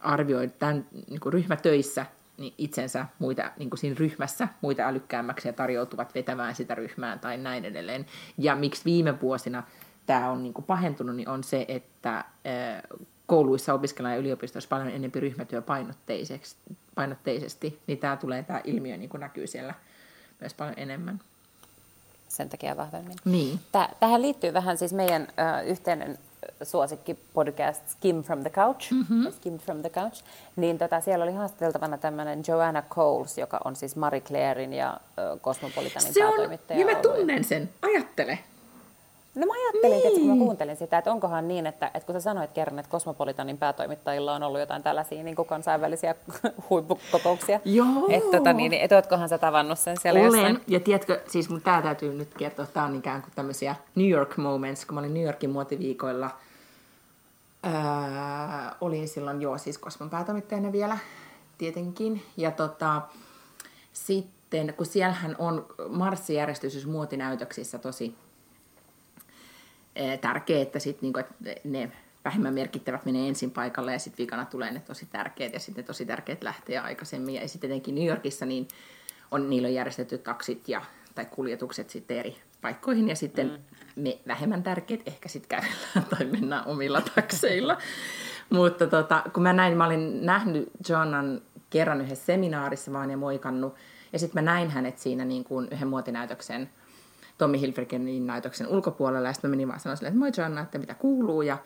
arvioi 0.00 0.48
tämän 0.48 0.86
niin 1.10 1.20
kuin 1.20 1.32
ryhmätöissä 1.32 2.06
niin 2.38 2.54
itsensä 2.58 3.06
muita, 3.18 3.52
niin 3.58 3.70
kuin 3.70 3.78
siinä 3.78 3.96
ryhmässä 3.98 4.48
muita 4.60 4.82
älykkäämmäksi 4.82 5.48
ja 5.48 5.52
tarjoutuvat 5.52 6.14
vetämään 6.14 6.54
sitä 6.54 6.74
ryhmää 6.74 7.18
tai 7.18 7.38
näin 7.38 7.64
edelleen. 7.64 8.06
Ja 8.38 8.56
miksi 8.56 8.84
viime 8.84 9.20
vuosina 9.20 9.62
tämä 10.06 10.30
on 10.30 10.42
niin 10.42 10.54
kuin 10.54 10.64
pahentunut, 10.64 11.16
niin 11.16 11.28
on 11.28 11.44
se, 11.44 11.64
että 11.68 12.24
kouluissa 13.26 13.74
opiskellaan 13.74 14.14
ja 14.14 14.20
yliopistossa 14.20 14.68
paljon 14.68 14.88
enemmän 14.88 15.10
ryhmätyöpainotteisesti, 15.14 17.78
niin 17.86 17.98
tämä 17.98 18.16
tulee 18.16 18.42
tämä 18.42 18.60
ilmiö 18.64 18.96
niin 18.96 19.10
kuin 19.10 19.20
näkyy 19.20 19.46
siellä 19.46 19.74
myös 20.40 20.54
paljon 20.54 20.74
enemmän. 20.76 21.20
Sen 22.28 22.48
takia 22.48 22.76
vahvemmin. 22.76 23.16
Niin. 23.24 23.60
Tähän 24.00 24.22
liittyy 24.22 24.52
vähän 24.52 24.78
siis 24.78 24.92
meidän 24.92 25.22
ö, 25.22 25.26
yhteinen 25.62 26.18
suosikki 26.62 27.14
podcast 27.34 27.88
Skim 27.88 28.22
from 28.22 28.40
the 28.40 28.50
Couch, 28.50 28.92
mm-hmm. 28.92 29.32
Skim 29.32 29.58
from 29.58 29.80
the 29.80 29.90
Couch, 29.90 30.22
niin 30.56 30.78
tota, 30.78 31.00
siellä 31.00 31.22
oli 31.22 31.32
haastateltavana 31.32 31.98
tämmöinen 31.98 32.42
Joanna 32.48 32.82
Coles, 32.82 33.38
joka 33.38 33.60
on 33.64 33.76
siis 33.76 33.96
Marie 33.96 34.20
Clairein 34.20 34.72
ja 34.72 35.00
Cosmopolitanin. 35.42 36.14
Se 36.14 36.26
on, 36.26 36.50
ja 36.78 36.86
mä 36.86 36.94
tunnen 36.94 37.44
sen, 37.44 37.70
ajattele. 37.82 38.38
No 39.34 39.46
mä 39.46 39.52
ajattelin, 39.52 39.96
niin. 39.96 40.06
että 40.06 40.18
kun 40.18 40.26
mä 40.26 40.32
niin. 40.32 40.44
kuuntelin 40.44 40.76
sitä, 40.76 40.98
että 40.98 41.12
onkohan 41.12 41.48
niin, 41.48 41.66
että, 41.66 41.86
että 41.86 42.06
kun 42.06 42.14
sä 42.14 42.20
sanoit 42.20 42.50
kerran, 42.52 42.78
että 42.78 42.90
Cosmopolitanin 42.90 43.58
päätoimittajilla 43.58 44.34
on 44.34 44.42
ollut 44.42 44.60
jotain 44.60 44.82
tällaisia 44.82 45.22
niin 45.22 45.36
kansainvälisiä 45.36 46.14
huippukokouksia. 46.70 47.60
Joo. 47.64 48.06
Että, 48.08 48.36
tota, 48.36 48.52
niin, 48.52 48.72
että 48.72 48.96
ootkohan 48.96 49.28
sä 49.28 49.38
tavannut 49.38 49.78
sen 49.78 49.96
siellä 49.96 50.20
Olen, 50.20 50.32
jossain? 50.32 50.60
ja 50.66 50.80
tiedätkö, 50.80 51.20
siis 51.28 51.50
mun 51.50 51.62
tää 51.62 51.82
täytyy 51.82 52.14
nyt 52.14 52.34
kertoa, 52.38 52.66
tää 52.66 52.84
on 52.84 52.96
ikään 52.96 53.22
kuin 53.22 53.32
tämmöisiä 53.34 53.74
New 53.94 54.08
York 54.08 54.36
moments, 54.36 54.84
kun 54.84 54.94
mä 54.94 55.00
olin 55.00 55.14
New 55.14 55.24
Yorkin 55.24 55.50
muotiviikoilla, 55.50 56.30
ää, 57.62 58.76
olin 58.80 59.08
silloin 59.08 59.42
joo, 59.42 59.58
siis 59.58 59.80
Cosmon 59.80 60.10
päätoimittajana 60.10 60.72
vielä 60.72 60.98
tietenkin, 61.58 62.22
ja 62.36 62.50
tota, 62.50 63.02
sitten 63.92 64.74
kun 64.76 64.86
siellähän 64.86 65.36
on 65.38 65.66
marssijärjestys 65.88 66.86
muotinäytöksissä 66.86 67.78
tosi 67.78 68.14
tärkeää, 70.20 70.62
että, 70.62 70.78
sit, 70.78 71.02
niin 71.02 71.12
kuin, 71.12 71.24
että 71.24 71.60
ne 71.64 71.92
vähemmän 72.24 72.54
merkittävät 72.54 73.04
menee 73.04 73.28
ensin 73.28 73.50
paikalle 73.50 73.92
ja 73.92 73.98
sitten 73.98 74.24
vikana 74.24 74.44
tulee 74.44 74.70
ne 74.70 74.80
tosi 74.80 75.06
tärkeät 75.06 75.52
ja 75.52 75.60
sitten 75.60 75.84
tosi 75.84 76.06
tärkeät 76.06 76.42
lähtee 76.42 76.78
aikaisemmin. 76.78 77.34
Ja 77.34 77.48
sitten 77.48 77.70
etenkin 77.70 77.94
New 77.94 78.06
Yorkissa 78.06 78.46
niin 78.46 78.68
on, 79.30 79.50
niillä 79.50 79.68
on 79.68 79.74
järjestetty 79.74 80.18
taksit 80.18 80.68
ja, 80.68 80.82
tai 81.14 81.24
kuljetukset 81.24 81.90
sitten 81.90 82.16
eri 82.16 82.36
paikkoihin 82.60 83.08
ja 83.08 83.16
sitten 83.16 83.46
mm. 83.46 84.02
me 84.02 84.18
vähemmän 84.26 84.62
tärkeät 84.62 85.00
ehkä 85.06 85.28
sitten 85.28 85.48
kävellään 85.48 86.16
tai 86.16 86.26
mennään 86.26 86.66
omilla 86.66 87.00
takseilla. 87.00 87.78
Mutta 88.50 88.86
tota, 88.86 89.22
kun 89.34 89.42
mä 89.42 89.52
näin, 89.52 89.76
mä 89.76 89.86
olin 89.86 90.26
nähnyt 90.26 90.70
Joannan 90.88 91.40
kerran 91.70 92.00
yhdessä 92.00 92.26
seminaarissa 92.26 92.92
vaan 92.92 93.10
ja 93.10 93.16
moikannut. 93.16 93.74
Ja 94.12 94.18
sitten 94.18 94.44
mä 94.44 94.52
näin 94.52 94.70
hänet 94.70 94.98
siinä 94.98 95.24
niin 95.24 95.44
kuin 95.44 95.68
yhden 95.70 95.88
muotinäytöksen, 95.88 96.70
Tommi 97.40 97.60
Hilfigerin 97.60 98.26
näytöksen 98.26 98.66
ulkopuolella. 98.66 99.28
Ja 99.28 99.32
sitten 99.32 99.50
mä 99.50 99.52
menin 99.52 99.68
vaan 99.68 99.80
sanoa 99.80 99.96
silleen, 99.96 100.12
että 100.12 100.18
moi 100.18 100.32
Joanna, 100.36 100.60
että 100.60 100.78
mitä 100.78 100.94
kuuluu. 100.94 101.42
Ja, 101.42 101.58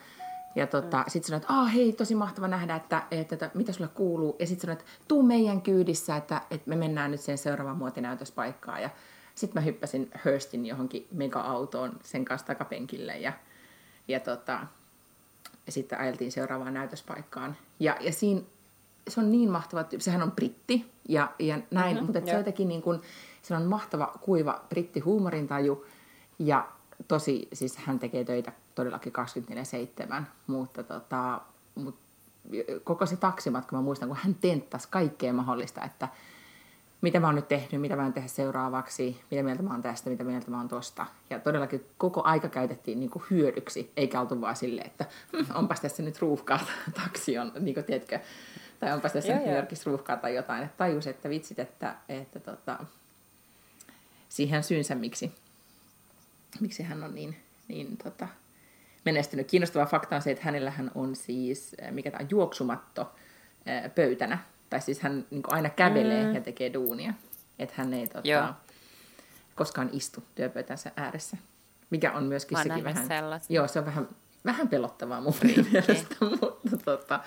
ja 0.55 0.67
tota, 0.67 0.97
mm. 0.97 1.03
sitten 1.07 1.27
sanoin, 1.27 1.41
että 1.41 1.53
ah, 1.53 1.73
hei, 1.73 1.93
tosi 1.93 2.15
mahtava 2.15 2.47
nähdä, 2.47 2.75
että, 2.75 3.03
että, 3.11 3.35
että 3.35 3.51
mitä 3.53 3.71
sulle 3.71 3.89
kuuluu. 3.93 4.35
Ja 4.39 4.47
sitten 4.47 4.61
sanoin, 4.61 4.79
että 4.79 4.91
tuu 5.07 5.23
meidän 5.23 5.61
kyydissä, 5.61 6.15
että, 6.15 6.41
että 6.51 6.69
me 6.69 6.75
mennään 6.75 7.11
nyt 7.11 7.21
sen 7.21 7.37
seuraavaan 7.37 7.77
muotinäytöspaikkaan. 7.77 8.81
Ja 8.81 8.89
sitten 9.35 9.61
mä 9.61 9.65
hyppäsin 9.65 10.11
Hurstin 10.25 10.65
johonkin 10.65 11.07
mega-autoon 11.11 11.99
sen 12.03 12.25
kanssa 12.25 12.47
takapenkille. 12.47 13.17
Ja, 13.17 13.33
ja 14.07 14.19
tota, 14.19 14.59
ja 15.65 15.71
sitten 15.71 15.99
ajeltiin 15.99 16.31
seuraavaan 16.31 16.73
näytöspaikkaan. 16.73 17.57
Ja, 17.79 17.97
ja 17.99 18.11
siinä 18.11 18.41
se 19.07 19.19
on 19.19 19.31
niin 19.31 19.49
mahtava 19.49 19.83
tyyppi. 19.83 20.03
Sehän 20.03 20.23
on 20.23 20.31
britti 20.31 20.91
ja, 21.09 21.31
ja 21.39 21.59
näin, 21.71 21.95
mm-hmm, 21.95 22.05
mutta 22.05 22.31
se 22.31 22.37
jotenkin 22.37 22.67
niin 22.67 22.81
kuin, 22.81 23.01
se 23.45 23.55
on 23.55 23.63
mahtava, 23.63 24.13
kuiva 24.21 24.61
britti 24.69 24.99
huumorintaju 24.99 25.85
ja 26.39 26.67
tosi, 27.07 27.47
siis 27.53 27.77
hän 27.77 27.99
tekee 27.99 28.23
töitä 28.23 28.51
todellakin 28.75 29.13
24-7, 30.19 30.23
mutta 30.47 30.83
tota, 30.83 31.41
mut, 31.75 31.95
koko 32.83 33.05
se 33.05 33.15
taksimatka, 33.15 33.75
mä 33.75 33.81
muistan, 33.81 34.09
kun 34.09 34.17
hän 34.21 34.35
tenttasi 34.35 34.87
kaikkea 34.91 35.33
mahdollista, 35.33 35.83
että 35.83 36.07
mitä 37.01 37.19
mä 37.19 37.27
oon 37.27 37.35
nyt 37.35 37.47
tehnyt, 37.47 37.81
mitä 37.81 37.95
mä 37.95 38.03
oon 38.03 38.13
tehdä 38.13 38.27
seuraavaksi, 38.27 39.21
mitä 39.31 39.43
mieltä 39.43 39.63
mä 39.63 39.71
oon 39.71 39.81
tästä, 39.81 40.09
mitä 40.09 40.23
mieltä 40.23 40.51
mä 40.51 40.57
oon 40.57 40.67
tosta. 40.67 41.05
Ja 41.29 41.39
todellakin 41.39 41.85
koko 41.97 42.21
aika 42.23 42.49
käytettiin 42.49 42.99
niin 42.99 43.09
kuin 43.09 43.23
hyödyksi, 43.29 43.91
eikä 43.97 44.21
oltu 44.21 44.41
vaan 44.41 44.55
silleen, 44.55 44.87
että 44.87 45.05
hm, 45.31 45.55
onpas 45.57 45.81
tässä 45.81 46.03
nyt 46.03 46.21
ruuhkaa 46.21 46.59
taksi 47.03 47.37
on, 47.37 47.51
niin 47.59 47.73
kuin, 47.73 47.83
tiedätkö, 47.83 48.19
tai 48.79 48.93
onpas 48.93 49.13
tässä 49.13 49.35
New 49.35 49.55
Yorkissa 49.55 49.89
ruuhkaa 49.89 50.17
tai 50.17 50.35
jotain. 50.35 50.63
Että 50.63 50.77
tajus, 50.77 51.07
että 51.07 51.29
vitsit, 51.29 51.59
että, 51.59 51.95
että 52.09 52.39
tota, 52.39 52.79
siihen 54.29 54.63
syynsä, 54.63 54.95
miksi, 54.95 55.31
miksi 56.59 56.83
hän 56.83 57.03
on 57.03 57.15
niin, 57.15 57.35
niin 57.67 57.97
tota, 57.97 58.27
menestynyt. 59.05 59.47
Kiinnostava 59.47 59.85
fakta 59.85 60.15
on 60.15 60.21
se, 60.21 60.31
että 60.31 60.43
hänellähän 60.43 60.91
on 60.95 61.15
siis, 61.15 61.75
mikä 61.91 62.11
tämä 62.11 62.23
on, 62.23 62.29
juoksumatto 62.29 63.11
pöytänä 63.95 64.37
tai 64.69 64.81
siis 64.81 64.99
hän 64.99 65.25
niin 65.31 65.43
aina 65.47 65.69
kävelee 65.69 66.23
mm. 66.23 66.35
ja 66.35 66.41
tekee 66.41 66.73
duunia. 66.73 67.13
Että 67.59 67.75
hän 67.77 67.93
ei 67.93 68.07
tota, 68.07 68.53
koskaan 69.55 69.89
istu 69.93 70.23
työpöytänsä 70.35 70.91
ääressä. 70.95 71.37
Mikä 71.89 72.11
on 72.11 72.23
myöskin 72.23 72.57
sekin 72.57 72.83
vähän... 72.83 73.07
Sellaista. 73.07 73.53
Joo, 73.53 73.67
se 73.67 73.79
on 73.79 73.85
vähän, 73.85 74.07
vähän 74.45 74.67
pelottavaa 74.67 75.21
mun 75.21 75.33
mielestä, 75.43 76.15
mutta 76.41 76.77
tota, 76.85 77.19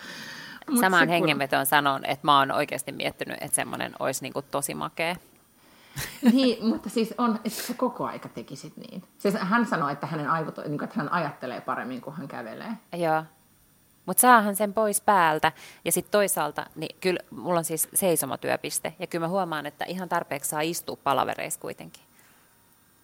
Mut 0.70 0.80
Samaan 0.80 1.08
hengenvetoon 1.08 1.66
sanon, 1.66 2.04
että 2.04 2.26
mä 2.26 2.38
oon 2.38 2.52
oikeasti 2.52 2.92
miettinyt, 2.92 3.38
että 3.40 3.54
semmoinen 3.54 3.92
olisi 3.98 4.22
niinku 4.22 4.42
tosi 4.42 4.74
makea. 4.74 5.16
niin, 6.32 6.66
mutta 6.66 6.90
siis 6.90 7.14
on, 7.18 7.37
että 7.44 7.62
sä 7.62 7.74
koko 7.74 8.06
aika 8.06 8.28
tekisit 8.28 8.76
niin. 8.76 9.02
Siis 9.18 9.34
hän 9.34 9.66
sanoi, 9.66 9.92
että 9.92 10.06
hänen 10.06 10.30
aivot, 10.30 10.56
niin 10.56 10.78
kuin, 10.78 10.84
että 10.84 11.00
hän 11.00 11.12
ajattelee 11.12 11.61
paremmin, 11.61 12.00
kun 12.00 12.12
hän 12.12 12.28
kävelee. 12.28 12.72
Joo. 12.96 13.24
Mutta 14.06 14.20
saahan 14.20 14.56
sen 14.56 14.72
pois 14.72 15.00
päältä. 15.00 15.52
Ja 15.84 15.92
sitten 15.92 16.12
toisaalta, 16.12 16.66
niin 16.74 16.96
kyllä 17.00 17.20
mulla 17.30 17.58
on 17.58 17.64
siis 17.64 17.88
seisomatyöpiste. 17.94 18.94
Ja 18.98 19.06
kyllä 19.06 19.24
mä 19.24 19.28
huomaan, 19.28 19.66
että 19.66 19.84
ihan 19.84 20.08
tarpeeksi 20.08 20.50
saa 20.50 20.61
istua 20.61 20.96
palavereissa 21.04 21.61
kuitenkin. 21.61 22.02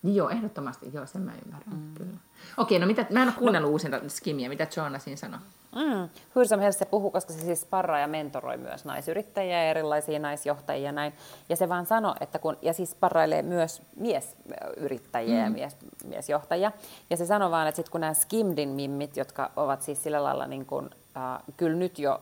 Joo, 0.02 0.28
ehdottomasti. 0.28 0.90
Joo, 0.92 1.06
sen 1.06 1.22
mä 1.22 1.32
ymmärrän. 1.46 1.74
Mm. 1.74 1.94
Kyllä. 1.94 2.16
Okei, 2.56 2.78
no 2.78 2.86
mitä, 2.86 3.06
mä 3.10 3.22
en 3.22 3.28
ole 3.28 3.34
kuunnellut 3.38 3.70
uusinta 3.70 4.00
skimiä. 4.08 4.48
Mitä 4.48 4.66
Joanna 4.76 4.98
siinä 4.98 5.16
sanoi? 5.16 5.40
Mm. 5.74 6.08
Hyrsam 6.36 6.60
se 6.70 6.84
puhuu, 6.84 7.10
koska 7.10 7.32
se 7.32 7.40
siis 7.40 7.60
sparraa 7.60 7.98
ja 7.98 8.08
mentoroi 8.08 8.56
myös 8.56 8.84
naisyrittäjiä 8.84 9.64
ja 9.64 9.70
erilaisia 9.70 10.18
naisjohtajia 10.18 10.92
näin. 10.92 11.12
Ja 11.48 11.56
se 11.56 11.68
vaan 11.68 11.86
sanoi, 11.86 12.14
että 12.20 12.38
kun, 12.38 12.56
ja 12.62 12.72
siis 12.72 12.90
sparrailee 12.90 13.42
myös 13.42 13.82
miesyrittäjiä 13.96 15.34
mm. 15.34 15.44
ja 15.44 15.50
mies, 15.50 15.76
miesjohtajia. 16.04 16.72
Ja 17.10 17.16
se 17.16 17.26
sanoi 17.26 17.50
vaan, 17.50 17.68
että 17.68 17.76
sit 17.76 17.88
kun 17.88 18.00
nämä 18.00 18.14
Skimdin 18.14 18.68
mimmit, 18.68 19.16
jotka 19.16 19.50
ovat 19.56 19.82
siis 19.82 20.02
sillä 20.02 20.22
lailla 20.22 20.46
niin 20.46 20.66
kuin, 20.66 20.90
äh, 21.16 21.42
kyllä 21.56 21.76
nyt 21.76 21.98
jo 21.98 22.20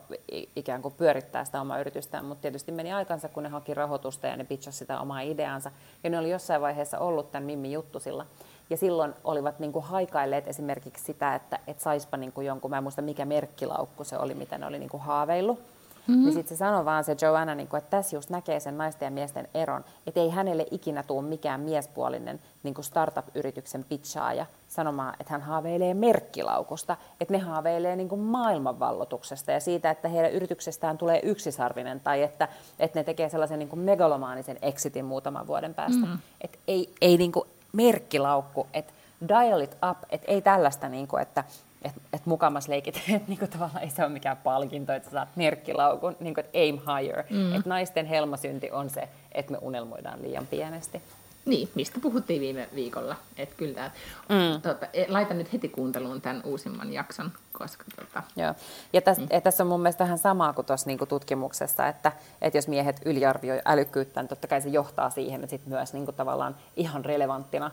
ikään 0.57 0.83
kuin 0.83 0.95
pyörittää 0.95 1.45
sitä 1.45 1.61
omaa 1.61 1.81
yritystään, 1.81 2.25
mutta 2.25 2.43
tietysti 2.43 2.73
meni 2.73 2.93
aikansa, 2.93 3.29
kun 3.29 3.43
ne 3.43 3.49
haki 3.49 3.75
rahoitusta 3.75 4.27
ja 4.27 4.37
ne 4.37 4.45
pitchasi 4.45 4.79
sitä 4.79 5.01
omaa 5.01 5.21
ideansa. 5.21 5.71
Ja 6.05 6.11
ne 6.11 6.19
oli 6.19 6.31
jossain 6.31 6.61
vaiheessa 6.61 6.99
ollut 6.99 7.33
tämän 7.33 7.47
mimmi 7.47 7.73
juttu 7.73 8.01
sillä. 8.01 8.27
Ja 8.71 8.77
silloin 8.77 9.15
olivat 9.25 9.59
niin 9.59 9.73
kuin 9.73 9.85
haikailleet 9.85 10.49
esimerkiksi 10.49 11.05
sitä, 11.05 11.35
että 11.35 11.59
et 11.67 11.81
saispa 11.81 12.17
niin 12.17 12.33
kuin 12.33 12.47
jonkun, 12.47 12.71
mä 12.71 12.77
en 12.77 12.83
muista 12.83 13.03
mikä 13.03 13.25
merkkilaukku 13.25 14.05
se 14.05 14.19
oli, 14.19 14.35
mitä 14.35 14.59
ne 14.59 14.67
oli 14.67 14.79
niin 14.79 14.91
kuin 14.91 15.03
haaveillut. 15.03 15.59
Mm-hmm. 16.07 16.25
Niin 16.25 16.33
sitten 16.33 16.57
se 16.57 16.59
sanoi 16.59 16.85
vaan 16.85 17.05
se 17.05 17.17
Joanna, 17.23 17.55
niin 17.55 17.69
kuin, 17.69 17.79
että 17.79 17.91
tässä 17.91 18.17
just 18.17 18.31
näkee 18.31 18.61
sen 18.61 18.79
naisten 18.79 19.07
ja 19.07 19.11
miesten 19.11 19.49
eron, 19.55 19.85
että 20.07 20.21
ei 20.21 20.31
hänelle 20.31 20.67
ikinä 20.71 21.03
tule 21.03 21.23
mikään 21.23 21.61
miespuolinen 21.61 22.41
niin 22.63 22.75
kuin 22.75 22.85
startup-yrityksen 22.85 23.85
pitchaaja 23.89 24.47
sanomaan, 24.69 25.15
että 25.21 25.33
hän 25.33 25.43
haaveilee 25.43 25.95
merkkilaukusta, 25.95 26.97
että 27.21 27.35
ne 27.35 27.39
haaveilee 27.39 27.97
niin 27.97 28.09
kuin 28.09 28.21
maailmanvallotuksesta 28.21 29.53
ja 29.53 29.61
siitä, 29.61 29.91
että 29.91 30.09
heidän 30.09 30.33
yrityksestään 30.33 30.99
tulee 30.99 31.21
yksisarvinen 31.23 32.01
tai 32.01 32.23
että, 32.23 32.49
että 32.79 32.99
ne 32.99 33.05
tekee 33.05 33.29
sellaisen 33.29 33.59
niin 33.59 33.69
kuin 33.69 33.81
megalomaanisen 33.81 34.59
exitin 34.63 35.05
muutaman 35.05 35.47
vuoden 35.47 35.75
päästä. 35.75 36.01
Mm-hmm. 36.01 36.19
Että 36.41 36.59
ei, 36.69 36.95
ei 37.01 37.17
niin 37.17 37.33
kuin, 37.33 37.49
merkkilaukku, 37.73 38.67
että 38.75 38.93
dial 39.29 39.61
it 39.61 39.77
up, 39.91 39.99
että 40.11 40.33
ei 40.33 40.43
tällaista, 40.43 40.89
niin 40.89 41.09
kuin, 41.09 41.23
että 41.23 41.45
et, 41.83 41.93
et 42.13 42.27
mukamas 42.27 42.69
leikit, 42.69 42.97
että 43.15 43.29
niinku 43.29 43.47
tavallaan 43.47 43.83
ei 43.83 43.91
se 43.91 44.03
ole 44.03 44.13
mikään 44.13 44.37
palkinto, 44.37 44.93
että 44.93 45.09
sä 45.09 45.13
saat 45.13 45.37
merkkilaukun, 45.37 46.17
niinku, 46.21 46.41
että 46.41 46.59
aim 46.59 46.79
higher. 46.79 47.25
Mm. 47.31 47.55
Että 47.55 47.69
naisten 47.69 48.07
helmasynti 48.07 48.71
on 48.71 48.91
se, 48.91 49.09
että 49.33 49.53
me 49.53 49.59
unelmoidaan 49.61 50.23
liian 50.23 50.47
pienesti. 50.47 51.03
Niin, 51.45 51.69
mistä 51.75 52.01
puhuttiin 52.01 52.41
viime 52.41 52.69
viikolla. 52.75 53.17
Että 53.37 53.55
kyllä 53.57 53.75
tää, 53.75 53.91
mm. 54.29 54.63
tota, 54.63 54.87
e, 54.93 55.07
laitan 55.09 55.39
nyt 55.39 55.53
heti 55.53 55.69
kuunteluun 55.69 56.21
tämän 56.21 56.43
uusimman 56.45 56.93
jakson, 56.93 57.33
koska... 57.53 57.85
Tota, 57.97 58.23
Joo. 58.37 58.55
Ja 58.93 59.03
tässä, 59.03 59.23
mm. 59.23 59.43
tässä 59.43 59.65
on 59.65 59.69
mun 59.69 59.81
mielestä 59.81 60.05
vähän 60.05 60.19
samaa 60.19 60.53
kuin 60.53 60.67
tuossa 60.67 60.87
niinku 60.87 61.07
tutkimuksessa, 61.07 61.89
että, 61.89 62.13
että 62.43 62.59
jos 62.59 62.69
miehet 62.69 63.01
yliarvioi 63.05 63.61
älykkyyttä, 63.65 64.21
niin 64.21 64.29
totta 64.29 64.49
kai 64.49 64.61
se 64.61 64.69
johtaa 64.69 65.11
siihen, 65.11 65.45
että 65.45 65.57
sit 65.57 65.67
myös 65.67 65.93
niinku 65.93 66.13
tavallaan 66.13 66.57
ihan 66.77 67.05
relevanttina 67.05 67.71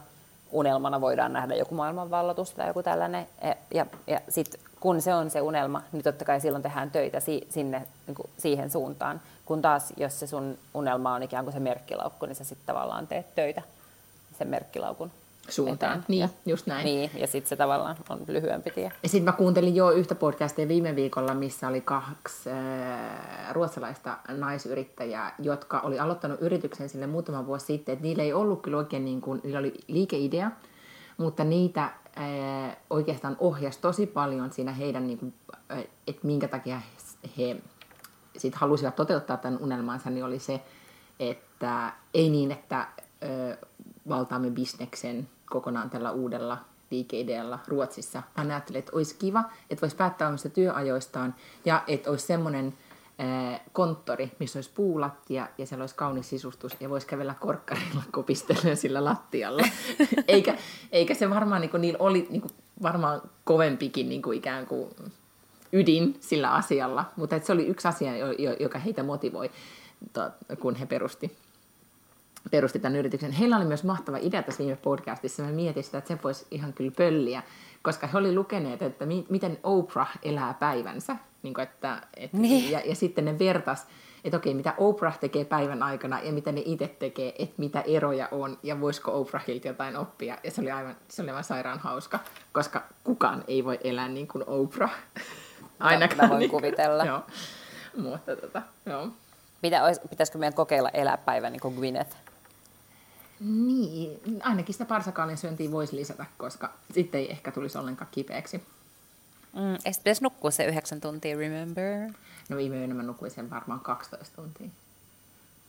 unelmana 0.52 1.02
voidaan 1.02 1.34
nähdä 1.34 1.56
joku 1.56 1.76
maailmanvallatus 1.76 2.52
tai 2.52 2.68
joku 2.68 2.84
tällainen. 2.84 3.28
Ja, 3.44 3.56
ja, 3.74 3.86
ja 4.08 4.22
sitten 4.30 4.62
kun 4.80 5.02
se 5.02 5.14
on 5.14 5.30
se 5.30 5.42
unelma, 5.42 5.82
niin 5.92 6.04
totta 6.04 6.26
kai 6.26 6.42
silloin 6.42 6.64
tehdään 6.64 6.92
töitä 6.92 7.20
si, 7.20 7.48
sinne, 7.50 7.88
niin 8.08 8.16
kuin 8.16 8.30
siihen 8.38 8.72
suuntaan. 8.72 9.22
Kun 9.50 9.62
taas, 9.62 9.94
jos 9.98 10.20
se 10.20 10.28
sun 10.28 10.58
unelma 10.74 11.14
on 11.14 11.24
ikään 11.24 11.46
kuin 11.46 11.54
se 11.54 11.60
merkkilaukku, 11.60 12.26
niin 12.26 12.36
sä 12.36 12.44
sitten 12.44 12.66
tavallaan 12.66 13.08
teet 13.08 13.36
töitä 13.36 13.62
sen 14.38 14.48
merkkilaukun 14.48 15.12
suuntaan. 15.50 15.92
Eteen. 15.92 16.06
Niin, 16.08 16.30
just 16.46 16.68
näin. 16.68 16.86
Niin, 16.86 17.12
ja 17.18 17.28
sitten 17.28 17.50
se 17.50 17.56
tavallaan 17.56 17.98
on 18.10 18.20
lyhyempi 18.28 18.72
tie. 18.72 18.92
Ja 19.04 19.10
sitten 19.10 19.24
mä 19.24 19.32
kuuntelin 19.32 19.76
jo 19.76 19.92
yhtä 19.92 20.16
podcastia 20.16 20.68
viime 20.68 20.96
viikolla, 20.96 21.34
missä 21.34 21.68
oli 21.68 21.82
kaksi 21.82 22.50
äh, 22.50 23.54
ruotsalaista 23.54 24.18
naisyrittäjää, 24.28 25.36
jotka 25.40 25.80
oli 25.80 26.00
aloittanut 26.00 26.42
yrityksen 26.42 26.90
sille 26.90 27.08
muutama 27.08 27.46
vuosi 27.46 27.66
sitten. 27.66 27.94
Et 27.94 28.02
niillä 28.02 28.24
ei 28.24 28.34
ollut 28.34 28.62
kyllä 28.62 28.78
oikein, 28.78 29.06
niin 29.06 29.22
kuin, 29.22 29.42
niillä 29.44 29.60
oli 29.60 29.74
liikeidea, 29.88 30.52
mutta 31.18 31.44
niitä 31.44 31.84
äh, 31.84 32.78
oikeastaan 32.90 33.38
ohjasi 33.40 33.80
tosi 33.82 34.08
paljon 34.08 34.52
siinä 34.52 34.72
heidän, 34.72 35.08
niin 35.08 35.20
kuin, 35.20 35.34
äh, 35.72 35.84
että 36.08 36.28
minkä 36.28 36.48
takia 36.48 36.82
he 37.38 37.58
sit 38.40 38.56
halusivat 38.56 38.96
toteuttaa 38.96 39.38
tämän 39.38 39.60
unelmansa, 39.62 40.10
niin 40.10 40.26
oli 40.26 40.40
se, 40.40 40.62
että 41.20 41.94
ei 42.14 42.30
niin, 42.30 42.52
että 42.52 42.88
ö, 43.24 43.58
valtaamme 44.10 44.50
bisneksen 44.50 45.30
kokonaan 45.46 45.90
tällä 45.90 46.12
uudella 46.12 46.58
liikeidealla 46.92 47.60
Ruotsissa, 47.68 48.24
vaan 48.38 48.52
ajattelin, 48.52 48.80
että 48.80 48.92
olisi 48.96 49.16
kiva, 49.16 49.44
että 49.70 49.82
voisi 49.82 49.96
päättää 49.96 50.28
omista 50.28 50.50
työajoistaan 50.50 51.36
ja 51.66 51.84
että 51.88 52.10
olisi 52.10 52.26
semmoinen 52.26 52.74
konttori, 53.74 54.32
missä 54.40 54.58
olisi 54.58 54.72
puulattia 54.76 55.48
ja 55.58 55.66
siellä 55.66 55.84
olisi 55.84 55.96
kaunis 55.96 56.30
sisustus 56.30 56.76
ja 56.80 56.90
voisi 56.90 57.08
kävellä 57.08 57.36
korkkarilla 57.40 58.04
kopistellen 58.12 58.78
sillä 58.78 59.06
lattialla. 59.06 59.64
eikä, 60.28 60.58
eikä 60.92 61.14
se 61.14 61.30
varmaan, 61.30 61.62
niin 61.62 61.72
kuin, 61.72 61.82
niillä 61.82 61.98
oli 62.00 62.28
niin 62.30 62.42
kuin, 62.42 62.52
varmaan 62.82 63.22
kovempikin 63.44 64.10
niin 64.10 64.22
kuin 64.22 64.38
ikään 64.38 64.66
kuin 64.66 64.90
ydin 65.74 66.18
sillä 66.20 66.52
asialla, 66.52 67.06
mutta 67.16 67.40
se 67.40 67.52
oli 67.52 67.68
yksi 67.68 67.88
asia, 67.88 68.12
joka 68.60 68.80
heitä 68.80 69.04
motivoi, 69.04 69.52
kun 70.60 70.76
he 70.76 70.86
perusti 70.86 71.38
perusti 72.52 72.80
tämän 72.80 72.96
yrityksen. 72.96 73.32
Heillä 73.32 73.58
oli 73.58 73.66
myös 73.66 73.84
mahtava 73.84 74.18
idea 74.22 74.44
tässä 74.44 74.64
viime 74.64 74.76
podcastissa. 74.76 75.44
Mä 75.44 75.52
mietin 75.52 75.84
sitä, 75.84 75.98
että 75.98 76.08
se 76.08 76.20
voisi 76.24 76.46
ihan 76.52 76.74
kyllä 76.74 76.92
pölliä, 76.98 77.44
koska 77.82 78.08
he 78.08 78.18
oli 78.18 78.36
lukeneet, 78.36 78.82
että 78.82 79.06
mi- 79.06 79.26
miten 79.30 79.58
Oprah 79.64 80.12
elää 80.24 80.54
päivänsä. 80.54 81.16
Niin 81.44 81.54
kuin 81.54 81.64
että, 81.64 82.02
että, 82.18 82.38
Niin. 82.38 82.72
ja, 82.72 82.82
ja 82.86 82.96
sitten 82.96 83.26
ne 83.26 83.40
vertas, 83.40 83.88
että 84.24 84.38
okei, 84.38 84.54
mitä 84.54 84.74
Oprah 84.78 85.20
tekee 85.20 85.46
päivän 85.46 85.84
aikana 85.84 86.22
ja 86.22 86.32
mitä 86.32 86.52
ne 86.52 86.62
itse 86.66 86.88
tekee, 86.88 87.36
että 87.40 87.56
mitä 87.58 87.82
eroja 87.82 88.28
on 88.32 88.58
ja 88.64 88.82
voisiko 88.82 89.22
Oprahilta 89.22 89.68
jotain 89.68 89.98
oppia. 89.98 90.38
Ja 90.44 90.52
se 90.52 90.62
oli 90.62 90.72
aivan, 90.72 90.96
se 91.08 91.22
oli 91.22 91.30
aivan 91.30 91.44
sairaan 91.44 91.80
hauska, 91.80 92.20
koska 92.52 92.84
kukaan 93.04 93.44
ei 93.48 93.66
voi 93.66 93.80
elää 93.84 94.08
niin 94.10 94.28
kuin 94.28 94.44
Oprah. 94.48 94.94
Ainakaan. 95.80 96.22
mä 96.22 96.30
voin 96.30 96.40
niin- 96.40 96.52
kuvitella. 96.52 97.06
Joo. 97.06 97.22
Mutta 97.98 98.36
tota, 98.36 98.62
joo. 98.86 99.08
Mitä 99.62 99.82
pitäisikö 100.10 100.38
meidän 100.38 100.54
kokeilla 100.54 100.90
elää 100.90 101.18
päivän 101.18 101.52
niin 101.52 101.62
kuin 101.62 101.76
Gwyneth? 101.76 102.16
Niin, 103.40 104.20
ainakin 104.44 104.74
sitä 104.74 104.86
parsakaalin 104.86 105.38
syöntiä 105.38 105.72
voisi 105.72 105.96
lisätä, 105.96 106.26
koska 106.38 106.74
sitten 106.94 107.22
ei 107.22 107.32
ehkä 107.32 107.52
tulisi 107.52 107.78
ollenkaan 107.78 108.10
kipeäksi. 108.12 108.58
Mm, 109.54 109.74
eikö 109.74 109.98
pitäisi 109.98 110.24
nukkua 110.24 110.52
se 110.52 110.66
yhdeksän 110.66 111.02
tuntia, 111.02 111.38
remember? 111.38 112.12
No 112.50 112.58
viime 112.58 112.78
yönä 112.78 112.94
mä 112.94 113.04
nukuin 113.04 113.32
sen 113.32 113.50
varmaan 113.50 113.80
12 113.80 114.36
tuntia. 114.36 114.68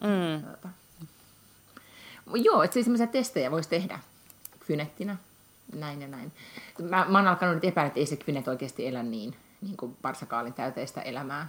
Mm. 0.03 0.43
Tota. 0.51 0.69
Joo, 2.35 2.63
että 2.63 2.75
siis 2.75 2.85
semmoisia 2.87 3.07
testejä 3.07 3.51
voisi 3.51 3.69
tehdä 3.69 3.99
kynettinä, 4.67 5.17
näin 5.75 6.03
ja 6.03 6.09
näin. 6.09 6.33
Mä, 6.83 7.07
mä 7.09 7.19
oon 7.19 7.27
alkanut 7.29 7.55
nyt 7.55 7.65
epäillä, 7.65 7.87
että 7.89 8.01
ei 8.01 8.07
se 8.07 8.17
kynet 8.17 8.49
oikeasti 8.49 8.87
elä 8.87 9.03
niin, 9.03 9.37
niin 9.63 9.77
kuin 9.77 9.97
parsakaalin 10.03 10.55
täyteistä 10.55 11.01
elämää 11.01 11.49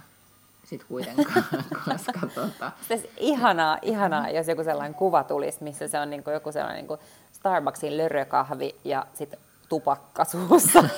sit 0.64 0.84
kuitenkaan, 0.84 1.44
koska 1.84 2.26
tota, 2.34 2.72
Siis 2.88 3.06
ihanaa, 3.16 3.78
ihanaa, 3.82 4.30
jos 4.30 4.48
joku 4.48 4.64
sellainen 4.64 4.94
kuva 4.94 5.24
tulisi, 5.24 5.64
missä 5.64 5.88
se 5.88 5.98
on 6.00 6.10
niin 6.10 6.24
kuin 6.24 6.34
joku 6.34 6.52
sellainen 6.52 6.76
niin 6.76 6.88
kuin 6.88 7.00
Starbucksin 7.32 7.96
lörökahvi 7.96 8.74
ja 8.84 9.06
sitten 9.14 9.38
tupakka 9.68 10.24
suussa. 10.24 10.82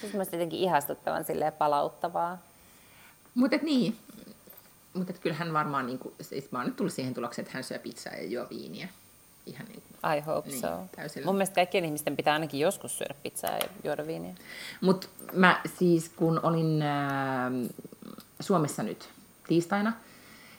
se 0.00 0.18
on 0.18 0.26
jotenkin 0.32 0.60
ihastuttavan 0.60 1.24
silleen 1.24 1.52
palauttavaa. 1.52 2.38
Mutta 3.34 3.56
niin, 3.62 3.96
mutta 4.94 5.12
kyllähän 5.12 5.52
varmaan, 5.52 5.86
niin 5.86 5.98
kuin, 5.98 6.14
siis 6.20 6.52
mä 6.52 6.58
oon 6.58 6.66
nyt 6.66 6.76
tullut 6.76 6.92
siihen 6.92 7.14
tulokseen, 7.14 7.42
että 7.46 7.56
hän 7.56 7.64
syö 7.64 7.78
pizzaa 7.78 8.12
ja 8.12 8.24
juo 8.24 8.46
viiniä. 8.50 8.88
Ihan 9.46 9.66
niin 9.66 9.82
kuin. 9.82 10.16
I 10.16 10.20
hope 10.20 10.48
Niin, 10.48 10.60
so. 10.60 10.68
täysillä. 10.96 11.26
Mun 11.26 11.34
mielestä 11.34 11.54
kaikkien 11.54 11.84
ihmisten 11.84 12.16
pitää 12.16 12.34
ainakin 12.34 12.60
joskus 12.60 12.98
syödä 12.98 13.14
pizzaa 13.22 13.50
ja 13.50 13.68
juoda 13.84 14.06
viiniä. 14.06 14.34
Mutta 14.80 15.08
mä 15.32 15.60
siis, 15.78 16.08
kun 16.08 16.40
olin 16.42 16.82
ää, 16.82 17.50
Suomessa 18.40 18.82
nyt 18.82 19.08
tiistaina, 19.48 19.92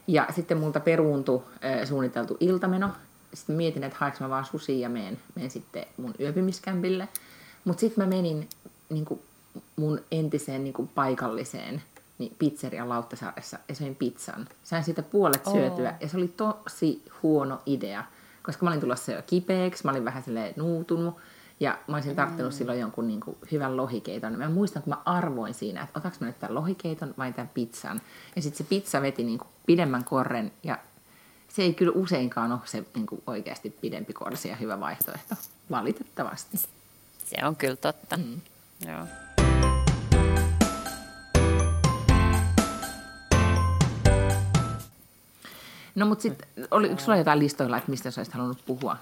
ja 0.07 0.27
sitten 0.35 0.57
multa 0.57 0.79
peruuntui 0.79 1.43
ää, 1.61 1.85
suunniteltu 1.85 2.37
iltameno, 2.39 2.89
sitten 3.33 3.55
mietin, 3.55 3.83
että 3.83 3.97
haeks 3.99 4.19
mä 4.19 4.29
vaan 4.29 4.45
susia 4.45 4.77
ja 4.77 4.89
meen, 4.89 5.19
meen 5.35 5.51
sitten 5.51 5.85
mun 5.97 6.13
yöpymiskämpille. 6.19 7.07
Mutta 7.65 7.79
sitten 7.81 8.03
mä 8.03 8.09
menin 8.09 8.49
niin 8.89 9.05
kuin 9.05 9.21
mun 9.75 10.01
entiseen 10.11 10.63
niin 10.63 10.73
kuin 10.73 10.87
paikalliseen 10.87 11.81
niin 12.17 12.35
pizzerian 12.39 12.89
Lauttasaaressa 12.89 13.59
ja 13.69 13.75
söin 13.75 13.95
pizzan. 13.95 14.47
Sain 14.63 14.83
siitä 14.83 15.03
puolet 15.03 15.45
syötyä 15.51 15.95
ja 15.99 16.07
se 16.07 16.17
oli 16.17 16.27
tosi 16.27 17.03
huono 17.23 17.61
idea, 17.65 18.03
koska 18.43 18.65
mä 18.65 18.69
olin 18.69 18.81
tulossa 18.81 19.11
jo 19.11 19.21
kipeäksi, 19.27 19.85
mä 19.85 19.91
olin 19.91 20.05
vähän 20.05 20.23
silleen 20.23 20.53
nuutunut 20.57 21.17
ja 21.59 21.77
mä 21.87 21.95
olisin 21.95 22.15
tarttunut 22.15 22.53
silloin 22.53 22.79
jonkun 22.79 23.07
niin 23.07 23.19
kuin 23.19 23.37
hyvän 23.51 23.77
lohikeiton. 23.77 24.37
Mä 24.37 24.49
muistan, 24.49 24.83
kun 24.83 24.93
mä 24.93 25.01
arvoin 25.05 25.53
siinä, 25.53 25.83
että 25.83 25.99
otaks 25.99 26.19
mä 26.19 26.27
nyt 26.27 26.39
tämän 26.39 26.55
lohikeiton 26.55 27.13
vai 27.17 27.33
tämän 27.33 27.49
pizzan. 27.53 28.01
Ja 28.35 28.41
sitten 28.41 28.57
se 28.57 28.63
pizza 28.63 29.01
veti 29.01 29.23
niin 29.23 29.37
kuin 29.37 29.47
pidemmän 29.65 30.03
korren 30.03 30.51
ja 30.63 30.77
se 31.47 31.61
ei 31.61 31.73
kyllä 31.73 31.91
useinkaan 31.95 32.51
ole 32.51 32.59
se 32.65 32.85
niin 32.95 33.05
kuin 33.05 33.23
oikeasti 33.27 33.69
pidempi 33.69 34.13
korsi 34.13 34.49
ja 34.49 34.55
hyvä 34.55 34.79
vaihtoehto, 34.79 35.35
valitettavasti. 35.71 36.57
Se 37.25 37.45
on 37.45 37.55
kyllä 37.55 37.75
totta. 37.75 38.17
Mm. 38.17 38.41
Joo. 38.87 39.07
No 45.95 46.05
mutta 46.05 46.21
sitten, 46.21 46.47
oli, 46.71 46.87
yksi 46.87 47.05
sulla 47.05 47.17
jotain 47.17 47.39
listoilla, 47.39 47.77
että 47.77 47.91
mistä 47.91 48.11
sä 48.11 48.21
olisit 48.21 48.33
halunnut 48.33 48.65
puhua 48.65 48.97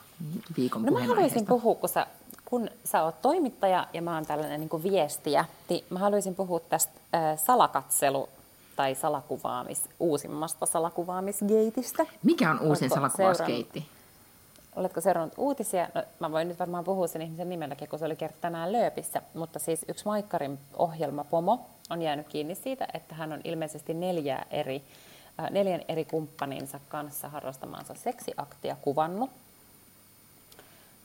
viikon 0.57 0.83
No 0.83 0.91
mä 0.91 1.07
haluaisin 1.07 1.45
puhua, 1.45 1.75
kun 1.75 1.89
sä, 1.89 2.07
kun 2.45 2.69
sä 2.83 3.03
oot 3.03 3.21
toimittaja 3.21 3.87
ja 3.93 4.01
mä 4.01 4.15
oon 4.15 4.25
tällainen 4.25 4.59
niin 4.59 4.69
kuin 4.69 4.83
viestiä, 4.83 5.45
niin 5.69 5.85
mä 5.89 5.99
haluaisin 5.99 6.35
puhua 6.35 6.59
tästä 6.59 6.91
äh, 7.15 7.37
salakatselu- 7.37 8.29
tai 8.75 8.95
salakuvaamis, 8.95 9.81
uusimmasta 9.99 10.65
salakuvaamisgeitistä. 10.65 12.05
Mikä 12.23 12.51
on 12.51 12.59
uusin 12.59 12.85
Oletko 12.85 12.95
salakuvauskeitti? 12.95 13.85
Oletko 14.75 15.01
seurannut 15.01 15.33
uutisia? 15.37 15.87
No, 15.95 16.03
mä 16.19 16.31
voin 16.31 16.47
nyt 16.47 16.59
varmaan 16.59 16.83
puhua 16.83 17.07
sen 17.07 17.21
ihmisen 17.21 17.49
nimelläkin, 17.49 17.89
kun 17.89 17.99
se 17.99 18.05
oli 18.05 18.15
kerta 18.15 18.37
tänään 18.41 18.71
Lööpissä. 18.71 19.21
Mutta 19.33 19.59
siis 19.59 19.85
yksi 19.87 20.05
Maikkarin 20.05 20.59
ohjelmapomo 20.77 21.65
on 21.89 22.01
jäänyt 22.01 22.27
kiinni 22.27 22.55
siitä, 22.55 22.87
että 22.93 23.15
hän 23.15 23.33
on 23.33 23.41
ilmeisesti 23.43 23.93
neljä 23.93 24.45
eri, 24.51 24.83
neljän 25.49 25.81
eri 25.87 26.05
kumppaninsa 26.05 26.79
kanssa 26.89 27.29
harrastamaansa 27.29 27.95
seksiaktia 27.95 28.75
kuvannut. 28.81 29.29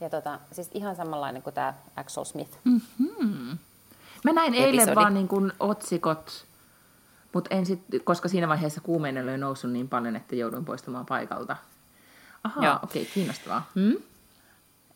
Ja 0.01 0.09
tota, 0.09 0.39
siis 0.51 0.69
ihan 0.73 0.95
samanlainen 0.95 1.41
kuin 1.41 1.53
tämä 1.53 1.73
Axel 1.95 2.23
Smith. 2.23 2.57
Mm. 2.63 3.57
Mä 4.23 4.33
näin 4.33 4.53
eilen 4.53 4.75
Episodi. 4.75 4.95
vaan 4.95 5.13
niin 5.13 5.27
kuin 5.27 5.51
otsikot, 5.59 6.45
mutta 7.33 7.55
en 7.55 7.65
sit, 7.65 7.79
koska 8.03 8.27
siinä 8.29 8.47
vaiheessa 8.47 8.81
kuumeinen 8.81 9.23
oli 9.23 9.37
noussut 9.37 9.71
niin 9.71 9.89
paljon, 9.89 10.15
että 10.15 10.35
jouduin 10.35 10.65
poistumaan 10.65 11.05
paikalta. 11.05 11.57
Ahaa, 12.43 12.79
okei, 12.83 13.01
okay, 13.01 13.13
kiinnostavaa. 13.13 13.69
Hmm? 13.75 13.97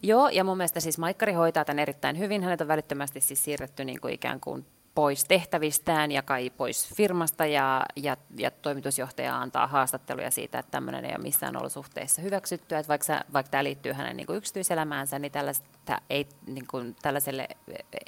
Joo, 0.04 0.30
ja 0.30 0.44
mun 0.44 0.58
mielestä 0.58 0.80
siis 0.80 0.98
Maikkari 0.98 1.34
hoitaa 1.34 1.66
tämän 1.66 1.80
erittäin 1.80 2.20
hyvin. 2.20 2.44
Hänet 2.44 2.62
on 2.62 2.68
välittömästi 2.68 3.22
siis 3.22 3.44
siirretty 3.44 3.86
niin 3.86 4.02
kuin 4.02 4.14
ikään 4.14 4.39
kuin 4.39 4.66
pois 4.96 5.26
tehtävistään 5.26 6.12
ja 6.12 6.22
kai 6.22 6.50
pois 6.50 6.94
firmasta 6.96 7.46
ja, 7.46 7.86
ja, 7.96 8.18
ja 8.38 8.52
toimitusjohtaja 8.52 9.42
antaa 9.42 9.68
haastatteluja 9.68 10.32
siitä, 10.32 10.60
että 10.60 10.72
tämmöinen 10.72 11.06
ei 11.06 11.12
ole 11.12 11.24
missään 11.24 11.58
olosuhteissa 11.58 12.22
hyväksyttyä, 12.22 12.80
että 12.80 12.88
vaikka, 12.88 13.22
vaikka 13.34 13.50
tämä 13.50 13.64
liittyy 13.64 13.94
hänen 13.94 14.18
niin 14.18 14.28
kuin 14.28 14.38
yksityiselämäänsä, 14.38 15.20
niin 15.20 15.32
tällaista 15.32 15.68
ei, 16.10 16.28
niin 16.48 16.68
kuin, 16.68 16.96
tällaiselle 17.02 17.48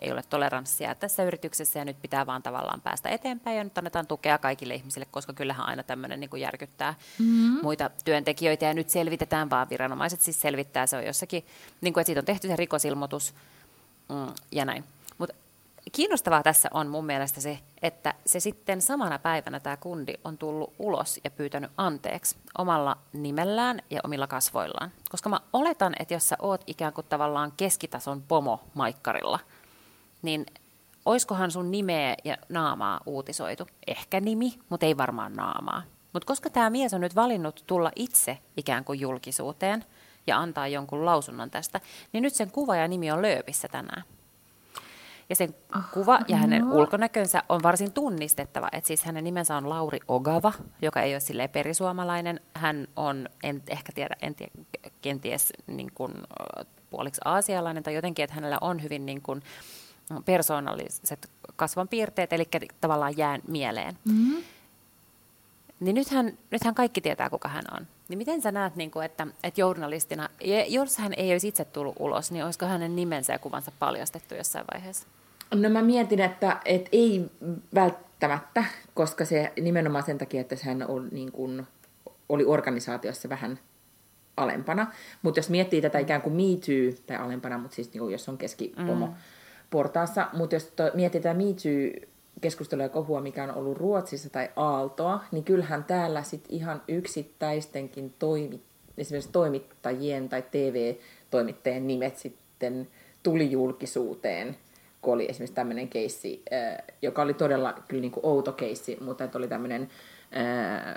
ei 0.02 0.12
ole 0.12 0.24
toleranssia 0.30 0.96
tässä 0.96 1.24
yrityksessä 1.24 1.80
ja 1.80 1.86
nyt 1.86 2.02
pitää 2.02 2.26
vaan 2.26 2.44
tavallaan 2.44 2.82
päästä 2.82 3.10
eteenpäin 3.10 3.58
ja 3.58 3.64
nyt 3.64 3.78
annetaan 3.78 4.08
tukea 4.08 4.38
kaikille 4.38 4.76
ihmisille, 4.76 5.08
koska 5.12 5.34
kyllähän 5.34 5.66
aina 5.66 5.84
tämmöinen 5.84 6.20
niin 6.20 6.30
kuin 6.30 6.42
järkyttää 6.42 6.94
mm-hmm. 7.20 7.60
muita 7.64 7.90
työntekijöitä 8.06 8.66
ja 8.66 8.74
nyt 8.74 8.90
selvitetään 8.90 9.50
vaan 9.50 9.70
viranomaiset 9.70 10.22
siis 10.22 10.42
selvittää, 10.42 10.88
se 10.88 10.98
on 10.98 11.06
jossakin, 11.06 11.46
niin 11.82 11.94
kuin, 11.94 12.02
että 12.02 12.06
siitä 12.06 12.20
on 12.20 12.26
tehty 12.26 12.48
se 12.48 12.56
rikosilmoitus 12.56 13.34
mm, 14.10 14.34
ja 14.52 14.66
näin. 14.66 14.84
Kiinnostavaa 15.92 16.44
tässä 16.44 16.70
on 16.74 16.88
mun 16.88 17.06
mielestä 17.06 17.42
se, 17.42 17.60
että 17.82 18.14
se 18.26 18.40
sitten 18.40 18.82
samana 18.82 19.20
päivänä 19.20 19.60
tämä 19.60 19.78
kundi 19.78 20.14
on 20.24 20.38
tullut 20.38 20.74
ulos 20.80 21.20
ja 21.24 21.32
pyytänyt 21.32 21.72
anteeksi 21.78 22.36
omalla 22.58 22.98
nimellään 23.14 23.82
ja 23.90 24.02
omilla 24.04 24.28
kasvoillaan. 24.28 24.92
Koska 25.10 25.30
mä 25.30 25.40
oletan, 25.54 25.94
että 26.00 26.14
jos 26.14 26.30
sä 26.30 26.36
oot 26.42 26.64
ikään 26.68 26.94
kuin 26.94 27.08
tavallaan 27.10 27.54
keskitason 27.58 28.22
pomo 28.22 28.60
maikkarilla, 28.74 29.40
niin 30.22 30.46
oiskohan 31.06 31.52
sun 31.52 31.72
nimeä 31.72 32.16
ja 32.24 32.38
naamaa 32.50 33.00
uutisoitu? 33.06 33.68
Ehkä 33.88 34.20
nimi, 34.20 34.54
mutta 34.70 34.86
ei 34.86 34.98
varmaan 34.98 35.34
naamaa. 35.34 35.84
Mutta 36.14 36.28
koska 36.28 36.50
tämä 36.50 36.70
mies 36.70 36.94
on 36.94 37.02
nyt 37.02 37.16
valinnut 37.16 37.64
tulla 37.68 37.92
itse 37.96 38.38
ikään 38.58 38.86
kuin 38.86 39.00
julkisuuteen 39.00 39.86
ja 40.28 40.40
antaa 40.40 40.68
jonkun 40.68 41.06
lausunnon 41.06 41.50
tästä, 41.50 41.80
niin 42.14 42.22
nyt 42.22 42.34
sen 42.34 42.52
kuva 42.52 42.76
ja 42.76 42.88
nimi 42.88 43.12
on 43.12 43.22
lööpissä 43.22 43.68
tänään. 43.68 44.04
Ja 45.34 45.38
sen 45.38 45.56
kuva 45.94 46.20
ja 46.28 46.38
hänen 46.38 46.62
no. 46.62 46.76
ulkonäkönsä 46.76 47.44
on 47.50 47.64
varsin 47.64 47.92
tunnistettava. 47.92 48.70
että 48.72 48.88
siis 48.88 49.04
hänen 49.04 49.24
nimensä 49.24 49.58
on 49.58 49.70
Lauri 49.70 50.00
Ogava, 50.08 50.54
joka 50.82 51.02
ei 51.02 51.14
ole 51.14 51.20
silleen 51.20 51.50
perisuomalainen. 51.50 52.40
Hän 52.54 52.88
on, 52.96 53.30
en 53.44 53.64
ehkä 53.68 53.92
tiedä, 53.96 54.16
en 54.22 54.36
tiedä, 54.36 54.52
kenties 55.02 55.54
niin 55.68 55.92
kuin, 55.96 56.14
puoliksi 56.90 57.22
aasialainen 57.26 57.84
tai 57.84 57.94
jotenkin, 57.94 58.24
että 58.24 58.36
hänellä 58.36 58.58
on 58.62 58.84
hyvin 58.84 59.06
niin 59.06 59.22
kuin, 59.22 59.44
persoonalliset 60.26 61.30
kasvonpiirteet, 61.56 62.34
eli 62.34 62.48
tavallaan 62.82 63.18
jään 63.18 63.42
mieleen. 63.48 63.98
Mm-hmm. 64.06 64.44
Niin 65.80 65.96
nythän, 65.96 66.38
nythän 66.52 66.76
kaikki 66.76 67.02
tietää, 67.02 67.30
kuka 67.30 67.50
hän 67.50 67.66
on. 67.72 67.88
Niin 68.10 68.18
miten 68.18 68.42
sä 68.42 68.52
näet, 68.52 68.76
niin 68.76 68.92
kuin, 68.92 69.06
että, 69.06 69.28
että 69.44 69.62
journalistina, 69.62 70.30
jos 70.68 70.98
hän 70.98 71.14
ei 71.18 71.32
olisi 71.32 71.48
itse 71.48 71.66
tullut 71.66 71.96
ulos, 72.00 72.32
niin 72.32 72.46
olisiko 72.46 72.66
hänen 72.66 72.96
nimensä 72.96 73.34
ja 73.34 73.40
kuvansa 73.40 73.72
paljastettu 73.80 74.36
jossain 74.36 74.66
vaiheessa? 74.74 75.08
No 75.54 75.70
mä 75.70 75.82
mietin, 75.82 76.20
että 76.20 76.60
et 76.66 76.89
ei 76.91 77.26
välttämättä, 77.76 78.66
koska 78.93 79.26
se 79.26 79.51
nimenomaan 79.62 80.04
sen 80.04 80.18
takia, 80.18 80.41
että 80.41 80.56
hän 80.64 80.86
on, 80.88 81.10
niin 81.12 81.32
kuin, 81.32 81.68
oli 82.30 82.45
organisaatiossa 82.45 83.30
vähän 83.30 83.60
alempana. 84.38 84.91
Mutta 85.22 85.39
jos 85.39 85.49
miettii 85.49 85.82
tätä 85.82 85.99
ikään 85.99 86.22
kuin 86.22 86.36
Me 86.36 86.43
Too, 86.43 87.04
tai 87.08 87.18
alempana, 87.18 87.58
mutta 87.58 87.76
siis 87.76 87.93
niin 87.93 87.99
kuin, 87.99 88.12
jos 88.12 88.30
on 88.30 88.38
keskipomo 88.38 89.08
mm. 89.08 89.14
portaassa, 89.70 90.28
mutta 90.34 90.56
jos 90.56 90.66
to, 90.76 90.91
miettii 90.93 91.22
tätä 91.22 91.34
Me 91.34 91.43
Too 91.43 92.10
keskustelua 92.41 92.84
ja 92.84 92.89
kohua, 92.89 93.22
mikä 93.22 93.43
on 93.43 93.56
ollut 93.56 93.78
Ruotsissa 93.78 94.30
tai 94.30 94.49
Aaltoa, 94.56 95.24
niin 95.32 95.43
kyllähän 95.43 95.84
täällä 95.84 96.24
sit 96.24 96.45
ihan 96.49 96.82
yksittäistenkin 96.88 98.14
toimi, 98.20 98.62
esimerkiksi 98.97 99.32
toimittajien 99.32 100.30
tai 100.30 100.43
TV-toimittajien 100.51 101.88
nimet 101.88 102.18
sitten 102.18 102.88
tuli 103.24 103.51
julkisuuteen, 103.51 104.58
kun 105.04 105.14
oli 105.14 105.26
esimerkiksi 105.30 105.56
tämmöinen 105.56 105.89
keissi, 105.89 106.43
joka 107.01 107.22
oli 107.22 107.34
todella 107.34 107.74
kyllä 107.88 108.01
niin 108.01 108.12
kuin 108.12 108.26
outo 108.26 108.51
keissi, 108.51 108.97
mutta 109.01 109.24
että 109.24 109.38
oli 109.38 109.47
tämmöinen 109.47 109.82
äh, 109.82 110.95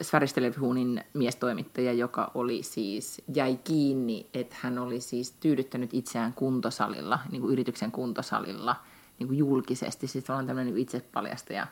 Sveriges 0.00 0.32
Televisionin 0.32 1.04
miestoimittaja, 1.14 1.92
joka 1.92 2.30
oli 2.34 2.62
siis, 2.62 3.22
jäi 3.34 3.58
kiinni, 3.64 4.26
että 4.34 4.56
hän 4.60 4.78
oli 4.78 5.00
siis 5.00 5.32
tyydyttänyt 5.32 5.94
itseään 5.94 6.32
kuntosalilla, 6.32 7.18
niin 7.30 7.42
kuin 7.42 7.52
yrityksen 7.52 7.92
kuntosalilla, 7.92 8.76
niin 9.18 9.26
kuin 9.26 9.38
julkisesti. 9.38 10.06
Siis 10.06 10.30
on 10.30 10.46
tämmöinen 10.46 10.74
niin 10.74 10.82
itsepaljastaja 10.82 11.66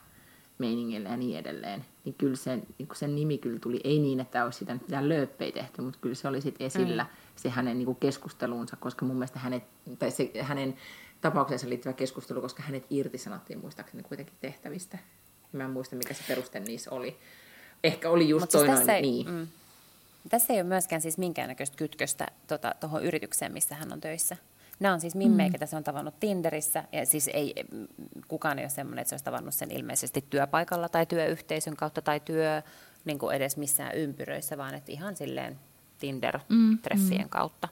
meiningillä 0.59 1.09
ja 1.09 1.17
niin 1.17 1.39
edelleen. 1.39 1.85
Niin 2.05 2.15
kyllä 2.19 2.37
sen, 2.37 2.63
niin 2.79 2.87
kuin 2.87 2.97
sen 2.97 3.15
nimi 3.15 3.39
kyllä 3.39 3.59
tuli, 3.59 3.81
ei 3.85 3.99
niin, 3.99 4.21
että 4.21 4.45
olisi 4.45 4.59
sitä 4.59 4.75
mitään 4.75 5.09
lööppejä 5.09 5.53
tehty, 5.53 5.83
mutta 5.83 5.99
kyllä 6.03 6.15
se 6.15 6.29
oli 6.29 6.41
sitten 6.41 6.67
esillä 6.67 7.03
mm. 7.03 7.09
se 7.37 7.49
hänen 7.49 7.79
niin 7.79 7.87
kuin 7.87 7.97
keskusteluunsa, 7.97 8.77
koska 8.77 9.05
mun 9.05 9.17
mielestä 9.17 9.39
hänet, 9.39 9.65
tai 9.99 10.11
se, 10.11 10.31
hänen 10.41 10.77
tapaukseensa 11.25 11.69
liittyvä 11.69 11.93
keskustelu, 11.93 12.41
koska 12.41 12.63
hänet 12.63 12.87
irtisanottiin 12.91 13.59
muistaakseni 13.59 14.03
kuitenkin 14.03 14.35
tehtävistä. 14.41 14.99
Mä 15.53 15.65
en 15.65 15.71
muista, 15.71 15.97
mikä 15.97 16.15
se 16.15 16.23
peruste 16.29 16.61
niissä 16.61 16.91
oli. 16.91 17.17
Ehkä 17.85 18.11
oli 18.11 18.29
just 18.29 18.51
siis 18.51 18.53
toinen, 18.53 18.77
tässä 18.77 18.95
ei, 18.95 19.03
niin. 19.03 19.31
Mm, 19.31 19.47
tässä 20.29 20.53
ei 20.53 20.61
ole 20.61 20.69
myöskään 20.69 21.03
siis 21.03 21.19
minkäännäköistä 21.19 21.77
kytköstä 21.77 22.27
tuohon 22.47 22.75
tota, 22.81 23.01
yritykseen, 23.01 23.53
missä 23.53 23.75
hän 23.75 23.93
on 23.93 24.01
töissä. 24.01 24.37
Nämä 24.81 24.95
on 24.95 25.01
siis 25.01 25.15
mimmejä, 25.15 25.49
mm. 25.49 25.67
se 25.67 25.77
on 25.77 25.85
tavannut 25.85 26.21
Tinderissä, 26.21 26.85
ja 26.93 27.07
siis 27.07 27.29
ei, 27.29 27.55
kukaan 28.29 28.59
ei 28.59 28.65
ole 28.65 28.71
semmoinen, 28.71 29.03
että 29.03 29.09
se 29.09 29.15
olisi 29.15 29.25
tavannut 29.25 29.55
sen 29.55 29.71
ilmeisesti 29.71 30.25
työpaikalla 30.31 30.89
tai 30.89 31.07
työyhteisön 31.07 31.77
kautta 31.77 32.03
tai 32.03 32.21
työ 32.21 32.63
niin 33.05 33.19
kuin 33.19 33.37
edes 33.37 33.57
missään 33.57 33.95
ympyröissä, 33.95 34.59
vaan 34.59 34.75
että 34.75 34.93
ihan 34.93 35.17
silleen 35.17 35.59
Tinder-treffien 35.99 37.23
mm. 37.23 37.29
kautta. 37.29 37.69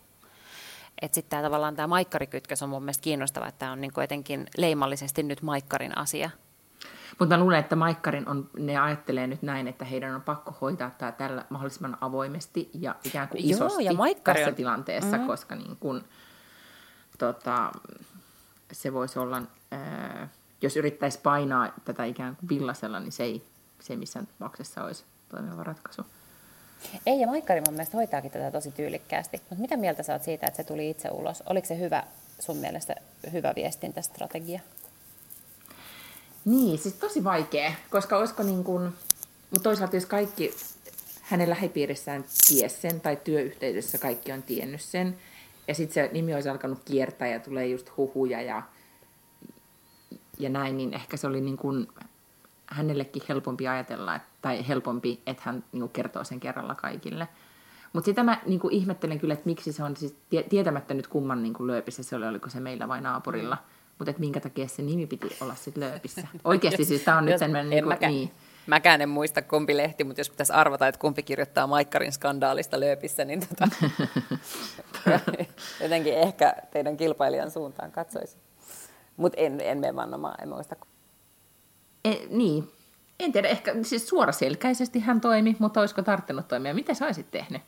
Että 1.03 1.15
sitten 1.15 1.31
tämä 1.31 1.43
tavallaan 1.43 1.77
tämä 1.77 1.87
maikkarikytkös 1.87 2.63
on 2.63 2.69
mun 2.69 2.83
mielestä 2.83 3.03
kiinnostava, 3.03 3.47
että 3.47 3.59
tämä 3.59 3.73
on 3.73 3.81
niin 3.81 3.93
jotenkin 3.97 4.47
leimallisesti 4.57 5.23
nyt 5.23 5.43
maikkarin 5.43 5.99
asia, 5.99 6.31
mutta 7.19 7.37
mä 7.37 7.43
luulen, 7.43 7.59
että 7.59 7.77
Maikkarin 7.77 8.29
on, 8.29 8.51
ne 8.59 8.79
ajattelee 8.79 9.27
nyt 9.27 9.43
näin, 9.43 9.69
että 9.69 9.85
heidän 9.85 10.15
on 10.15 10.23
pakko 10.23 10.55
hoitaa 10.61 10.91
tämä 10.91 11.13
tällä 11.13 11.45
mahdollisimman 11.51 11.99
avoimesti 12.01 12.71
ja 12.75 12.95
ikään 13.05 13.29
kuin 13.29 13.45
isosti 13.45 13.85
Joo, 13.85 14.07
ja 14.07 14.15
tässä 14.25 14.49
on... 14.49 14.55
tilanteessa, 14.55 15.11
mm-hmm. 15.11 15.27
koska 15.27 15.55
niin 15.55 15.77
kun, 15.81 16.05
tota, 17.19 17.73
se 18.73 18.93
voisi 18.93 19.19
olla, 19.19 19.43
ää, 19.71 20.29
jos 20.63 20.77
yrittäisi 20.77 21.19
painaa 21.23 21.73
tätä 21.85 22.05
ikään 22.05 22.37
kuin 22.37 22.49
villasella, 22.49 23.01
niin 23.01 23.13
se 23.13 23.23
ei, 23.23 23.45
se 23.81 23.93
ei 23.93 23.97
missään 23.97 24.27
tapauksessa 24.27 24.85
olisi 24.85 25.05
toimiva 25.29 25.65
ratkaisu. 25.65 26.07
Ei, 27.07 27.21
ja 27.21 27.27
Maikkari 27.27 27.61
mun 27.61 27.75
mielestä 27.75 27.97
hoitaakin 27.97 28.31
tätä 28.31 28.51
tosi 28.51 28.71
tyylikkäästi. 28.71 29.37
Mutta 29.37 29.63
mitä 29.63 29.77
mieltä 29.77 30.03
sä 30.03 30.13
oot 30.13 30.23
siitä, 30.23 30.47
että 30.47 30.57
se 30.57 30.65
tuli 30.65 30.91
itse 30.91 31.09
ulos? 31.09 31.43
Oliko 31.47 31.67
se 31.67 31.79
hyvä 31.79 32.05
sun 32.39 32.57
mielestä 32.57 32.95
hyvä 33.33 33.53
viestintästrategia? 33.57 34.61
Niin, 36.45 36.79
siis 36.79 36.95
tosi 36.95 37.25
vaikea, 37.25 37.73
koska 37.91 38.19
olisiko 38.19 38.43
niin 38.43 38.65
kuin, 38.65 38.83
mutta 39.51 39.63
toisaalta 39.63 39.97
jos 39.97 40.07
kaikki 40.07 40.55
hänen 41.23 41.51
lähipiirissään 41.51 42.25
ties 42.49 42.83
sen 42.83 43.01
tai 43.01 43.17
työyhteisössä 43.17 43.99
kaikki 43.99 44.33
on 44.33 44.43
tiennyt 44.43 44.81
sen, 44.81 45.19
ja 45.69 45.75
sitten 45.75 45.95
se 45.95 46.11
nimi 46.13 46.35
olisi 46.35 46.49
alkanut 46.49 46.79
kiertää 46.85 47.29
ja 47.29 47.41
tulee 47.41 47.67
just 47.67 47.97
huhuja 47.97 48.43
ja, 48.43 48.63
ja 50.39 50.49
näin, 50.49 50.77
niin 50.77 50.95
ehkä 50.95 51.17
se 51.17 51.27
oli 51.27 51.41
niin 51.41 51.57
kuin 51.57 51.89
hänellekin 52.67 53.23
helpompi 53.29 53.69
ajatella, 53.69 54.17
että, 54.17 54.32
tai 54.43 54.69
helpompi, 54.69 55.23
että 55.27 55.43
hän 55.47 55.65
niin 55.73 55.81
kuin 55.81 55.93
kertoo 55.93 56.25
sen 56.25 56.41
kerralla 56.41 56.75
kaikille. 56.75 57.29
Mutta 57.93 58.05
sitä 58.05 58.23
mä 58.23 58.41
niin 58.47 58.61
kuin 58.61 58.75
ihmettelen 58.75 59.19
kyllä, 59.19 59.35
että 59.35 59.47
miksi 59.47 59.73
se 59.73 59.85
on, 59.85 59.97
siis 59.97 60.17
tietämättä 60.49 60.95
nyt 60.95 61.07
kumman 61.07 61.43
niin 61.43 61.55
kuin 61.55 61.67
lööpissä 61.67 62.03
se 62.03 62.17
oli, 62.17 62.27
oliko 62.27 62.51
se 62.51 62.61
meillä 62.61 62.89
vai 62.89 63.01
naapurilla, 63.01 63.55
mm 63.55 63.83
mutta 64.03 64.11
että 64.11 64.21
minkä 64.21 64.41
takia 64.41 64.69
se 64.69 64.83
nimi 64.83 65.07
piti 65.07 65.37
olla 65.41 65.55
sitten 65.55 65.83
lööpissä. 65.83 66.29
Oikeasti 66.45 66.85
siis 66.85 67.03
tämä 67.03 67.19
on 67.19 67.25
nyt 67.27 67.39
sen 67.39 67.53
niin, 67.71 67.89
mäkään, 67.89 68.13
niin. 68.13 68.31
Mäkään 68.67 69.01
en 69.01 69.09
muista 69.09 69.43
kumpi 69.43 69.77
lehti, 69.77 70.05
mutta 70.05 70.21
jos 70.21 70.31
pitäisi 70.31 70.53
arvata, 70.53 70.89
että 70.89 70.99
kumpi 70.99 71.23
kirjoittaa 71.23 71.67
Maikkarin 71.67 72.13
skandaalista 72.13 72.81
lööpissä, 72.81 73.25
niin 73.25 73.41
tota, 73.49 73.69
jotenkin 75.83 76.15
ehkä 76.15 76.55
teidän 76.71 76.97
kilpailijan 76.97 77.51
suuntaan 77.51 77.93
katsoisi. 77.93 78.37
Mutta 79.17 79.41
en, 79.41 79.61
en 79.61 79.79
mene 79.79 79.97
vannomaan, 79.97 80.43
en 80.43 80.49
muista. 80.49 80.77
E, 82.05 82.15
niin, 82.31 82.73
en 83.25 83.33
tiedä, 83.33 83.49
ehkä 83.49 83.75
siis 83.83 84.09
suoraselkäisesti 84.09 85.01
hän 85.01 85.21
toimi, 85.21 85.57
mutta 85.59 85.81
olisiko 85.81 86.03
tarttunut 86.03 86.49
toimia? 86.49 86.75
Mitä 86.75 86.95
sä 86.95 87.05
olisit 87.05 87.31
tehnyt? 87.31 87.63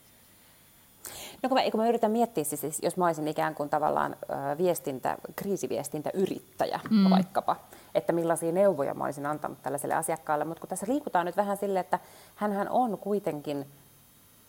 No 1.42 1.48
kun 1.48 1.58
mä, 1.58 1.70
kun 1.70 1.80
mä 1.80 1.88
yritän 1.88 2.10
miettiä, 2.10 2.44
siis, 2.44 2.60
siis 2.60 2.78
jos 2.82 2.96
mä 2.96 3.06
olisin 3.06 3.28
ikään 3.28 3.54
kuin 3.54 3.68
tavallaan 3.68 4.16
viestintä, 4.58 5.16
kriisiviestintäyrittäjä 5.36 6.80
mm. 6.90 7.10
vaikkapa, 7.10 7.56
että 7.94 8.12
millaisia 8.12 8.52
neuvoja 8.52 8.94
mä 8.94 9.04
olisin 9.04 9.26
antanut 9.26 9.62
tällaiselle 9.62 9.94
asiakkaalle, 9.94 10.44
mutta 10.44 10.60
kun 10.60 10.68
tässä 10.68 10.86
liikutaan 10.88 11.26
nyt 11.26 11.36
vähän 11.36 11.56
sille, 11.56 11.80
että 11.80 11.98
hän 12.34 12.68
on 12.68 12.98
kuitenkin 12.98 13.66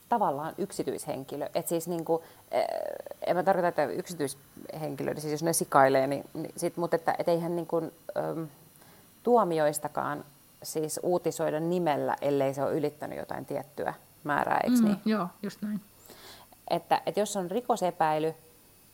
tavallaan 0.10 0.54
yksityishenkilö. 0.58 1.50
Et 1.56 1.68
siis 1.68 1.88
niin 1.88 2.06
kuin, 2.06 2.24
en 3.28 3.36
mä 3.36 3.44
tarkoita, 3.44 3.68
että 3.68 3.86
yksityishenkilö, 3.86 5.16
siis 5.20 5.32
jos 5.32 5.44
ne 5.44 5.54
sikailee, 5.54 6.08
niin, 6.08 6.26
niin 6.34 6.54
sit, 6.58 6.78
mutta 6.78 6.96
että 6.96 7.16
et 7.20 7.28
eihän 7.28 7.56
niin 7.56 7.68
kuin, 7.68 7.92
ö, 8.18 8.46
tuomioistakaan 9.24 10.24
siis 10.66 11.00
uutisoida 11.04 11.60
nimellä, 11.60 12.16
ellei 12.22 12.54
se 12.54 12.64
ole 12.64 12.74
ylittänyt 12.74 13.18
jotain 13.18 13.46
tiettyä 13.46 13.94
määrää, 14.24 14.60
eikö 14.64 14.78
mm, 14.78 14.86
niin? 14.86 14.98
Joo, 15.06 15.28
just 15.44 15.62
näin 15.62 15.82
että, 16.70 17.02
että 17.06 17.20
jos 17.20 17.38
on 17.38 17.52
rikosepäily 17.52 18.34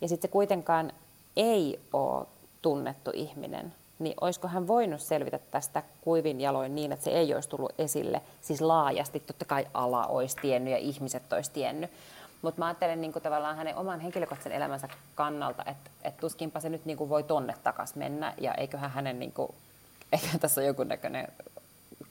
ja 0.01 0.07
sitten 0.07 0.29
se 0.29 0.31
kuitenkaan 0.31 0.91
ei 1.35 1.79
ole 1.93 2.27
tunnettu 2.61 3.11
ihminen, 3.13 3.73
niin 3.99 4.15
olisiko 4.21 4.47
hän 4.47 4.67
voinut 4.67 5.01
selvitä 5.01 5.39
tästä 5.51 5.83
kuivin 6.01 6.41
jaloin 6.41 6.75
niin, 6.75 6.91
että 6.91 7.03
se 7.03 7.11
ei 7.11 7.33
olisi 7.33 7.49
tullut 7.49 7.73
esille, 7.77 8.21
siis 8.41 8.61
laajasti, 8.61 9.19
totta 9.19 9.45
kai 9.45 9.67
ala 9.73 10.05
olisi 10.05 10.37
tiennyt 10.41 10.71
ja 10.71 10.77
ihmiset 10.77 11.33
olisi 11.33 11.51
tiennyt. 11.51 11.91
Mutta 12.41 12.59
mä 12.59 12.65
ajattelen 12.65 13.01
niin 13.01 13.13
kuin 13.13 13.23
tavallaan 13.23 13.57
hänen 13.57 13.75
oman 13.75 13.99
henkilökohtaisen 13.99 14.51
elämänsä 14.51 14.87
kannalta, 15.15 15.63
että, 15.65 15.89
että 16.03 16.21
tuskinpa 16.21 16.59
se 16.59 16.69
nyt 16.69 16.85
niin 16.85 16.97
kuin 16.97 17.09
voi 17.09 17.23
tonne 17.23 17.53
takaisin 17.63 17.99
mennä, 17.99 18.33
ja 18.37 18.53
eiköhän 18.53 18.91
hänen, 18.91 19.19
niin 19.19 19.31
kuin, 19.31 19.55
eikä 20.11 20.27
tässä 20.39 20.61
ole 20.61 20.67
joku 20.67 20.83
näköinen 20.83 21.27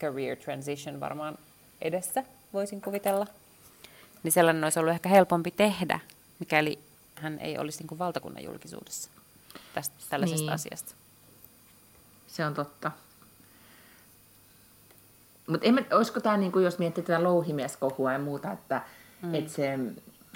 career 0.01 0.36
transition 0.36 1.01
varmaan 1.01 1.38
edessä, 1.80 2.24
voisin 2.53 2.80
kuvitella 2.80 3.26
niin 4.22 4.32
sellainen 4.32 4.64
olisi 4.64 4.78
ollut 4.78 4.94
ehkä 4.94 5.09
helpompi 5.09 5.51
tehdä, 5.51 6.01
mikäli 6.38 6.78
hän 7.14 7.38
ei 7.38 7.59
olisi 7.59 7.78
niin 7.78 7.88
kuin 7.88 7.98
valtakunnan 7.98 8.44
julkisuudessa 8.44 9.11
tästä, 9.74 9.94
tällaisesta 10.11 10.46
niin. 10.46 10.53
asiasta. 10.53 10.94
Se 12.26 12.46
on 12.46 12.55
totta. 12.55 12.92
Mutta 15.46 15.66
olisiko 15.96 16.20
tämä, 16.20 16.36
niin 16.36 16.53
kuin, 16.53 16.64
jos 16.64 16.78
miettii 16.78 17.05
tätä 17.05 17.22
louhimieskohua 17.22 18.12
ja 18.12 18.18
muuta, 18.18 18.53
että 18.53 18.82
mm. 19.22 19.34
et 19.34 19.48
se 19.48 19.78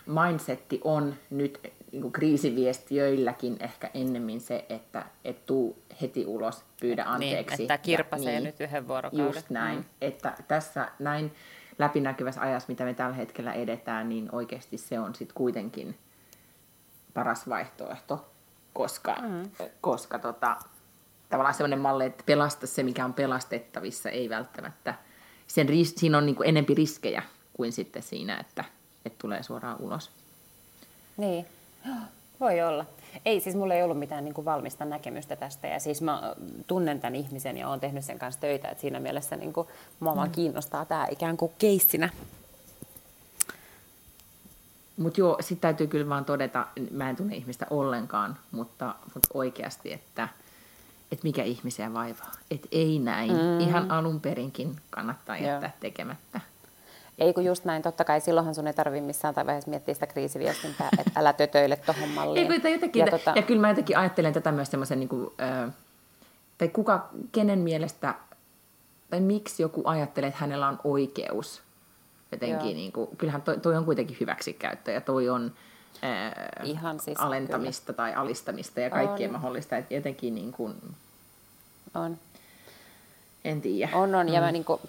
mindsetti 0.06 0.80
on 0.84 1.14
nyt 1.30 1.72
niin 1.94 2.02
kuin 2.02 2.12
kriisiviestiöilläkin 2.12 3.56
ehkä 3.60 3.90
ennemmin 3.94 4.40
se, 4.40 4.64
että 4.68 5.04
et 5.24 5.46
tuu 5.46 5.82
heti 6.00 6.26
ulos, 6.26 6.64
pyydä 6.80 7.02
niin, 7.02 7.12
anteeksi. 7.12 7.56
Niin, 7.56 7.64
että 7.72 7.78
kirpasee 7.78 8.32
ja, 8.32 8.40
niin, 8.40 8.44
nyt 8.44 8.60
yhden 8.60 8.88
vuorokauden. 8.88 9.26
Just 9.26 9.50
näin, 9.50 9.78
mm. 9.78 9.84
että 10.00 10.32
tässä 10.48 10.88
näin 10.98 11.32
läpinäkyvässä 11.78 12.40
ajassa, 12.40 12.68
mitä 12.68 12.84
me 12.84 12.94
tällä 12.94 13.14
hetkellä 13.14 13.52
edetään, 13.52 14.08
niin 14.08 14.28
oikeasti 14.32 14.78
se 14.78 15.00
on 15.00 15.14
sitten 15.14 15.34
kuitenkin 15.34 15.98
paras 17.14 17.48
vaihtoehto, 17.48 18.30
koska, 18.72 19.16
mm. 19.22 19.50
koska 19.80 20.18
tota, 20.18 20.56
tavallaan 21.28 21.54
sellainen 21.54 21.80
malli, 21.80 22.04
että 22.04 22.24
pelasta 22.26 22.66
se, 22.66 22.82
mikä 22.82 23.04
on 23.04 23.14
pelastettavissa, 23.14 24.10
ei 24.10 24.28
välttämättä, 24.28 24.94
sen, 25.46 25.68
siinä 25.84 26.18
on 26.18 26.26
niin 26.26 26.36
kuin 26.36 26.48
enempi 26.48 26.74
riskejä 26.74 27.22
kuin 27.52 27.72
sitten 27.72 28.02
siinä, 28.02 28.36
että, 28.36 28.64
että 29.04 29.18
tulee 29.18 29.42
suoraan 29.42 29.80
ulos. 29.80 30.10
Niin, 31.16 31.46
voi 32.40 32.62
olla. 32.62 32.86
Ei, 33.24 33.40
siis 33.40 33.56
mulla 33.56 33.74
ei 33.74 33.82
ollut 33.82 33.98
mitään 33.98 34.24
niin 34.24 34.34
kuin 34.34 34.44
valmista 34.44 34.84
näkemystä 34.84 35.36
tästä 35.36 35.66
ja 35.66 35.80
siis 35.80 36.02
mä 36.02 36.34
tunnen 36.66 37.00
tämän 37.00 37.14
ihmisen 37.14 37.58
ja 37.58 37.68
olen 37.68 37.80
tehnyt 37.80 38.04
sen 38.04 38.18
kanssa 38.18 38.40
töitä, 38.40 38.68
että 38.68 38.80
siinä 38.80 39.00
mielessä 39.00 39.36
niin 39.36 39.52
kuin, 39.52 39.68
mua 40.00 40.12
mm. 40.12 40.16
vaan 40.16 40.30
kiinnostaa 40.30 40.84
tämä 40.84 41.06
ikään 41.10 41.36
kuin 41.36 41.52
keissinä. 41.58 42.08
Mutta 44.96 45.20
joo, 45.20 45.36
sitten 45.40 45.60
täytyy 45.60 45.86
kyllä 45.86 46.08
vaan 46.08 46.24
todeta, 46.24 46.66
mä 46.90 47.10
en 47.10 47.16
tunne 47.16 47.36
ihmistä 47.36 47.66
ollenkaan, 47.70 48.36
mutta, 48.50 48.94
mutta 49.14 49.28
oikeasti, 49.34 49.92
että, 49.92 50.28
että 51.12 51.22
mikä 51.22 51.42
ihmisiä 51.42 51.94
vaivaa. 51.94 52.32
Että 52.50 52.68
ei 52.72 52.98
näin. 52.98 53.30
Mm. 53.30 53.60
Ihan 53.60 53.90
alun 53.90 54.20
perinkin 54.20 54.76
kannattaa 54.90 55.36
jättää 55.36 55.70
joo. 55.70 55.78
tekemättä. 55.80 56.40
Ei 57.18 57.34
kun 57.34 57.44
just 57.44 57.64
näin, 57.64 57.82
totta 57.82 58.04
kai 58.04 58.20
silloinhan 58.20 58.54
sun 58.54 58.66
ei 58.66 58.72
tarvitse 58.72 59.06
missään 59.06 59.34
vaiheessa 59.34 59.70
miettiä 59.70 59.94
sitä 59.94 60.06
kriisiviestintää, 60.06 60.88
että 60.98 61.20
älä 61.20 61.32
tötöile 61.32 61.76
tuohon 61.76 62.08
malliin. 62.08 62.52
Ei, 62.52 62.72
jotenkin, 62.72 63.00
ja, 63.00 63.10
tota... 63.10 63.32
ja 63.36 63.42
kyllä 63.42 63.60
mä 63.60 63.68
jotenkin 63.68 63.98
ajattelen 63.98 64.32
tätä 64.32 64.52
myös 64.52 64.70
semmoisen, 64.70 65.00
niin 65.00 65.08
kuin, 65.08 65.30
äh, 65.40 65.72
tai 66.58 66.68
kuka, 66.68 67.08
kenen 67.32 67.58
mielestä, 67.58 68.14
tai 69.10 69.20
miksi 69.20 69.62
joku 69.62 69.82
ajattelee, 69.84 70.28
että 70.28 70.40
hänellä 70.40 70.68
on 70.68 70.80
oikeus 70.84 71.62
Jotenkin, 72.34 72.76
niin 72.76 72.92
kuin, 72.92 73.16
kyllähän 73.16 73.42
toi, 73.42 73.58
toi 73.58 73.76
on 73.76 73.84
kuitenkin 73.84 74.16
hyväksikäyttö 74.20 74.90
ja 74.90 75.00
toi 75.00 75.28
on 75.28 75.52
ää, 76.02 76.50
Ihan 76.64 77.00
siis, 77.00 77.18
alentamista 77.18 77.86
kyllä. 77.86 77.96
tai 77.96 78.14
alistamista 78.14 78.80
ja 78.80 78.90
kaikkea 78.90 79.28
mahdollista. 79.30 79.76
Että 79.76 79.94
jotenkin 79.94 80.34
niin 80.34 80.52
kuin, 80.52 80.74
on. 81.94 82.18
En 83.44 83.60
tiedä. 83.60 83.96
On, 83.96 84.14
on. 84.14 84.26
Mm. 84.26 84.32
Ja 84.32 84.40
mä 84.40 84.52
niin 84.52 84.64
kuin, 84.64 84.80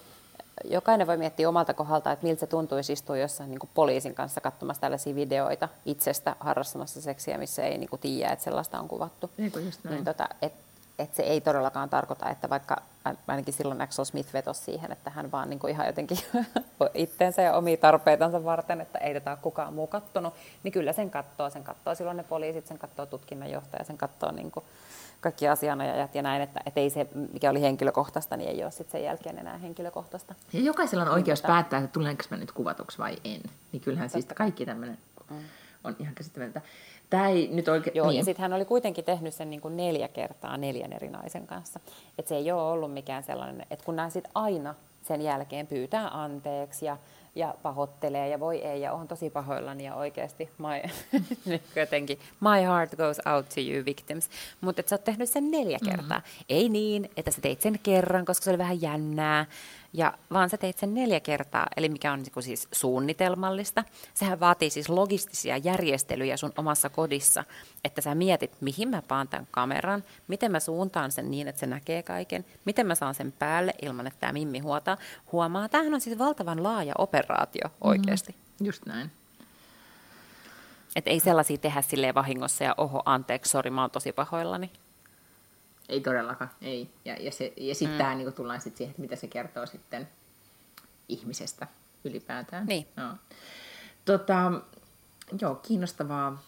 jokainen 0.63 1.07
voi 1.07 1.17
miettiä 1.17 1.49
omalta 1.49 1.73
kohdalta, 1.73 2.11
että 2.11 2.27
miltä 2.27 2.39
se 2.39 2.47
tuntuisi 2.47 2.93
istua 2.93 3.17
jossain 3.17 3.49
niin 3.49 3.69
poliisin 3.73 4.15
kanssa 4.15 4.41
katsomassa 4.41 4.81
tällaisia 4.81 5.15
videoita 5.15 5.69
itsestä 5.85 6.35
harrastamassa 6.39 7.01
seksiä, 7.01 7.37
missä 7.37 7.63
ei 7.63 7.77
niin 7.77 7.89
kuin 7.89 7.99
tiedä, 7.99 8.31
että 8.31 8.43
sellaista 8.43 8.79
on 8.79 8.87
kuvattu. 8.87 9.31
Eikö 9.39 9.59
just 9.59 9.83
näin? 9.83 9.93
Niin, 9.95 10.05
tota, 10.05 10.29
et, 10.41 10.53
et 10.99 11.15
se 11.15 11.23
ei 11.23 11.41
todellakaan 11.41 11.89
tarkoita, 11.89 12.29
että 12.29 12.49
vaikka 12.49 12.81
ainakin 13.27 13.53
silloin 13.53 13.81
Axel 13.81 14.05
Smith 14.05 14.33
vetosi 14.33 14.61
siihen, 14.61 14.91
että 14.91 15.09
hän 15.09 15.31
vaan 15.31 15.49
niin 15.49 15.59
kuin 15.59 15.71
ihan 15.71 15.87
jotenkin 15.87 16.17
itteensä 16.93 17.41
ja 17.41 17.55
omia 17.55 17.77
tarpeitansa 17.77 18.43
varten, 18.43 18.81
että 18.81 18.99
ei 18.99 19.13
tätä 19.13 19.31
ole 19.31 19.39
kukaan 19.41 19.73
muu 19.73 19.87
kattonut, 19.87 20.33
niin 20.63 20.71
kyllä 20.71 20.93
sen 20.93 21.11
katsoo. 21.11 21.49
Sen 21.49 21.63
katsoo 21.63 21.95
silloin 21.95 22.17
ne 22.17 22.23
poliisit, 22.23 22.67
sen 22.67 22.79
katsoo 22.79 23.05
tutkinnanjohtaja, 23.05 23.83
sen 23.83 23.97
katsoo 23.97 24.31
niin 24.31 24.51
kuin 24.51 24.65
kaikki 25.25 25.47
asianajajat 25.47 26.15
ja 26.15 26.21
näin, 26.21 26.41
että, 26.41 26.59
että 26.65 26.79
ei 26.79 26.89
se, 26.89 27.07
mikä 27.33 27.49
oli 27.49 27.61
henkilökohtaista, 27.61 28.37
niin 28.37 28.49
ei 28.49 28.63
ole 28.63 28.71
sitten 28.71 28.91
sen 28.91 29.03
jälkeen 29.03 29.39
enää 29.39 29.57
henkilökohtaista. 29.57 30.35
Ja 30.53 30.59
jokaisella 30.59 31.03
on 31.03 31.11
oikeus 31.11 31.43
niin, 31.43 31.47
päättää, 31.47 31.79
että 31.79 31.93
tulenko 31.93 32.23
mä 32.29 32.37
nyt 32.37 32.51
kuvatuksi 32.51 32.97
vai 32.97 33.17
en. 33.23 33.41
Niin 33.71 33.81
kyllähän 33.81 34.09
Totta. 34.09 34.21
siis 34.21 34.37
kaikki 34.37 34.65
tämmöinen 34.65 34.97
mm. 35.29 35.37
on 35.83 35.95
ihan 35.99 36.15
käsittämättä. 36.15 36.61
Tämä 37.09 37.27
ei 37.27 37.49
nyt 37.53 37.67
oikein... 37.67 37.95
Joo, 37.95 38.07
niin. 38.07 38.17
ja 38.17 38.23
sitten 38.23 38.41
hän 38.41 38.53
oli 38.53 38.65
kuitenkin 38.65 39.05
tehnyt 39.05 39.33
sen 39.33 39.49
niin 39.49 39.61
kuin 39.61 39.77
neljä 39.77 40.07
kertaa 40.07 40.57
neljän 40.57 40.93
eri 40.93 41.09
naisen 41.09 41.47
kanssa. 41.47 41.79
Että 42.19 42.29
se 42.29 42.35
ei 42.35 42.51
ole 42.51 42.61
ollut 42.61 42.93
mikään 42.93 43.23
sellainen, 43.23 43.65
että 43.71 43.85
kun 43.85 43.95
nämä 43.95 44.09
sitten 44.09 44.31
aina 44.35 44.75
sen 45.03 45.21
jälkeen 45.21 45.67
pyytää 45.67 46.07
anteeksi 46.07 46.85
ja 46.85 46.97
ja 47.35 47.55
pahoittelee 47.61 48.29
ja 48.29 48.39
voi 48.39 48.57
ei 48.57 48.81
ja 48.81 48.93
on 48.93 49.07
tosi 49.07 49.29
pahoillani 49.29 49.85
ja 49.85 49.95
oikeasti 49.95 50.49
my, 50.57 50.89
jotenkin, 51.81 52.19
my 52.39 52.61
heart 52.61 52.95
goes 52.95 53.17
out 53.35 53.49
to 53.49 53.61
you 53.61 53.85
victims. 53.85 54.29
Mutta 54.61 54.83
sä 54.85 54.95
oot 54.95 55.03
tehnyt 55.03 55.29
sen 55.29 55.51
neljä 55.51 55.77
mm-hmm. 55.77 55.95
kertaa. 55.95 56.17
Mm-hmm. 56.17 56.45
Ei 56.49 56.69
niin, 56.69 57.09
että 57.17 57.31
sä 57.31 57.41
teit 57.41 57.61
sen 57.61 57.79
kerran, 57.83 58.25
koska 58.25 58.43
se 58.43 58.49
oli 58.49 58.57
vähän 58.57 58.81
jännää, 58.81 59.45
ja 59.97 60.13
vaan 60.33 60.49
sä 60.49 60.57
teit 60.57 60.77
sen 60.77 60.93
neljä 60.93 61.19
kertaa, 61.19 61.67
eli 61.77 61.89
mikä 61.89 62.11
on 62.11 62.19
niin 62.19 62.43
siis 62.43 62.67
suunnitelmallista. 62.71 63.83
Sehän 64.13 64.39
vaatii 64.39 64.69
siis 64.69 64.89
logistisia 64.89 65.57
järjestelyjä 65.57 66.37
sun 66.37 66.53
omassa 66.57 66.89
kodissa, 66.89 67.43
että 67.83 68.01
sä 68.01 68.15
mietit, 68.15 68.51
mihin 68.61 68.89
mä 68.89 69.01
paan 69.07 69.27
tämän 69.27 69.47
kameran, 69.51 70.03
miten 70.27 70.51
mä 70.51 70.59
suuntaan 70.59 71.11
sen 71.11 71.31
niin, 71.31 71.47
että 71.47 71.59
se 71.59 71.65
näkee 71.65 72.03
kaiken, 72.03 72.45
miten 72.65 72.87
mä 72.87 72.95
saan 72.95 73.15
sen 73.15 73.31
päälle 73.31 73.73
ilman, 73.81 74.07
että 74.07 74.19
tämä 74.19 74.33
Mimmi 74.33 74.59
huotaa. 74.59 74.97
huomaa. 75.31 75.69
Tämähän 75.69 75.93
on 75.93 76.01
siis 76.01 76.19
valtavan 76.19 76.63
laaja 76.63 76.93
operaatio 76.97 77.69
oikeasti. 77.81 78.31
Mm, 78.31 78.65
just 78.65 78.85
näin. 78.85 79.11
Että 80.95 81.09
ei 81.09 81.19
sellaisia 81.19 81.57
tehdä 81.57 81.81
silleen 81.81 82.15
vahingossa 82.15 82.63
ja 82.63 82.75
oho, 82.77 83.01
anteeksi, 83.05 83.51
sori, 83.51 83.69
mä 83.69 83.81
oon 83.81 83.91
tosi 83.91 84.11
pahoillani. 84.11 84.71
Ei 85.89 86.01
todellakaan, 86.01 86.51
ei. 86.61 86.89
Ja, 87.05 87.15
ja, 87.19 87.31
se, 87.31 87.53
ja 87.57 87.75
sitten 87.75 87.95
mm. 87.95 87.97
tämä 87.97 88.15
niin 88.15 88.33
tullaan 88.33 88.61
sitten 88.61 88.77
siihen, 88.77 88.91
että 88.91 89.01
mitä 89.01 89.15
se 89.15 89.27
kertoo 89.27 89.65
sitten 89.65 90.07
ihmisestä 91.09 91.67
ylipäätään. 92.03 92.65
Niin. 92.65 92.87
Joo. 92.97 93.11
Tota, 94.05 94.51
joo, 95.41 95.55
kiinnostavaa. 95.55 96.43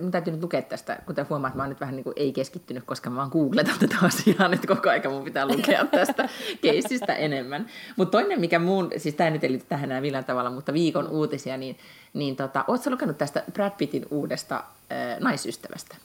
Mun 0.00 0.10
täytyy 0.10 0.32
nyt 0.32 0.42
lukea 0.42 0.62
tästä, 0.62 1.02
kuten 1.06 1.26
huomaat, 1.28 1.54
mä 1.54 1.62
oon 1.62 1.68
nyt 1.68 1.80
vähän 1.80 1.96
niin 1.96 2.04
kuin 2.04 2.14
ei 2.16 2.32
keskittynyt, 2.32 2.84
koska 2.84 3.10
mä 3.10 3.16
vaan 3.16 3.30
googletan 3.32 3.78
tätä 3.78 3.96
asiaa 4.06 4.48
nyt 4.48 4.66
koko 4.66 4.90
aika, 4.90 5.10
mun 5.10 5.24
pitää 5.24 5.46
lukea 5.46 5.86
tästä 5.86 6.28
keisistä 6.62 7.14
enemmän. 7.14 7.66
Mutta 7.96 8.18
toinen, 8.18 8.40
mikä 8.40 8.58
muun, 8.58 8.90
siis 8.96 9.14
tämä 9.14 9.30
nyt 9.30 9.44
ei 9.44 9.50
liity 9.50 9.64
tähän 9.68 9.84
enää 9.84 10.00
millään 10.00 10.24
tavalla, 10.24 10.50
mutta 10.50 10.72
viikon 10.72 11.08
uutisia, 11.08 11.56
niin, 11.56 11.78
niin 12.12 12.36
tota, 12.36 12.64
ootko 12.68 12.90
lukenut 12.90 13.18
tästä 13.18 13.44
Brad 13.52 13.72
Pittin 13.78 14.06
uudesta 14.10 14.56
äh, 14.56 15.20
naisystävästä? 15.20 15.96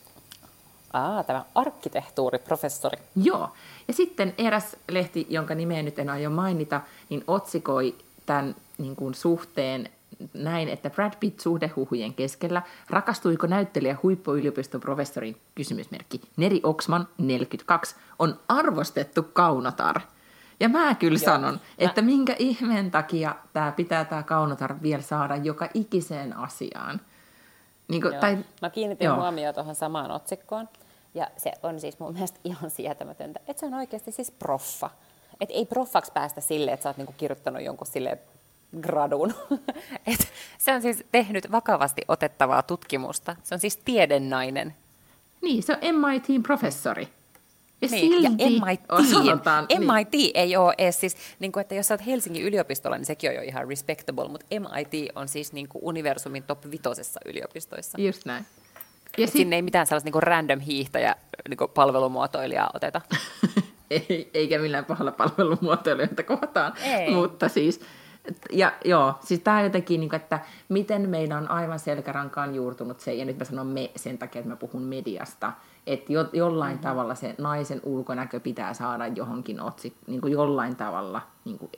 Aa, 0.96 1.24
tämä 1.24 1.46
arkkitehtuuriprofessori. 1.56 2.98
Joo. 3.16 3.50
Ja 3.88 3.94
sitten 3.94 4.34
eräs 4.38 4.76
lehti, 4.90 5.28
jonka 5.30 5.56
nimeä 5.56 5.84
nyt 5.84 6.00
en 6.00 6.10
aio 6.10 6.30
mainita, 6.30 6.82
niin 7.10 7.24
otsikoi 7.28 7.96
tämän 8.26 8.56
niin 8.78 8.96
kuin, 8.96 9.16
suhteen 9.16 9.90
näin, 10.34 10.70
että 10.70 10.90
Brad 10.90 11.14
Pitt 11.20 11.40
suhdehuhujen 11.40 12.14
keskellä 12.14 12.62
rakastuiko 12.90 13.48
näyttelijä 13.48 13.98
huippuyliopiston 14.04 14.82
professorin 14.82 15.38
kysymysmerkki 15.56 16.22
Neri 16.38 16.60
Oxman 16.64 17.08
42 17.18 17.96
on 18.20 18.40
arvostettu 18.48 19.24
kaunotar. 19.24 20.02
Ja 20.60 20.70
mä 20.70 20.96
kyllä 20.96 21.20
Joo. 21.22 21.26
sanon, 21.26 21.60
että 21.78 22.02
mä... 22.02 22.06
minkä 22.06 22.36
ihmeen 22.40 22.92
takia 22.92 23.36
tämä 23.54 23.72
pitää 23.72 24.06
tämä 24.06 24.24
kaunotar 24.24 24.76
vielä 24.82 25.02
saada 25.02 25.36
joka 25.36 25.70
ikiseen 25.74 26.38
asiaan. 26.38 27.02
Niin 27.88 28.02
kuin, 28.02 28.16
tai, 28.20 28.38
mä 28.62 28.70
kiinnitin 28.70 29.16
huomioon 29.16 29.56
tuohon 29.56 29.76
samaan 29.76 30.12
otsikkoon. 30.12 30.70
Ja 31.16 31.28
se 31.38 31.52
on 31.64 31.80
siis 31.80 32.00
mun 32.00 32.14
mielestä 32.14 32.40
ihan 32.44 32.72
sietämätöntä, 32.72 33.40
että 33.48 33.60
se 33.60 33.66
on 33.66 33.74
oikeasti 33.74 34.12
siis 34.12 34.32
proffa. 34.32 34.90
Että 35.42 35.56
ei 35.56 35.66
proffaksi 35.66 36.12
päästä 36.12 36.42
silleen, 36.42 36.74
että 36.74 36.84
sä 36.84 36.90
oot 36.90 36.98
niinku 36.98 37.14
kirjoittanut 37.18 37.62
jonkun 37.62 37.88
sille 37.88 38.18
gradun. 38.82 39.34
Et 40.14 40.28
se 40.58 40.74
on 40.74 40.82
siis 40.82 41.04
tehnyt 41.12 41.52
vakavasti 41.52 42.02
otettavaa 42.08 42.64
tutkimusta. 42.64 43.36
Se 43.44 43.56
on 43.56 43.60
siis 43.60 43.78
tiedennainen. 43.78 44.76
Niin, 45.42 45.64
se 45.64 45.74
on 45.74 45.80
MIT-professori. 45.80 47.08
Ja 47.82 47.88
niin, 47.92 48.12
silti 48.12 48.44
ja 48.44 48.50
MIT, 48.50 49.10
sanotaan, 49.12 49.68
MIT 49.80 50.12
niin. 50.12 50.32
ei 50.34 50.58
ole 50.58 50.74
edes 50.78 51.00
siis, 51.00 51.16
niin 51.40 51.52
kuin, 51.52 51.62
että 51.62 51.76
jos 51.76 51.88
sä 51.88 51.94
oot 51.94 52.06
Helsingin 52.06 52.44
yliopistolla, 52.44 52.98
niin 52.98 53.06
sekin 53.06 53.30
on 53.30 53.36
jo 53.36 53.42
ihan 53.42 53.68
respectable, 53.68 54.28
mutta 54.28 54.46
MIT 54.50 55.12
on 55.16 55.28
siis 55.28 55.54
niin 55.54 55.68
kuin 55.68 55.84
universumin 55.84 56.44
top 56.44 56.60
vitosessa 56.72 57.20
yliopistoissa. 57.26 58.02
Just 58.02 58.26
näin. 58.26 58.46
Ja 59.18 59.28
sit... 59.28 59.34
Sinne 59.34 59.56
ei 59.56 59.62
mitään 59.62 59.88
sellaista 59.88 60.10
niin 60.10 60.24
random 60.24 60.60
hiihtäjä 60.60 61.16
niin 61.50 61.70
palvelumuotoilijaa 61.74 62.70
oteta. 62.74 63.02
ei, 63.90 64.32
eikä 64.34 64.60
millään 64.60 64.86
pahalla 64.86 65.12
palvelumuotoilijoita 65.12 66.24
kohtaan. 66.24 66.74
Ei. 66.84 67.14
Mutta 67.14 67.50
siis, 67.50 67.82
ja 68.52 68.74
joo, 68.86 69.14
siis 69.24 69.40
tämä 69.40 69.62
jotenkin, 69.62 70.00
niin 70.00 70.10
kuin, 70.10 70.22
että 70.22 70.40
miten 70.70 71.10
meidän 71.10 71.44
on 71.44 71.52
aivan 71.52 71.80
selkärankaan 71.80 72.56
juurtunut 72.56 73.00
se, 73.00 73.14
ja 73.14 73.26
nyt 73.26 73.38
mä 73.38 73.46
sanon 73.46 73.68
me 73.68 73.92
sen 73.96 74.18
takia, 74.18 74.40
että 74.40 74.50
mä 74.50 74.56
puhun 74.56 74.82
mediasta, 74.82 75.54
että 75.88 76.14
jo, 76.14 76.30
jollain 76.34 76.74
mm-hmm. 76.74 76.88
tavalla 76.88 77.16
se 77.16 77.36
naisen 77.38 77.82
ulkonäkö 77.84 78.40
pitää 78.40 78.74
saada 78.74 79.08
johonkin 79.08 79.62
otsik, 79.62 79.94
niin 80.08 80.22
kuin 80.22 80.34
jollain 80.34 80.76
tavalla 80.76 81.22
niin 81.46 81.58
kuin 81.58 81.72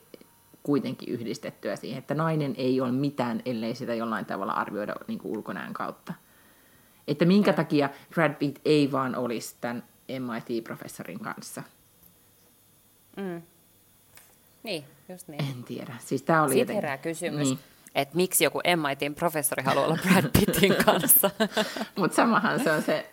kuitenkin 0.63 1.13
yhdistettyä 1.13 1.75
siihen, 1.75 1.99
että 1.99 2.13
nainen 2.13 2.53
ei 2.57 2.81
ole 2.81 2.91
mitään, 2.91 3.41
ellei 3.45 3.75
sitä 3.75 3.93
jollain 3.93 4.25
tavalla 4.25 4.53
arvioida 4.53 4.95
niin 5.07 5.19
kuin 5.19 5.38
ulkonäön 5.38 5.73
kautta. 5.73 6.13
Että 7.08 7.26
minkä 7.26 7.53
takia 7.53 7.89
Brad 8.14 8.34
Pitt 8.34 8.60
ei 8.66 8.91
vaan 8.91 9.16
olisi 9.16 9.55
tämän 9.62 9.84
MIT-professorin 10.08 11.20
kanssa. 11.20 11.64
Mm. 13.18 13.41
Niin, 14.64 14.84
just 15.10 15.28
niin. 15.28 15.43
En 15.43 15.64
tiedä. 15.64 15.95
Siis 16.05 16.22
tää 16.22 16.43
oli 16.43 16.49
Sitten 16.49 16.62
joten... 16.62 16.76
herää 16.76 16.97
kysymys, 16.97 17.47
niin. 17.47 17.60
että 17.95 18.16
miksi 18.16 18.43
joku 18.43 18.62
MITin 18.88 19.16
professori 19.16 19.64
haluaa 19.64 19.86
olla 19.86 19.97
Brad 20.08 20.26
Pittin 20.39 20.76
kanssa. 20.86 21.32
Mutta 21.97 22.16
samahan 22.16 22.64
se 22.64 22.72
on 22.72 22.82
se 22.82 23.10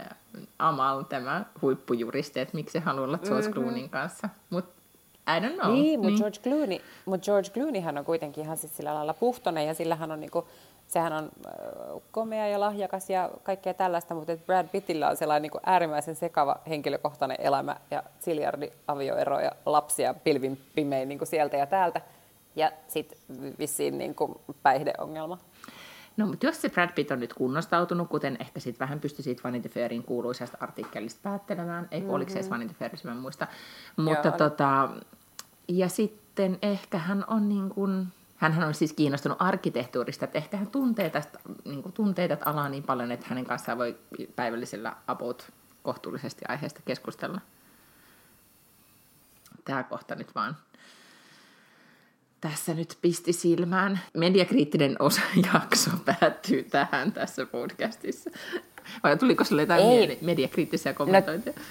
äh, 0.00 0.16
Amal, 0.58 1.02
tämä 1.02 1.44
huippujuristi, 1.62 2.40
että 2.40 2.54
miksi 2.54 2.72
se 2.72 2.80
haluaa 2.80 3.04
olla 3.04 3.18
George 3.18 3.48
mm-hmm. 3.48 3.62
Clooneyn 3.62 3.90
kanssa. 3.90 4.28
Mutta 4.50 4.74
I 5.28 5.40
don't 5.40 5.54
know. 5.54 5.72
Niin, 5.72 6.00
mutta 6.00 6.10
niin. 6.10 6.18
George, 6.18 6.40
Clooney, 6.42 6.78
mut 7.04 7.24
George 7.24 7.50
Clooneyhan 7.50 7.98
on 7.98 8.04
kuitenkin 8.04 8.44
ihan 8.44 8.56
siis 8.56 8.76
sillä 8.76 8.94
lailla 8.94 9.14
puhtoinen 9.14 9.66
ja 9.66 9.74
sillä 9.74 9.96
hän 9.96 10.12
on 10.12 10.20
niinku 10.20 10.48
sehän 10.94 11.12
on 11.12 11.24
äh, 11.24 12.02
komea 12.10 12.48
ja 12.48 12.60
lahjakas 12.60 13.10
ja 13.10 13.30
kaikkea 13.42 13.74
tällaista, 13.74 14.14
mutta 14.14 14.36
Brad 14.46 14.68
Pittillä 14.68 15.08
on 15.08 15.16
sellainen 15.16 15.42
niin 15.42 15.50
kuin 15.50 15.62
äärimmäisen 15.66 16.16
sekava 16.16 16.56
henkilökohtainen 16.68 17.36
elämä 17.40 17.76
ja 17.90 18.02
siljardi 18.20 18.70
avioero 18.88 19.40
ja 19.40 19.52
lapsia 19.66 20.14
pilvin 20.14 20.60
pimein 20.74 21.08
niin 21.08 21.18
kuin 21.18 21.28
sieltä 21.28 21.56
ja 21.56 21.66
täältä. 21.66 22.00
Ja 22.56 22.72
sitten 22.88 23.18
vissiin 23.58 23.98
niin 23.98 24.14
kuin 24.14 24.34
päihdeongelma. 24.62 25.38
No, 26.16 26.26
mutta 26.26 26.46
jos 26.46 26.62
se 26.62 26.68
Brad 26.68 26.90
Pitt 26.94 27.10
on 27.10 27.20
nyt 27.20 27.34
kunnostautunut, 27.34 28.08
kuten 28.08 28.36
ehkä 28.40 28.60
sitten 28.60 28.86
vähän 28.86 29.00
pystyi 29.00 29.22
siitä 29.22 29.42
Vanity 29.44 29.68
Fairin 29.68 30.02
kuuluisesta 30.02 30.58
artikkelista 30.60 31.20
päättelemään, 31.22 31.88
ei 31.90 32.00
mm-hmm. 32.00 32.14
oliko 32.14 32.30
se 32.30 32.38
edes 32.38 32.50
Vanity 32.50 32.74
Fair, 32.74 32.90
mä 33.04 33.10
en 33.10 33.16
muista. 33.16 33.46
Mutta 33.96 34.28
Joo, 34.28 34.38
tota, 34.38 34.88
ja 35.68 35.88
sitten 35.88 36.58
ehkä 36.62 36.98
hän 36.98 37.24
on 37.28 37.48
niin 37.48 37.68
kuin, 37.68 38.06
hän 38.36 38.62
on 38.62 38.74
siis 38.74 38.92
kiinnostunut 38.92 39.38
arkkitehtuurista, 39.40 40.24
että 40.24 40.38
ehkä 40.38 40.56
hän 40.56 40.66
tuntee, 40.66 41.10
tästä, 41.10 41.38
niin 41.64 41.82
kuin, 41.82 41.92
tuntee 41.92 42.28
tätä 42.28 42.50
alaa 42.50 42.68
niin 42.68 42.82
paljon, 42.82 43.12
että 43.12 43.26
hänen 43.28 43.44
kanssaan 43.44 43.78
voi 43.78 43.96
päivällisellä 44.36 44.96
about 45.06 45.52
kohtuullisesti 45.82 46.44
aiheesta 46.48 46.80
keskustella. 46.84 47.40
Tämä 49.64 49.82
kohta 49.82 50.14
nyt 50.14 50.34
vaan 50.34 50.56
tässä 52.48 52.74
nyt 52.74 52.98
pisti 53.02 53.32
silmään. 53.32 54.00
Mediakriittinen 54.14 54.96
osa 54.98 55.20
jakso 55.54 55.90
päättyy 56.04 56.62
tähän 56.62 57.12
tässä 57.12 57.46
podcastissa. 57.46 58.30
Vai 59.02 59.16
tuliko 59.16 59.44
sinulle 59.44 59.62
jotain 59.62 59.82
Ei. 59.82 60.18
mediakriittisiä 60.20 60.92
kommentointeja? 60.92 61.56
No, 61.56 61.62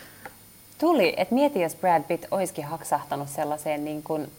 tuli, 0.80 1.14
että 1.18 1.36
mieti, 1.36 1.62
jos 1.62 1.76
Brad 1.76 2.04
Pitt 2.04 2.26
olisikin 2.32 2.66
haksahtanut 2.66 3.30
sellaiseen 3.30 3.86
niin 3.86 4.04
kuin 4.04 4.32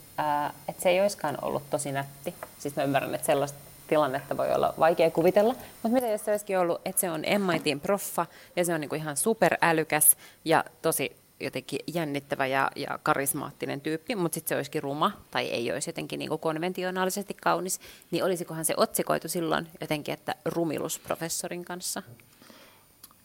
että 0.68 0.82
se 0.82 0.88
ei 0.88 1.00
olisikaan 1.00 1.38
ollut 1.42 1.70
tosi 1.70 1.92
nätti. 1.92 2.34
Siis 2.58 2.76
mä 2.76 2.82
ymmärrän, 2.82 3.14
että 3.14 3.26
sellaista 3.26 3.58
tilannetta 3.86 4.36
voi 4.36 4.52
olla 4.52 4.74
vaikea 4.78 5.10
kuvitella. 5.10 5.54
Mutta 5.54 5.94
mitä 5.94 6.06
jos 6.06 6.24
se 6.24 6.30
olisikin 6.30 6.58
ollut, 6.58 6.80
että 6.84 7.00
se 7.00 7.10
on 7.10 7.22
MITin 7.46 7.80
proffa 7.80 8.26
ja 8.56 8.64
se 8.64 8.74
on 8.74 8.80
niinku 8.80 8.94
ihan 8.94 9.16
superälykäs 9.16 10.16
ja 10.44 10.64
tosi 10.82 11.16
jotenkin 11.40 11.78
jännittävä 11.86 12.46
ja, 12.46 12.70
ja 12.76 12.98
karismaattinen 13.02 13.80
tyyppi, 13.80 14.16
mutta 14.16 14.34
sitten 14.34 14.48
se 14.48 14.56
olisikin 14.56 14.82
ruma 14.82 15.12
tai 15.30 15.46
ei 15.46 15.72
olisi 15.72 15.88
jotenkin 15.88 16.18
niin 16.18 16.38
konventionaalisesti 16.38 17.34
kaunis, 17.34 17.80
niin 18.10 18.24
olisikohan 18.24 18.64
se 18.64 18.74
otsikoitu 18.76 19.28
silloin 19.28 19.68
jotenkin, 19.80 20.14
että 20.14 20.34
rumilusprofessorin 20.44 21.64
kanssa? 21.64 22.02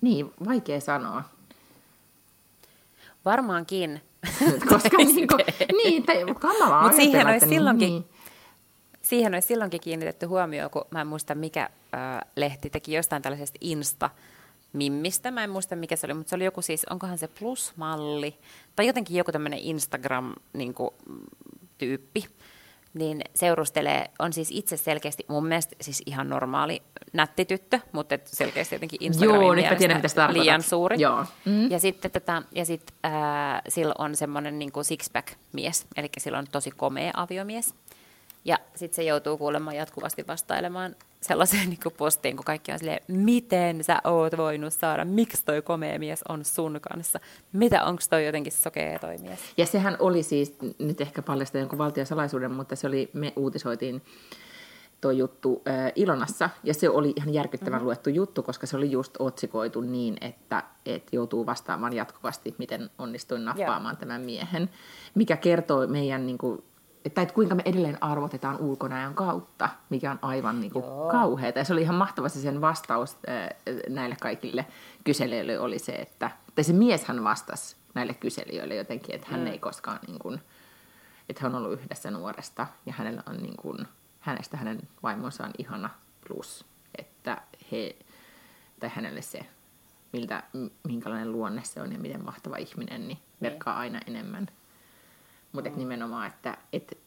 Niin, 0.01 0.33
vaikea 0.45 0.79
sanoa. 0.79 1.23
Varmaankin. 3.29 4.01
Koska 4.69 4.97
niin, 4.97 5.27
kuin, 5.27 5.45
niin 5.83 6.03
tai 6.03 6.25
kamalaa 6.39 6.81
Mutta 6.81 6.97
siihen 6.97 7.27
olisi 7.27 7.45
niin, 7.45 7.55
silloinkin, 7.55 7.89
niin. 7.89 8.05
siihen 9.01 9.33
olisi 9.33 9.47
silloinkin 9.47 9.81
kiinnitetty 9.81 10.25
huomioon, 10.25 10.71
kun 10.71 10.85
mä 10.91 11.01
en 11.01 11.07
muista 11.07 11.35
mikä 11.35 11.63
äh, 11.63 11.69
lehti 12.35 12.69
teki 12.69 12.93
jostain 12.93 13.21
tällaisesta 13.21 13.57
Insta, 13.61 14.09
Mimmistä, 14.73 15.31
mä 15.31 15.43
en 15.43 15.49
muista 15.49 15.75
mikä 15.75 15.95
se 15.95 16.07
oli, 16.07 16.13
mutta 16.13 16.29
se 16.29 16.35
oli 16.35 16.45
joku 16.45 16.61
siis, 16.61 16.85
onkohan 16.89 17.17
se 17.17 17.27
plus-malli, 17.27 18.35
tai 18.75 18.87
jotenkin 18.87 19.17
joku 19.17 19.31
tämmöinen 19.31 19.59
Instagram-tyyppi, 19.59 22.25
niin 22.93 23.21
seurustelee, 23.35 24.09
on 24.19 24.33
siis 24.33 24.49
itse 24.51 24.77
selkeästi 24.77 25.25
mun 25.27 25.45
mielestä 25.45 25.75
siis 25.81 26.03
ihan 26.05 26.29
normaali 26.29 26.81
nättityttö, 27.13 27.79
mutta 27.91 28.15
et 28.15 28.27
selkeästi 28.27 28.75
jotenkin 28.75 29.03
Instagramin 29.03 29.41
Joo, 29.41 29.55
nyt 29.55 29.69
mä 29.69 29.75
tiedän, 29.75 29.97
mitä 29.97 30.07
se 30.07 30.15
tarkoitat. 30.15 30.43
liian 30.43 30.63
suuri. 30.63 30.95
Joo. 30.99 31.25
Mm. 31.45 31.71
Ja 31.71 31.79
sitten 31.79 32.11
tätä, 32.11 32.41
ja 32.55 32.65
sit, 32.65 32.93
äh, 33.05 33.11
sillä 33.67 33.93
on 33.97 34.15
semmoinen 34.15 34.59
niin 34.59 34.71
six-pack-mies, 34.81 35.85
eli 35.97 36.09
sillä 36.17 36.37
on 36.37 36.45
tosi 36.51 36.71
komea 36.71 37.11
aviomies. 37.17 37.73
Ja 38.45 38.57
sitten 38.75 38.95
se 38.95 39.03
joutuu 39.03 39.37
kuulemaan 39.37 39.75
jatkuvasti 39.75 40.27
vastailemaan 40.27 40.95
sellaiseen 41.21 41.69
niin 41.83 41.93
postiin, 41.97 42.35
kun 42.35 42.45
kaikki 42.45 42.71
on 42.71 42.79
silleen, 42.79 43.01
miten 43.07 43.83
sä 43.83 44.01
oot 44.03 44.37
voinut 44.37 44.73
saada, 44.73 45.05
miksi 45.05 45.45
toi 45.45 45.61
komea 45.61 45.99
mies 45.99 46.23
on 46.29 46.45
sun 46.45 46.79
kanssa, 46.81 47.19
mitä, 47.53 47.83
onko 47.83 48.01
toi 48.09 48.25
jotenkin 48.25 48.53
sokea 48.53 48.99
toi 48.99 49.17
mies? 49.17 49.39
Ja 49.57 49.65
sehän 49.65 49.97
oli 49.99 50.23
siis, 50.23 50.55
nyt 50.79 51.01
ehkä 51.01 51.21
paljasta 51.21 51.57
jonkun 51.57 51.77
valtiosalaisuuden, 51.77 52.51
mutta 52.51 52.75
se 52.75 52.87
oli, 52.87 53.09
me 53.13 53.33
uutisoitiin 53.35 54.01
tuo 55.01 55.11
juttu 55.11 55.61
äh, 55.67 55.91
Ilonassa, 55.95 56.49
ja 56.63 56.73
se 56.73 56.89
oli 56.89 57.13
ihan 57.15 57.33
järkyttävän 57.33 57.73
mm-hmm. 57.73 57.85
luettu 57.85 58.09
juttu, 58.09 58.43
koska 58.43 58.67
se 58.67 58.77
oli 58.77 58.91
just 58.91 59.15
otsikoitu 59.19 59.81
niin, 59.81 60.17
että 60.21 60.63
et 60.85 61.03
joutuu 61.11 61.45
vastaamaan 61.45 61.93
jatkuvasti, 61.93 62.55
miten 62.57 62.89
onnistuin 62.97 63.45
nappaamaan 63.45 63.93
Joo. 63.95 63.99
tämän 63.99 64.21
miehen, 64.21 64.69
mikä 65.15 65.37
kertoo 65.37 65.87
meidän 65.87 66.25
niin 66.25 66.37
kuin, 66.37 66.63
että, 67.05 67.21
että 67.21 67.33
kuinka 67.33 67.55
me 67.55 67.61
edelleen 67.65 68.03
arvotetaan 68.03 68.59
ulkonäön 68.59 69.13
kautta, 69.13 69.69
mikä 69.89 70.11
on 70.11 70.19
aivan 70.21 70.59
niin 70.59 70.71
kuin 70.71 70.85
kauheata. 71.11 71.59
Ja 71.59 71.65
se 71.65 71.73
oli 71.73 71.81
ihan 71.81 71.95
mahtava 71.95 72.29
se 72.29 72.39
sen 72.39 72.61
vastaus 72.61 73.17
äh, 73.29 73.49
näille 73.89 74.15
kaikille 74.21 74.65
kyselijöille 75.03 75.59
oli 75.59 75.79
se, 75.79 75.91
että, 75.91 76.31
tai 76.55 76.63
se 76.63 76.73
mieshän 76.73 77.23
vastasi 77.23 77.75
näille 77.93 78.13
kyselijöille 78.13 78.75
jotenkin, 78.75 79.15
että 79.15 79.27
hän 79.31 79.39
mm. 79.39 79.47
ei 79.47 79.59
koskaan, 79.59 79.99
niin 80.07 80.19
kuin, 80.19 80.39
että 81.29 81.43
hän 81.43 81.55
on 81.55 81.65
ollut 81.65 81.79
yhdessä 81.79 82.11
nuoresta 82.11 82.67
ja 82.85 82.93
hänellä 82.93 83.23
on 83.29 83.37
niin 83.37 83.57
kuin, 83.57 83.87
hänestä 84.19 84.57
hänen 84.57 84.81
vaimonsa 85.03 85.43
on 85.43 85.51
ihana 85.57 85.89
plus, 86.27 86.65
että 86.97 87.41
he, 87.71 87.95
tai 88.79 88.89
hänelle 88.95 89.21
se, 89.21 89.45
miltä, 90.13 90.43
minkälainen 90.83 91.31
luonne 91.31 91.63
se 91.63 91.81
on 91.81 91.91
ja 91.91 91.99
miten 91.99 92.25
mahtava 92.25 92.57
ihminen, 92.57 93.07
niin 93.07 93.19
merkkaa 93.39 93.77
aina 93.77 93.99
enemmän. 94.07 94.47
Mutta 95.51 95.69
mm. 95.69 95.77
nimenomaan, 95.77 96.27
että 96.27 96.57
et, 96.73 96.97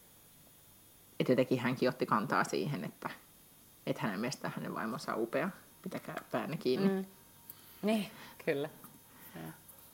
et 1.19 1.29
jotenkin 1.29 1.59
hänkin 1.59 1.89
otti 1.89 2.05
kantaa 2.05 2.43
siihen, 2.43 2.83
että 2.83 3.09
et 3.87 3.97
hänen 3.97 4.19
mielestään 4.19 4.53
hänen 4.55 4.75
vaimonsa 4.75 5.13
on 5.13 5.21
upea. 5.21 5.49
Pitäkää 5.81 6.23
päänne 6.31 6.57
kiinni. 6.57 6.89
Mm. 6.89 7.05
Niin, 7.81 8.11
kyllä. 8.45 8.69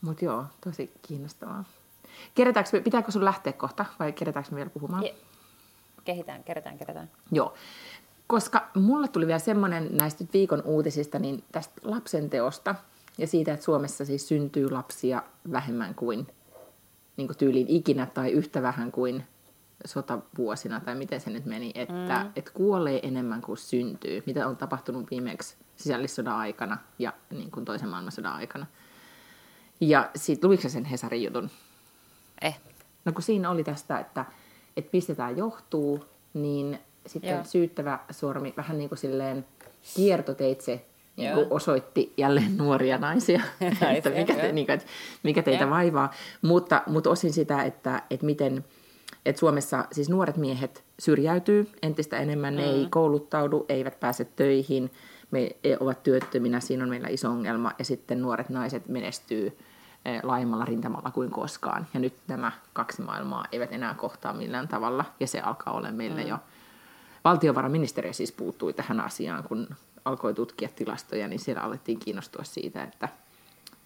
Mutta 0.02 0.26
joo, 0.26 0.46
tosi 0.64 0.92
kiinnostavaa. 1.02 1.64
Keretäänkö, 2.36 2.82
pitääkö 2.82 3.12
sun 3.12 3.26
lähteä 3.26 3.54
kohta 3.54 3.86
vai 4.00 4.12
keretäänkö 4.12 4.52
me 4.52 4.56
vielä 4.56 4.70
puhumaan? 4.70 5.04
Je- 5.04 5.16
kehitään, 6.06 6.44
keretään, 6.44 6.78
keretään. 6.78 7.10
Joo. 7.32 7.54
Koska 8.28 8.68
mulle 8.76 9.08
tuli 9.08 9.28
vielä 9.28 9.40
semmoinen 9.40 9.98
näistä 9.98 10.26
viikon 10.34 10.62
uutisista, 10.66 11.20
niin 11.20 11.44
tästä 11.52 11.82
lapsen 11.84 12.30
teosta 12.30 12.76
ja 13.18 13.28
siitä, 13.28 13.54
että 13.54 13.66
Suomessa 13.66 14.06
siis 14.06 14.28
syntyy 14.28 14.70
lapsia 14.70 15.24
vähemmän 15.52 15.96
kuin, 15.96 16.28
niin 17.18 17.28
kuin 17.28 17.38
tyyliin 17.38 17.68
ikinä 17.70 18.06
tai 18.06 18.32
yhtä 18.32 18.62
vähän 18.62 18.92
kuin 18.92 19.24
sotavuosina, 19.86 20.80
tai 20.80 20.96
miten 20.96 21.22
se 21.22 21.30
nyt 21.30 21.46
meni, 21.46 21.72
että 21.76 22.24
mm. 22.24 22.32
et 22.36 22.50
kuolee 22.50 23.00
enemmän 23.08 23.42
kuin 23.42 23.58
syntyy, 23.58 24.24
mitä 24.26 24.48
on 24.48 24.58
tapahtunut 24.58 25.12
viimeksi 25.12 25.56
sisällissodan 25.76 26.36
aikana 26.36 26.78
ja 27.00 27.14
niin 27.30 27.52
kuin 27.52 27.66
toisen 27.66 27.90
maailmansodan 27.90 28.34
aikana. 28.34 28.66
Ja 29.80 30.10
siitä, 30.16 30.48
luiko 30.48 30.70
sen 30.70 30.86
Hesarin 30.86 31.24
jutun? 31.24 31.50
Eh. 32.42 32.60
No 33.06 33.12
kun 33.12 33.22
siinä 33.22 33.50
oli 33.50 33.64
tästä, 33.64 34.00
että 34.00 34.26
että 34.80 34.92
pistetään 34.92 35.38
johtuu, 35.38 36.06
niin 36.34 36.80
sitten 37.06 37.30
Joo. 37.30 37.44
syyttävä 37.44 38.00
sormi 38.12 38.54
vähän 38.58 38.78
niin 38.78 38.90
kuin 38.90 39.00
silleen 39.00 39.46
kiertoteitse 39.96 40.86
niin 41.18 41.34
kuin 41.34 41.48
osoitti 41.50 42.14
jälleen 42.18 42.58
nuoria 42.58 42.98
naisia, 42.98 43.42
että 43.96 44.10
mikä, 44.10 44.36
te, 44.36 44.52
niin 44.52 44.66
kuin, 44.66 44.74
että 44.74 44.88
mikä 45.24 45.44
teitä 45.44 45.64
Joo. 45.64 45.70
vaivaa. 45.70 46.14
Mutta, 46.42 46.84
mutta 46.88 47.10
osin 47.10 47.34
sitä, 47.34 47.64
että, 47.64 48.04
että 48.10 48.26
miten 48.26 48.66
että 49.26 49.40
Suomessa 49.40 49.86
siis 49.92 50.10
nuoret 50.10 50.38
miehet 50.38 50.84
syrjäytyy 51.00 51.70
entistä 51.82 52.18
enemmän, 52.18 52.54
mm. 52.54 52.58
ne 52.58 52.66
ei 52.66 52.84
mm. 52.84 52.90
kouluttaudu, 52.90 53.66
eivät 53.70 54.00
pääse 54.00 54.26
töihin, 54.26 54.92
me 55.32 55.56
ovat 55.80 56.04
työttöminä, 56.04 56.60
siinä 56.60 56.84
on 56.84 56.90
meillä 56.90 57.08
iso 57.08 57.30
ongelma, 57.30 57.72
ja 57.80 57.86
sitten 57.86 58.22
nuoret 58.22 58.50
naiset 58.50 58.88
menestyy 58.88 59.58
laajemmalla 60.24 60.66
rintamalla 60.66 61.12
kuin 61.12 61.32
koskaan. 61.32 61.88
Ja 61.94 62.00
nyt 62.00 62.14
nämä 62.28 62.52
kaksi 62.74 63.02
maailmaa 63.02 63.46
eivät 63.52 63.72
enää 63.72 63.94
kohtaa 63.94 64.34
millään 64.34 64.68
tavalla, 64.68 65.06
ja 65.20 65.28
se 65.28 65.40
alkaa 65.40 65.74
olla 65.74 65.92
meillä 65.92 66.22
mm. 66.22 66.28
jo. 66.28 66.38
Valtiovarainministeriö 67.24 68.14
siis 68.14 68.32
puuttui 68.32 68.74
tähän 68.74 69.00
asiaan, 69.00 69.44
kun 69.44 69.68
alkoi 70.06 70.34
tutkia 70.34 70.70
tilastoja, 70.76 71.28
niin 71.28 71.40
siellä 71.40 71.62
alettiin 71.62 72.00
kiinnostua 72.00 72.44
siitä, 72.44 72.84
että 72.84 73.10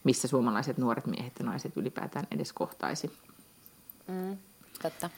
missä 0.04 0.28
suomalaiset 0.28 0.78
nuoret 0.78 1.06
miehet 1.06 1.34
ja 1.40 1.46
naiset 1.46 1.78
ylipäätään 1.78 2.28
edes 2.32 2.54
kohtaisi. 2.54 3.12
Mm, 4.08 4.38
totta. 4.82 5.10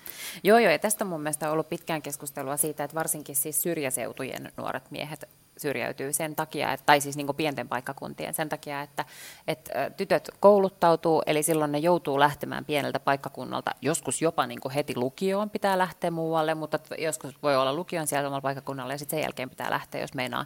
Joo, 0.44 0.58
joo, 0.58 0.72
ja 0.72 0.80
tästä 0.80 1.06
mun 1.06 1.22
mielestä 1.22 1.48
on 1.48 1.54
ollut 1.54 1.70
pitkään 1.70 2.02
keskustelua 2.02 2.58
siitä, 2.58 2.84
että 2.84 2.96
varsinkin 2.96 3.36
siis 3.36 3.62
syrjäseutujen 3.62 4.52
nuoret 4.58 4.92
miehet 4.92 5.26
syrjäytyy 5.58 6.14
sen 6.14 6.36
takia, 6.36 6.74
että, 6.74 6.86
tai 6.86 7.02
siis 7.02 7.18
niin 7.18 7.26
kuin 7.26 7.36
pienten 7.36 7.68
paikkakuntien 7.68 8.34
sen 8.34 8.50
takia, 8.50 8.82
että, 8.82 9.06
että 9.48 9.90
tytöt 9.98 10.30
kouluttautuu, 10.40 11.24
eli 11.26 11.44
silloin 11.44 11.72
ne 11.72 11.78
joutuu 11.78 12.20
lähtemään 12.20 12.66
pieneltä 12.66 13.00
paikkakunnalta, 13.00 13.72
joskus 13.82 14.22
jopa 14.22 14.48
niin 14.48 14.60
kuin 14.60 14.74
heti 14.74 14.96
lukioon 14.96 15.50
pitää 15.50 15.78
lähteä 15.78 16.12
muualle, 16.12 16.56
mutta 16.56 16.80
joskus 16.98 17.44
voi 17.44 17.56
olla 17.56 17.74
lukion 17.74 18.08
siellä 18.08 18.28
omalla 18.28 18.42
paikkakunnalla 18.42 18.94
ja 18.94 18.98
sitten 18.98 19.18
sen 19.18 19.24
jälkeen 19.24 19.50
pitää 19.50 19.72
lähteä, 19.72 20.02
jos 20.02 20.14
meinaa 20.14 20.46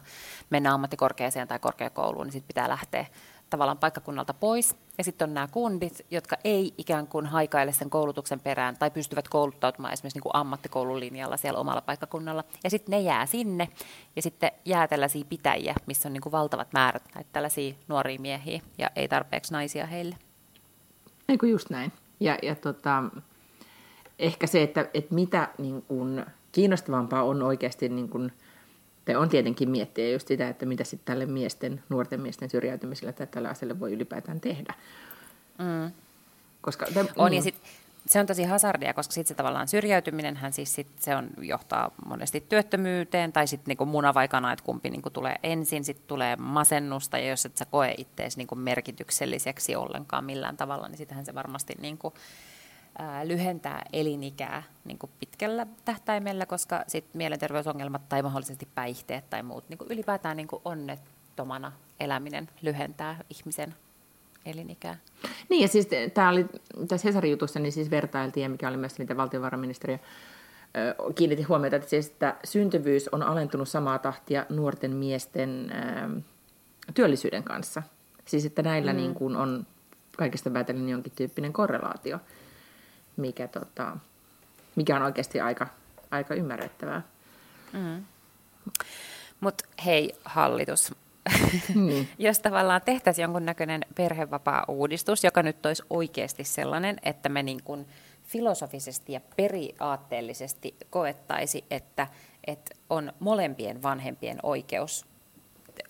mennä 0.50 0.74
ammattikorkeaseen 0.74 1.48
tai 1.48 1.58
korkeakouluun, 1.58 2.26
niin 2.26 2.32
sitten 2.32 2.48
pitää 2.48 2.68
lähteä 2.68 3.06
tavallaan 3.50 3.78
paikkakunnalta 3.78 4.34
pois. 4.34 4.76
Ja 4.98 5.04
sitten 5.04 5.28
on 5.28 5.34
nämä 5.34 5.48
kundit, 5.50 6.06
jotka 6.10 6.36
ei 6.44 6.74
ikään 6.78 7.06
kuin 7.06 7.26
haikaile 7.26 7.72
sen 7.72 7.90
koulutuksen 7.90 8.40
perään 8.40 8.76
tai 8.76 8.90
pystyvät 8.90 9.28
kouluttautumaan 9.28 9.92
esimerkiksi 9.92 10.16
niin 10.16 10.22
kuin 10.22 10.36
ammattikoulun 10.36 11.00
linjalla 11.00 11.36
siellä 11.36 11.60
omalla 11.60 11.80
paikkakunnalla. 11.80 12.44
Ja 12.64 12.70
sitten 12.70 12.90
ne 12.90 13.00
jää 13.00 13.26
sinne 13.26 13.68
ja 14.16 14.22
sitten 14.22 14.50
jää 14.64 14.88
tällaisia 14.88 15.24
pitäjiä, 15.28 15.74
missä 15.86 16.08
on 16.08 16.12
niin 16.12 16.20
kuin 16.20 16.32
valtavat 16.32 16.72
määrät 16.72 17.02
näitä 17.14 17.30
tällaisia 17.32 17.74
nuoria 17.88 18.20
miehiä 18.20 18.60
ja 18.78 18.90
ei 18.96 19.08
tarpeeksi 19.08 19.52
naisia 19.52 19.86
heille. 19.86 20.16
Eikö 21.28 21.46
just 21.46 21.70
näin. 21.70 21.92
Ja, 22.20 22.38
ja 22.42 22.54
tota, 22.54 23.04
ehkä 24.18 24.46
se, 24.46 24.62
että, 24.62 24.86
että 24.94 25.14
mitä 25.14 25.48
niin 25.58 25.82
kuin 25.82 26.26
kiinnostavampaa 26.52 27.22
on 27.22 27.42
oikeasti 27.42 27.88
niin 27.88 28.08
kuin– 28.08 28.32
se 29.06 29.16
on 29.16 29.28
tietenkin 29.28 29.70
miettiä 29.70 30.10
just 30.10 30.28
sitä, 30.28 30.48
että 30.48 30.66
mitä 30.66 30.84
sitten 30.84 31.06
tälle 31.06 31.26
miesten, 31.26 31.82
nuorten 31.88 32.20
miesten 32.20 32.50
syrjäytymiselle 32.50 33.12
tai 33.12 33.26
tälle 33.26 33.48
asialle 33.48 33.80
voi 33.80 33.92
ylipäätään 33.92 34.40
tehdä. 34.40 34.74
Mm. 35.58 35.92
Koska, 36.60 36.86
te, 36.94 37.00
on, 37.16 37.32
mm. 37.32 37.36
ja 37.36 37.42
sit, 37.42 37.54
se 38.06 38.20
on 38.20 38.26
tosi 38.26 38.44
hazardia, 38.44 38.94
koska 38.94 39.12
sitten 39.12 39.28
se 39.28 39.34
tavallaan 39.34 39.68
syrjäytyminenhän 39.68 40.52
siis 40.52 40.74
sit 40.74 40.86
se 41.00 41.16
on, 41.16 41.30
johtaa 41.40 41.90
monesti 42.06 42.44
työttömyyteen 42.48 43.32
tai 43.32 43.46
sitten 43.46 43.70
niinku 43.70 43.86
muna 43.86 44.14
vai 44.14 44.28
kana, 44.28 44.52
että 44.52 44.64
kumpi 44.64 44.90
niinku 44.90 45.10
tulee 45.10 45.36
ensin, 45.42 45.84
sitten 45.84 46.08
tulee 46.08 46.36
masennusta 46.36 47.18
ja 47.18 47.28
jos 47.28 47.46
et 47.46 47.56
sä 47.56 47.64
koe 47.64 47.94
ittees 47.98 48.36
niinku 48.36 48.54
merkitykselliseksi 48.54 49.76
ollenkaan 49.76 50.24
millään 50.24 50.56
tavalla, 50.56 50.88
niin 50.88 50.98
sittenhän 50.98 51.26
se 51.26 51.34
varmasti 51.34 51.74
niinku, 51.80 52.14
lyhentää 53.24 53.82
elinikää 53.92 54.62
niin 54.84 54.98
kuin 54.98 55.10
pitkällä 55.20 55.66
tähtäimellä, 55.84 56.46
koska 56.46 56.84
sit 56.86 57.04
mielenterveysongelmat 57.14 58.08
tai 58.08 58.22
mahdollisesti 58.22 58.68
päihteet 58.74 59.30
tai 59.30 59.42
muut 59.42 59.68
niin 59.68 59.78
kuin 59.78 59.92
ylipäätään 59.92 60.36
niin 60.36 60.48
kuin 60.48 60.62
onnettomana 60.64 61.72
eläminen 62.00 62.48
lyhentää 62.62 63.16
ihmisen 63.30 63.74
elinikää. 64.46 64.96
Niin, 65.48 65.62
ja 65.62 65.68
siis 65.68 65.88
tämä 66.14 66.28
oli 66.28 66.46
tässä 66.88 67.08
Hesarin 67.08 67.30
jutussa, 67.30 67.60
niin 67.60 67.72
siis 67.72 67.90
vertailtiin, 67.90 68.50
mikä 68.50 68.68
oli 68.68 68.76
myös 68.76 68.98
mitä 68.98 69.16
valtiovarainministeriö 69.16 69.98
kiinnitti 71.14 71.42
huomiota, 71.42 71.76
että, 71.76 71.88
siis, 71.88 72.06
että 72.06 72.36
syntyvyys 72.44 73.08
on 73.08 73.22
alentunut 73.22 73.68
samaa 73.68 73.98
tahtia 73.98 74.46
nuorten 74.48 74.96
miesten 74.96 75.72
työllisyyden 76.94 77.42
kanssa. 77.42 77.82
Siis 78.24 78.44
että 78.44 78.62
näillä 78.62 78.92
mm. 78.92 78.96
niin 78.96 79.14
kuin 79.14 79.36
on 79.36 79.66
kaikesta 80.16 80.50
päätellen 80.50 80.88
jonkin 80.88 81.12
tyyppinen 81.16 81.52
korrelaatio, 81.52 82.18
mikä, 83.20 83.48
tota, 83.48 83.96
mikä 84.76 84.96
on 84.96 85.02
oikeasti 85.02 85.40
aika, 85.40 85.66
aika 86.10 86.34
ymmärrettävää. 86.34 87.02
Mm. 87.72 88.04
Mutta 89.40 89.64
hei 89.84 90.14
hallitus, 90.24 90.94
mm. 91.74 92.06
jos 92.18 92.38
tavallaan 92.38 92.82
tehtäisiin 92.84 93.22
jonkunnäköinen 93.22 93.84
perhevapaa-uudistus, 93.94 95.24
joka 95.24 95.42
nyt 95.42 95.66
olisi 95.66 95.82
oikeasti 95.90 96.44
sellainen, 96.44 96.96
että 97.02 97.28
me 97.28 97.42
niin 97.42 97.62
kuin 97.62 97.86
filosofisesti 98.26 99.12
ja 99.12 99.20
periaatteellisesti 99.36 100.76
koettaisi, 100.90 101.64
että, 101.70 102.06
että 102.46 102.74
on 102.90 103.12
molempien 103.20 103.82
vanhempien 103.82 104.38
oikeus 104.42 105.06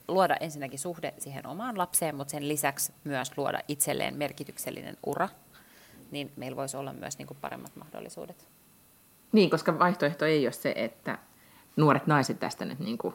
luoda 0.09 0.37
ensinnäkin 0.41 0.79
suhde 0.79 1.15
siihen 1.19 1.47
omaan 1.47 1.79
lapseen, 1.79 2.15
mutta 2.15 2.31
sen 2.31 2.49
lisäksi 2.49 2.93
myös 3.05 3.33
luoda 3.37 3.61
itselleen 3.69 4.17
merkityksellinen 4.17 4.97
ura, 5.07 5.29
niin 6.11 6.33
meillä 6.37 6.57
voisi 6.57 6.77
olla 6.77 6.93
myös 6.93 7.19
niin 7.19 7.27
kuin 7.27 7.39
paremmat 7.41 7.77
mahdollisuudet. 7.77 8.49
Niin, 9.33 9.51
koska 9.51 9.79
vaihtoehto 9.79 10.25
ei 10.25 10.47
ole 10.47 10.53
se, 10.53 10.73
että 10.77 11.19
nuoret 11.77 12.07
naiset 12.07 12.41
tästä 12.41 12.65
nyt 12.65 12.79
niin 12.79 12.99
kuin 12.99 13.15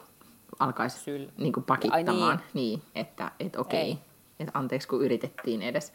alkaisi 0.58 0.98
Syl... 0.98 1.28
niin 1.38 1.52
kuin 1.52 1.64
pakittamaan. 1.64 2.38
Ai 2.38 2.44
niin. 2.54 2.80
niin, 2.80 2.82
että 2.94 3.30
et 3.40 3.56
okei, 3.56 3.98
että 4.40 4.58
anteeksi 4.58 4.88
kun 4.88 5.04
yritettiin 5.04 5.62
edes. 5.62 5.92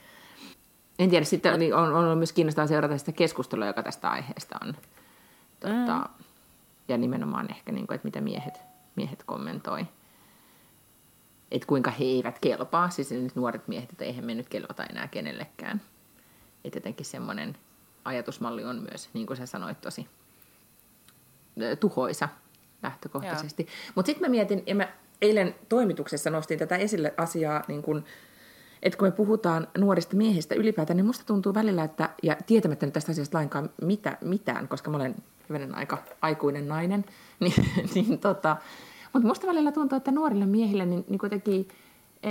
En 1.00 1.10
tiedä, 1.10 1.26
sitten 1.26 1.54
on, 1.54 1.94
on 1.94 1.94
ollut 1.94 2.18
myös 2.18 2.34
kiinnostavaa 2.34 2.68
seurata 2.68 2.98
sitä 2.98 3.12
keskustelua, 3.12 3.66
joka 3.66 3.84
tästä 3.84 4.10
aiheesta 4.10 4.56
on. 4.62 4.76
Totta, 5.60 5.98
mm. 5.98 6.24
Ja 6.88 6.98
nimenomaan 6.98 7.52
ehkä, 7.52 7.72
niin 7.72 7.88
kuin, 7.88 7.96
että 7.96 8.08
mitä 8.08 8.22
miehet, 8.22 8.60
miehet 8.96 9.24
kommentoi. 9.24 9.86
Että 11.52 11.68
kuinka 11.68 11.92
he 11.92 12.04
eivät 12.06 12.40
kelpaa, 12.40 12.90
siis 12.90 13.12
nyt 13.12 13.36
nuoret 13.36 13.68
miehet, 13.68 13.90
että 13.92 14.06
eihän 14.06 14.26
me 14.26 14.36
nyt 14.36 14.50
kelvata 14.50 14.84
enää 14.84 15.08
kenellekään. 15.08 15.82
Että 16.66 16.78
jotenkin 16.78 17.06
semmoinen 17.06 17.58
ajatusmalli 18.06 18.64
on 18.64 18.88
myös, 18.90 19.10
niin 19.14 19.28
kuin 19.28 19.38
sä 19.38 19.46
sanoit, 19.46 19.82
tosi 19.82 20.08
tuhoisa 21.80 22.30
lähtökohtaisesti. 22.84 23.68
Mutta 23.96 24.08
sitten 24.08 24.28
mä 24.28 24.32
mietin, 24.32 24.64
ja 24.68 24.76
mä 24.76 24.88
eilen 25.22 25.56
toimituksessa 25.70 26.30
nostin 26.30 26.60
tätä 26.60 26.76
esille 26.76 27.14
asiaa, 27.18 27.64
niin 27.68 27.82
kun, 27.82 28.04
että 28.84 28.98
kun 28.98 29.08
me 29.08 29.12
puhutaan 29.12 29.68
nuorista 29.78 30.16
miehistä 30.16 30.56
ylipäätään, 30.56 30.98
niin 30.98 31.06
musta 31.06 31.26
tuntuu 31.26 31.54
välillä, 31.54 31.84
että, 31.84 32.10
ja 32.24 32.38
tietämättä 32.46 32.86
nyt 32.86 32.94
tästä 32.94 33.12
asiasta 33.12 33.38
lainkaan 33.38 33.70
mitä, 33.82 34.18
mitään, 34.22 34.68
koska 34.68 34.92
mä 34.92 34.98
olen 34.98 35.16
hyvänen 35.50 35.76
aika 35.76 35.98
aikuinen 36.22 36.68
nainen, 36.68 37.06
niin, 37.40 37.70
niin 37.96 38.20
tota, 38.20 38.58
mutta 39.14 39.28
musta 39.28 39.48
välillä 39.48 39.72
tuntuu, 39.72 39.98
että 39.98 40.12
nuorille 40.12 40.46
miehille 40.46 40.86
niin, 40.86 41.06
niin 41.10 41.20
kuitenkin 41.20 41.68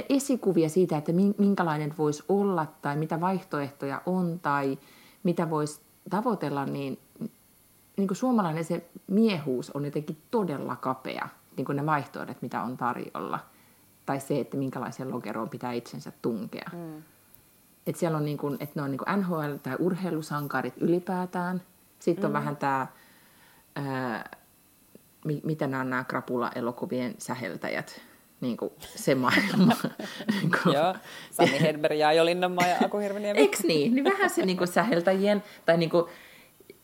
esikuvia 0.08 0.68
siitä, 0.68 0.96
että 0.96 1.12
minkälainen 1.38 1.94
voisi 1.98 2.24
olla 2.28 2.66
tai 2.82 2.96
mitä 2.96 3.20
vaihtoehtoja 3.20 4.02
on 4.06 4.40
tai 4.42 4.78
mitä 5.22 5.50
voisi 5.50 5.80
tavoitella, 6.10 6.66
niin 6.66 6.98
niin 7.96 8.08
kuin 8.08 8.16
suomalainen 8.16 8.64
se 8.64 8.90
miehuus 9.06 9.70
on 9.70 9.84
jotenkin 9.84 10.16
todella 10.30 10.76
kapea, 10.76 11.28
niin 11.56 11.64
kuin 11.64 11.76
ne 11.76 11.86
vaihtoehdot, 11.86 12.42
mitä 12.42 12.62
on 12.62 12.76
tarjolla. 12.76 13.38
Tai 14.06 14.20
se, 14.20 14.40
että 14.40 14.56
minkälaiseen 14.56 15.10
lokeroon 15.10 15.48
pitää 15.48 15.72
itsensä 15.72 16.12
tunkea. 16.22 16.70
Mm. 16.72 17.02
Et 17.86 17.96
siellä 17.96 18.18
on 18.18 18.24
niin 18.24 18.38
kuin, 18.38 18.56
että 18.60 18.72
ne 18.74 18.82
on 18.82 18.90
niin 18.90 18.98
kuin 18.98 19.22
NHL- 19.22 19.58
tai 19.62 19.76
urheilusankarit 19.78 20.74
ylipäätään. 20.76 21.62
Sitten 21.98 22.24
on 22.24 22.30
mm. 22.30 22.34
vähän 22.34 22.56
tämä, 22.56 22.86
mitä 25.44 25.66
nämä 25.66 25.84
nämä 25.84 26.04
krapula-elokuvien 26.04 27.14
säheltäjät. 27.18 28.00
Niin 28.40 28.56
kuin 28.56 28.72
se 28.80 29.14
maailma. 29.14 29.76
niin 30.40 30.50
kuin, 30.62 30.74
Joo, 30.74 30.94
Sami 31.30 31.60
Hedberg 31.60 31.98
ja 31.98 32.08
Ajo 32.08 32.24
Linnanmaa 32.24 32.66
ja 32.66 32.76
Aku 32.84 32.98
Hirviniemi. 32.98 33.40
Eikö 33.40 33.56
niin? 33.62 33.94
Niin 33.94 34.04
vähän 34.04 34.30
se 34.30 34.46
niin 34.46 34.56
kuin 34.56 34.68
säheltäjien, 34.68 35.42
tai 35.66 35.76
niin 35.76 35.90
kuin, 35.90 36.04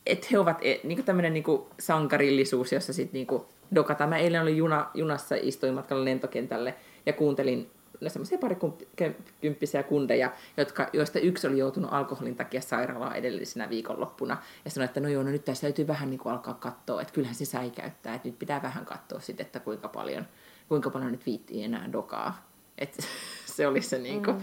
että 0.07 0.27
he 0.33 0.39
ovat 0.39 0.59
e, 0.63 0.81
niin 0.85 1.05
tämmöinen 1.05 1.33
niin 1.33 1.45
sankarillisuus, 1.81 2.73
jossa 2.73 2.93
sitten 2.93 3.13
niin 3.13 3.43
dokataan. 3.75 4.11
Mä 4.11 4.17
eilen 4.17 4.43
olin 4.43 4.57
juna, 4.57 4.91
junassa, 4.95 5.35
istuin 5.43 5.75
matkalla 5.75 6.05
lentokentälle 6.05 6.75
ja 7.07 7.13
kuuntelin 7.13 7.71
semmoisia 8.09 8.39
parikymppisiä 8.39 9.83
kundeja, 9.83 10.31
jotka, 10.57 10.89
joista 10.93 11.19
yksi 11.19 11.47
oli 11.47 11.59
joutunut 11.59 11.93
alkoholin 11.93 12.37
takia 12.37 12.61
sairaalaan 12.61 13.17
edellisenä 13.17 13.71
viikonloppuna. 13.71 14.37
Ja 14.65 14.71
sanoi, 14.71 14.85
että 14.85 15.01
no 15.01 15.09
joo, 15.09 15.23
no 15.23 15.31
nyt 15.31 15.45
tässä 15.45 15.61
täytyy 15.61 15.87
vähän 15.87 16.11
niin 16.11 16.19
kuin 16.19 16.33
alkaa 16.33 16.55
katsoa, 16.55 17.03
että 17.03 17.15
kyllähän 17.15 17.35
se 17.35 17.45
säikäyttää, 17.45 18.15
että 18.15 18.29
nyt 18.29 18.39
pitää 18.39 18.63
vähän 18.63 18.85
katsoa 18.85 19.21
sitten, 19.21 19.47
että 19.47 19.61
kuinka 19.61 19.89
paljon, 19.89 20.27
kuinka 20.69 20.91
paljon 20.91 21.13
nyt 21.13 21.27
viittii 21.27 21.65
enää 21.65 21.93
dokaa. 21.93 22.49
Että 22.79 23.03
se 23.57 23.67
oli 23.67 23.83
se 23.83 23.99
niin 23.99 24.25
kuin 24.25 24.37
mm. 24.37 24.43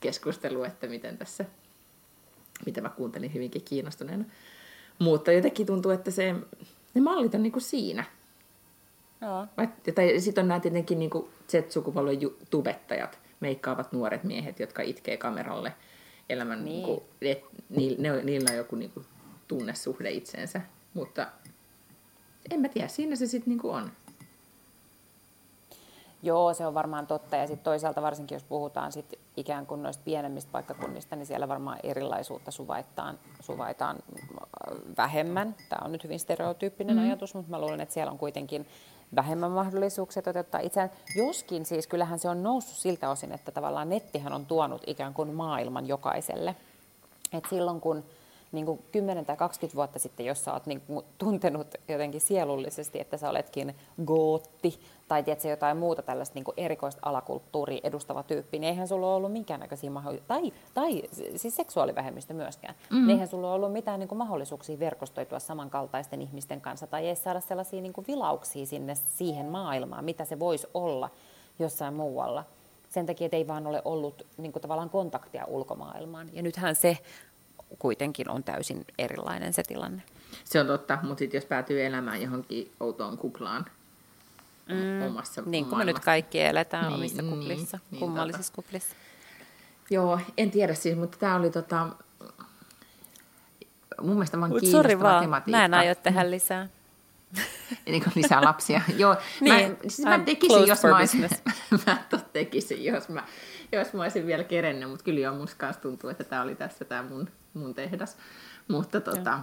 keskustelu, 0.00 0.64
että 0.64 0.86
miten 0.86 1.18
tässä, 1.18 1.44
mitä 2.66 2.80
mä 2.80 2.88
kuuntelin 2.88 3.34
hyvinkin 3.34 3.62
kiinnostuneena. 3.62 4.24
Mutta 4.98 5.32
jotenkin 5.32 5.66
tuntuu, 5.66 5.92
että 5.92 6.10
se, 6.10 6.34
ne 6.94 7.00
mallit 7.00 7.34
on 7.34 7.42
niin 7.42 7.52
kuin 7.52 7.62
siinä. 7.62 8.04
Joo. 9.20 9.46
Tai 9.94 10.20
sitten 10.20 10.42
on 10.42 10.48
nämä 10.48 10.60
tietenkin 10.60 10.98
niin 10.98 11.10
Z-sukupolven 11.48 12.18
tubettajat, 12.50 13.18
meikkaavat 13.40 13.92
nuoret 13.92 14.24
miehet, 14.24 14.60
jotka 14.60 14.82
itkee 14.82 15.16
kameralle 15.16 15.72
elämän, 16.28 16.64
niin. 16.64 16.72
niin 16.72 16.84
kuin, 16.84 17.02
et, 17.22 17.44
niillä, 17.68 18.22
niillä 18.22 18.50
on 18.50 18.56
joku 18.56 18.76
niin 18.76 18.90
kuin, 18.90 19.06
tunnesuhde 19.48 20.10
itseensä. 20.10 20.60
Mutta 20.94 21.26
en 22.50 22.60
mä 22.60 22.68
tiedä, 22.68 22.88
siinä 22.88 23.16
se 23.16 23.26
sitten 23.26 23.50
niin 23.50 23.66
on. 23.66 23.90
Joo, 26.24 26.54
se 26.54 26.66
on 26.66 26.74
varmaan 26.74 27.06
totta. 27.06 27.36
Ja 27.36 27.46
sitten 27.46 27.64
toisaalta 27.64 28.02
varsinkin, 28.02 28.36
jos 28.36 28.44
puhutaan 28.44 28.92
sit 28.92 29.18
ikään 29.36 29.66
kuin 29.66 29.82
noista 29.82 30.02
pienemmistä 30.04 30.52
paikkakunnista, 30.52 31.16
niin 31.16 31.26
siellä 31.26 31.48
varmaan 31.48 31.78
erilaisuutta 31.82 32.50
suvaitaan, 32.50 33.18
suvaitaan 33.40 33.96
äh, 33.96 34.76
vähemmän. 34.96 35.54
Tämä 35.68 35.84
on 35.84 35.92
nyt 35.92 36.04
hyvin 36.04 36.20
stereotyyppinen 36.20 36.96
mm. 36.96 37.02
ajatus, 37.02 37.34
mutta 37.34 37.50
mä 37.50 37.60
luulen, 37.60 37.80
että 37.80 37.92
siellä 37.92 38.12
on 38.12 38.18
kuitenkin 38.18 38.66
vähemmän 39.16 39.50
mahdollisuuksia 39.50 40.22
toteuttaa 40.22 40.60
itseään. 40.60 40.90
Joskin 41.16 41.66
siis 41.66 41.86
kyllähän 41.86 42.18
se 42.18 42.28
on 42.28 42.42
noussut 42.42 42.76
siltä 42.76 43.10
osin, 43.10 43.32
että 43.32 43.52
tavallaan 43.52 43.88
nettihän 43.88 44.32
on 44.32 44.46
tuonut 44.46 44.82
ikään 44.86 45.14
kuin 45.14 45.34
maailman 45.34 45.88
jokaiselle. 45.88 46.56
Et 47.32 47.44
silloin 47.50 47.80
kun 47.80 48.04
niin 48.54 48.66
kuin 48.66 48.82
10 48.92 49.26
tai 49.26 49.36
20 49.36 49.76
vuotta 49.76 49.98
sitten, 49.98 50.26
jos 50.26 50.44
sä 50.44 50.52
oot 50.52 50.66
niin 50.66 50.80
kuin 50.80 51.04
tuntenut 51.18 51.74
jotenkin 51.88 52.20
sielullisesti, 52.20 53.00
että 53.00 53.16
sä 53.16 53.30
oletkin 53.30 53.74
gootti 54.04 54.80
tai 55.08 55.22
tiedätkö, 55.22 55.48
jotain 55.48 55.76
muuta 55.76 56.02
tällaista 56.02 56.34
niin 56.34 56.44
kuin 56.44 56.54
erikoista 56.56 57.00
alakulttuuria 57.04 57.80
edustava 57.84 58.22
tyyppi, 58.22 58.58
niin 58.58 58.68
eihän 58.68 58.88
sulla 58.88 59.06
ole 59.06 59.14
ollut 59.14 59.32
minkäännäköisiä 59.32 59.90
mahdollisuuksia, 59.90 60.28
tai, 60.28 60.52
tai 60.74 61.02
siis 61.36 61.56
seksuaalivähemmistö 61.56 62.34
myöskään, 62.34 62.74
mm. 62.90 62.96
niin 62.96 63.10
eihän 63.10 63.28
sulla 63.28 63.46
ole 63.46 63.54
ollut 63.54 63.72
mitään 63.72 64.00
niin 64.00 64.08
kuin 64.08 64.18
mahdollisuuksia 64.18 64.78
verkostoitua 64.78 65.38
samankaltaisten 65.38 66.22
ihmisten 66.22 66.60
kanssa 66.60 66.86
tai 66.86 67.08
ei 67.08 67.16
saada 67.16 67.40
sellaisia 67.40 67.80
niin 67.80 67.92
kuin 67.92 68.06
vilauksia 68.08 68.66
sinne 68.66 68.94
siihen 68.94 69.46
maailmaan, 69.46 70.04
mitä 70.04 70.24
se 70.24 70.38
voisi 70.38 70.66
olla 70.74 71.10
jossain 71.58 71.94
muualla. 71.94 72.44
Sen 72.90 73.06
takia, 73.06 73.24
että 73.24 73.36
ei 73.36 73.46
vaan 73.46 73.66
ole 73.66 73.82
ollut 73.84 74.26
niin 74.36 74.52
kuin 74.52 74.60
tavallaan 74.62 74.90
kontaktia 74.90 75.44
ulkomaailmaan. 75.48 76.30
Ja 76.32 76.42
nythän 76.42 76.76
se 76.76 76.98
kuitenkin 77.78 78.30
on 78.30 78.44
täysin 78.44 78.84
erilainen 78.98 79.52
se 79.52 79.62
tilanne. 79.62 80.02
Se 80.44 80.60
on 80.60 80.66
totta, 80.66 80.98
mutta 81.02 81.18
sitten 81.18 81.38
jos 81.38 81.44
päätyy 81.44 81.84
elämään 81.84 82.22
johonkin 82.22 82.72
outoon 82.80 83.18
kuplaan 83.18 83.64
mm, 84.68 85.06
omassa 85.06 85.42
Niin 85.46 85.66
kuin 85.66 85.78
me 85.78 85.84
nyt 85.84 85.98
kaikki 85.98 86.40
eletään 86.40 86.86
niin, 86.86 86.94
omissa 86.94 87.22
niin, 87.22 87.38
kuplissa, 87.38 87.78
niin, 87.90 88.00
kummallisissa 88.00 88.52
tota. 88.52 88.62
kuplissa. 88.62 88.96
Joo, 89.90 90.20
en 90.36 90.50
tiedä 90.50 90.74
siis, 90.74 90.96
mutta 90.96 91.18
tämä 91.18 91.36
oli 91.36 91.50
tota, 91.50 91.88
mun 94.00 94.14
mielestä 94.14 94.40
vaan 94.40 94.50
kiinnostava 94.50 94.82
sorry 94.82 95.00
vaan, 95.00 95.24
tematiikka. 95.24 95.58
mä 95.58 95.64
en 95.64 95.74
aio 95.74 95.94
tehdä 95.94 96.30
lisää. 96.30 96.68
niin 97.86 98.04
kuin 98.04 98.12
lisää 98.14 98.44
lapsia. 98.44 98.80
Joo, 98.96 99.16
niin, 99.40 99.70
mä, 99.70 99.76
siis 99.88 100.08
mä 100.08 100.18
tekisin, 100.18 100.66
jos 100.66 100.82
mä, 100.82 100.96
olisin, 100.96 101.30
mä 101.86 101.98
tekisin, 102.32 102.84
jos 102.84 103.08
mä, 103.08 103.24
jos 103.72 103.92
mä 103.92 104.02
olisin 104.02 104.26
vielä 104.26 104.44
kerennyt, 104.44 104.90
mutta 104.90 105.04
kyllä 105.04 105.20
jo 105.20 105.34
musta 105.34 105.56
kanssa 105.58 105.82
tuntuu, 105.82 106.10
että 106.10 106.24
tämä 106.24 106.42
oli 106.42 106.54
tässä 106.54 106.84
tämä 106.84 107.02
mun 107.02 107.28
mun 107.54 107.74
tehdas. 107.74 108.16
Mutta 108.68 109.00
tota, 109.00 109.40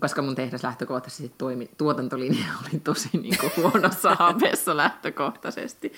koska 0.00 0.22
mun 0.22 0.34
tehdas 0.34 0.62
lähtökohtaisesti 0.62 1.34
toimi, 1.38 1.70
tuotantolinja 1.78 2.44
oli 2.62 2.80
tosi 2.80 3.08
niin 3.12 3.38
kuin 3.38 3.52
huonossa 3.56 4.14
haaveessa 4.18 4.76
lähtökohtaisesti. 4.76 5.92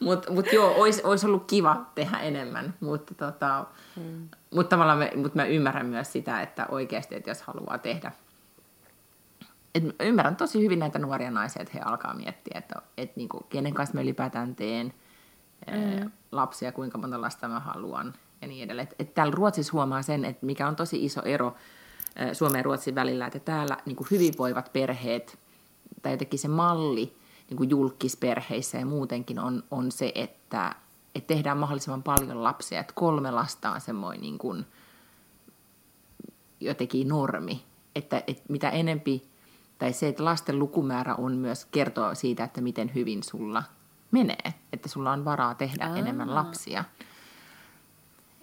Mutta 0.00 0.32
mut 0.32 0.52
joo, 0.52 0.74
olisi 0.74 1.00
olis 1.04 1.24
ollut 1.24 1.44
kiva 1.46 1.86
tehdä 1.94 2.18
enemmän, 2.18 2.74
mutta 2.80 3.14
tota, 3.14 3.66
hmm. 3.96 4.28
mut 4.54 4.68
tavallaan 4.68 4.98
me, 4.98 5.12
mut 5.16 5.34
mä 5.34 5.44
ymmärrän 5.44 5.86
myös 5.86 6.12
sitä, 6.12 6.42
että 6.42 6.66
oikeasti, 6.68 7.14
että 7.14 7.30
jos 7.30 7.42
haluaa 7.42 7.78
tehdä 7.78 8.12
et 9.76 9.84
ymmärrän 10.00 10.36
tosi 10.36 10.62
hyvin 10.62 10.78
näitä 10.78 10.98
nuoria 10.98 11.30
naisia, 11.30 11.62
että 11.62 11.72
he 11.74 11.80
alkaa 11.84 12.14
miettiä, 12.14 12.58
että 12.58 12.74
et 12.96 13.16
niinku, 13.16 13.46
kenen 13.48 13.74
kanssa 13.74 13.94
mä 13.94 14.00
ylipäätään 14.00 14.56
teen 14.56 14.94
mm. 15.66 16.10
lapsia, 16.32 16.72
kuinka 16.72 16.98
monta 16.98 17.20
lasta 17.20 17.48
mä 17.48 17.60
haluan 17.60 18.14
ja 18.42 18.48
niin 18.48 18.64
edelleen. 18.64 18.88
Et, 18.88 18.94
et 18.98 19.14
täällä 19.14 19.34
Ruotsissa 19.34 19.72
huomaa 19.72 20.02
sen, 20.02 20.24
että 20.24 20.46
mikä 20.46 20.68
on 20.68 20.76
tosi 20.76 21.04
iso 21.04 21.22
ero 21.22 21.54
Suomen 22.32 22.58
ja 22.58 22.62
Ruotsin 22.62 22.94
välillä, 22.94 23.26
että 23.26 23.38
täällä 23.38 23.76
niin 23.86 23.96
kuin 23.96 24.06
hyvinvoivat 24.10 24.72
perheet, 24.72 25.38
tai 26.02 26.12
jotenkin 26.12 26.38
se 26.38 26.48
malli 26.48 27.16
niin 27.50 27.56
kuin 27.56 27.70
julkisperheissä 27.70 28.78
ja 28.78 28.86
muutenkin 28.86 29.38
on, 29.38 29.64
on 29.70 29.92
se, 29.92 30.12
että, 30.14 30.74
että 31.14 31.34
tehdään 31.34 31.58
mahdollisimman 31.58 32.02
paljon 32.02 32.44
lapsia, 32.44 32.80
että 32.80 32.92
kolme 32.96 33.30
lasta 33.30 33.70
on 33.70 33.80
semmoinen 33.80 34.20
niin 34.20 34.38
kuin, 34.38 34.66
jotenkin 36.60 37.08
normi, 37.08 37.64
että, 37.94 38.22
että 38.26 38.42
mitä 38.48 38.70
enempi, 38.70 39.26
tai 39.78 39.92
se, 39.92 40.08
että 40.08 40.24
lasten 40.24 40.58
lukumäärä 40.58 41.14
on 41.14 41.36
myös 41.36 41.64
kertoo 41.64 42.14
siitä, 42.14 42.44
että 42.44 42.60
miten 42.60 42.94
hyvin 42.94 43.22
sulla 43.22 43.62
menee, 44.10 44.54
että 44.72 44.88
sulla 44.88 45.12
on 45.12 45.24
varaa 45.24 45.54
tehdä 45.54 45.86
Aa. 45.86 45.96
enemmän 45.96 46.34
lapsia. 46.34 46.84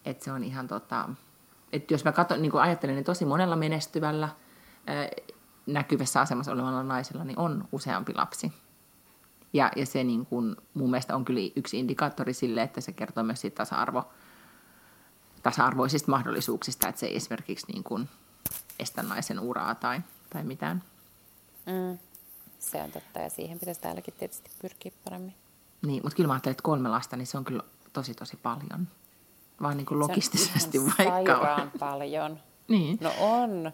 Että 0.06 0.26
se 0.26 0.32
on 0.32 0.44
ihan 0.44 0.68
tota, 0.68 1.10
että 1.74 1.94
jos 1.94 2.06
mä 2.06 2.12
katson, 2.12 2.42
niin 2.42 2.56
ajattelen, 2.56 2.96
niin 2.96 3.06
tosi 3.06 3.26
monella 3.26 3.56
menestyvällä 3.56 4.30
ää, 4.88 5.08
näkyvässä 5.66 6.22
asemassa 6.22 6.52
olevalla 6.52 6.84
naisella 6.84 7.24
niin 7.24 7.40
on 7.40 7.68
useampi 7.72 8.14
lapsi. 8.16 8.54
Ja, 9.54 9.72
ja 9.76 9.86
se 9.86 10.04
niin 10.04 10.26
kuin, 10.26 10.56
mun 10.74 10.90
mielestä 10.90 11.16
on 11.16 11.26
kyllä 11.26 11.40
yksi 11.56 11.80
indikaattori 11.80 12.34
sille, 12.34 12.62
että 12.62 12.82
se 12.82 12.92
kertoo 12.92 13.24
myös 13.24 13.42
siitä 13.42 13.56
tasa-arvo, 13.56 14.04
tasa-arvoisista 15.44 16.12
mahdollisuuksista, 16.12 16.88
että 16.88 17.00
se 17.00 17.06
ei 17.06 17.16
esimerkiksi 17.16 17.72
niin 17.72 17.84
kuin 17.84 18.10
estä 18.80 19.04
naisen 19.04 19.40
uraa 19.40 19.76
tai, 19.76 20.02
tai 20.30 20.44
mitään. 20.44 20.84
Mm, 21.66 21.98
se 22.60 22.82
on 22.82 22.92
totta, 22.92 23.20
ja 23.20 23.30
siihen 23.30 23.60
pitäisi 23.60 23.82
täälläkin 23.82 24.14
tietysti 24.18 24.52
pyrkiä 24.62 24.92
paremmin. 25.04 25.36
Niin, 25.82 26.04
mutta 26.04 26.16
kyllä 26.16 26.28
mä 26.28 26.34
ajattelen, 26.34 26.52
että 26.52 26.64
kolme 26.64 26.90
lasta, 26.90 27.18
niin 27.18 27.28
se 27.28 27.38
on 27.38 27.46
kyllä 27.46 27.64
tosi 27.94 28.14
tosi 28.14 28.38
paljon. 28.38 28.88
Vaan 29.64 29.78
niin 29.78 29.86
kuin 29.86 30.00
logistisesti 30.00 30.78
se 30.78 30.80
on 30.80 30.92
vaikka 31.16 31.56
on. 31.62 31.72
paljon. 31.80 32.40
Niin. 32.68 32.98
No 33.02 33.12
on. 33.20 33.72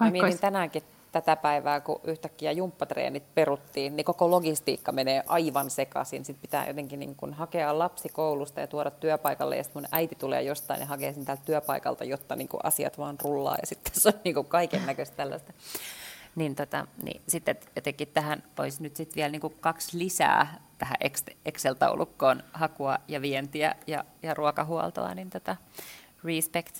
Mä 0.00 0.10
mietin 0.10 0.24
olisi... 0.24 0.38
tänäänkin 0.38 0.82
tätä 1.12 1.36
päivää, 1.36 1.80
kun 1.80 2.00
yhtäkkiä 2.04 2.52
jumppatreenit 2.52 3.34
peruttiin, 3.34 3.96
niin 3.96 4.04
koko 4.04 4.30
logistiikka 4.30 4.92
menee 4.92 5.22
aivan 5.26 5.70
sekaisin. 5.70 6.24
Sitten 6.24 6.42
pitää 6.42 6.66
jotenkin 6.66 7.00
niin 7.00 7.14
kuin 7.16 7.34
hakea 7.34 7.78
lapsi 7.78 8.08
koulusta 8.08 8.60
ja 8.60 8.66
tuoda 8.66 8.90
työpaikalle, 8.90 9.56
ja 9.56 9.64
sitten 9.64 9.82
mun 9.82 9.88
äiti 9.92 10.14
tulee 10.14 10.42
jostain 10.42 10.80
ja 10.80 10.86
hakee 10.86 11.12
sen 11.12 11.24
täältä 11.24 11.42
työpaikalta, 11.46 12.04
jotta 12.04 12.36
niin 12.36 12.48
kuin 12.48 12.60
asiat 12.64 12.98
vaan 12.98 13.16
rullaa, 13.24 13.56
ja 13.60 13.66
sitten 13.66 13.92
se 13.94 14.08
on 14.08 14.14
niin 14.24 14.46
kaiken 14.48 14.86
näköistä 14.86 15.16
tällaista. 15.16 15.52
Niin, 16.34 16.54
tota, 16.54 16.86
niin 17.02 17.22
sitten 17.26 17.56
jotenkin 17.76 18.08
tähän 18.08 18.42
olisi 18.58 18.82
nyt 18.82 18.96
sitten 18.96 19.16
vielä 19.16 19.28
niin 19.28 19.40
kuin 19.40 19.56
kaksi 19.60 19.98
lisää 19.98 20.60
tähän 20.82 20.96
Excel-taulukkoon 21.44 22.42
hakua 22.52 22.98
ja 23.08 23.22
vientiä 23.22 23.74
ja, 23.86 24.04
ja 24.22 24.34
ruokahuoltoa, 24.34 25.14
niin 25.14 25.30
tota, 25.30 25.56
respect. 26.24 26.76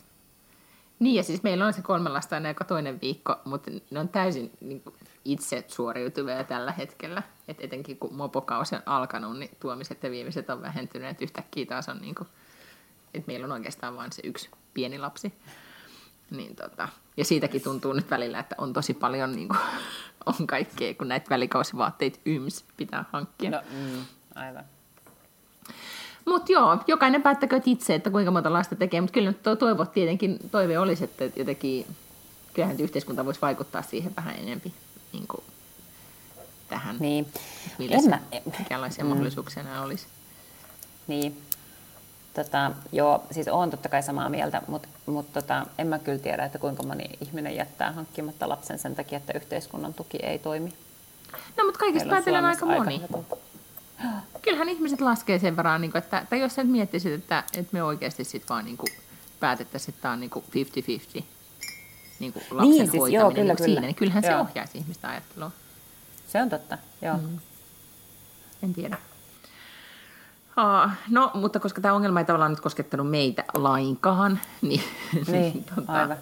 Niin, 0.99 1.15
ja 1.15 1.23
siis 1.23 1.43
meillä 1.43 1.67
on 1.67 1.73
se 1.73 1.83
kolme 1.83 2.11
lasta 2.11 2.37
aina 2.37 2.49
joka 2.49 2.65
toinen 2.65 3.01
viikko, 3.01 3.37
mutta 3.45 3.71
ne 3.91 4.01
on 4.01 4.09
täysin 4.09 4.51
niin 4.61 4.81
kuin 4.81 4.95
itse 5.25 5.65
suoriutuvia 5.69 6.45
tällä 6.45 6.73
hetkellä. 6.73 7.23
Et 7.49 7.57
etenkin 7.61 7.99
kun 7.99 8.15
mopokausi 8.15 8.75
on 8.75 8.83
alkanut, 8.87 9.39
niin 9.39 9.51
tuomiset 9.61 10.03
ja 10.03 10.11
viimeiset 10.11 10.51
on 10.51 10.63
vähentyneet. 10.63 11.23
Yhtäkkiä 11.23 11.67
taas 11.67 11.89
on, 11.89 11.99
niin 11.99 12.15
kuin, 12.15 12.29
että 13.15 13.27
meillä 13.27 13.45
on 13.45 13.53
oikeastaan 13.53 13.97
vain 13.97 14.13
se 14.13 14.23
yksi 14.25 14.51
pieni 14.75 14.99
lapsi. 14.99 15.33
Niin 16.31 16.57
tota, 16.57 16.89
ja 17.17 17.25
siitäkin 17.25 17.63
tuntuu 17.63 17.93
nyt 17.93 18.11
välillä, 18.11 18.39
että 18.39 18.55
on 18.59 18.73
tosi 18.73 18.95
paljon 18.95 19.33
niin 19.33 19.49
kuin, 19.49 19.61
on 20.27 20.47
kaikkea, 20.47 20.95
kun 20.95 21.09
näitä 21.09 21.31
välikausivaatteita 21.31 22.19
yms 22.25 22.65
pitää 22.77 23.05
hankkia. 23.13 23.51
No, 23.51 23.61
mm, 23.71 24.05
aivan. 24.35 24.65
Mutta 26.25 26.53
joo, 26.53 26.79
jokainen 26.87 27.23
päättäkö 27.23 27.61
itse, 27.65 27.95
että 27.95 28.11
kuinka 28.11 28.31
monta 28.31 28.53
lasta 28.53 28.77
tekee, 28.77 29.01
mutta 29.01 29.15
kyllä 29.15 29.31
nyt 29.31 29.59
toivot 29.59 29.93
tietenkin, 29.93 30.39
toive 30.51 30.79
olisi, 30.79 31.05
että 31.05 31.25
jotenkin 31.37 31.87
kyllähän 32.55 32.81
yhteiskunta 32.81 33.25
voisi 33.25 33.41
vaikuttaa 33.41 33.83
siihen 33.83 34.17
vähän 34.17 34.37
enempi 34.37 34.75
niin 35.13 35.27
kuin 35.29 35.45
tähän, 36.69 36.97
niin. 37.01 37.27
millä 37.79 37.97
en 37.97 38.09
mä, 38.11 38.19
minkälaisia 38.59 39.05
mm. 39.05 39.09
mahdollisuuksia 39.09 39.63
nämä 39.63 39.83
olisi. 39.83 40.07
Niin, 41.07 41.43
Tota, 42.35 42.73
joo, 42.93 43.25
siis 43.31 43.49
olen 43.49 43.71
totta 43.71 43.89
kai 43.89 44.03
samaa 44.03 44.29
mieltä, 44.29 44.63
mutta 44.67 44.89
mut 45.07 45.33
tota, 45.33 45.67
en 45.79 45.87
mä 45.87 45.99
kyllä 45.99 46.19
tiedä, 46.19 46.45
että 46.45 46.59
kuinka 46.59 46.83
moni 46.83 47.05
ihminen 47.21 47.57
jättää 47.57 47.93
hankkimatta 47.93 48.49
lapsen 48.49 48.79
sen 48.79 48.95
takia, 48.95 49.17
että 49.19 49.33
yhteiskunnan 49.37 49.95
tuki 49.95 50.17
ei 50.17 50.39
toimi. 50.39 50.73
No, 51.57 51.65
mutta 51.65 51.79
kaikista 51.79 52.09
päätellen 52.09 52.45
aika 52.45 52.67
moni. 52.67 53.01
Aika 53.03 53.37
Kyllähän 54.43 54.69
ihmiset 54.69 55.01
laskee 55.01 55.39
sen 55.39 55.57
varaan, 55.57 55.81
niin 55.81 55.91
kuin, 55.93 56.03
että, 56.03 56.27
tai 56.31 56.41
jos 56.41 56.55
sä 56.55 56.65
miettisit, 56.65 57.13
että, 57.13 57.45
että 57.53 57.69
me 57.73 57.83
oikeasti 57.83 58.25
sitten 58.25 58.49
vaan 58.49 58.65
niin 58.65 58.77
kuin, 58.77 58.93
päätettäisiin, 59.41 59.95
että 59.95 60.03
tämä 60.03 60.15
on 60.15 60.21
niin 60.21 60.31
kuin 60.31 60.45
50-50 61.21 61.23
niin 62.19 62.33
kuin 62.33 62.45
lapsen 62.51 62.71
niin, 62.71 62.91
siis, 62.91 63.01
hoitaminen 63.01 63.21
joo, 63.21 63.31
kyllä, 63.31 63.45
niin 63.45 63.57
kyllä. 63.57 63.67
siinä, 63.67 63.81
niin 63.81 63.95
kyllähän 63.95 64.25
joo. 64.25 64.33
se 64.33 64.41
ohjaisi 64.41 64.79
ihmistä 64.79 65.09
ajattelua. 65.09 65.51
Se 66.29 66.43
on 66.43 66.51
totta, 66.51 66.79
joo. 67.03 67.17
Mm. 67.17 67.39
En 68.63 68.75
tiedä. 68.75 68.99
Uh, 70.57 70.91
no, 71.11 71.31
mutta 71.35 71.61
koska 71.61 71.81
tämä 71.81 71.95
ongelma 71.95 72.21
ei 72.21 72.27
tavallaan 72.27 72.51
nyt 72.53 72.61
koskettanut 72.61 73.11
meitä 73.11 73.45
lainkaan, 73.55 74.41
niin, 74.63 74.83
niin, 75.27 75.65
tota, 75.65 75.93
aivan. 75.93 76.17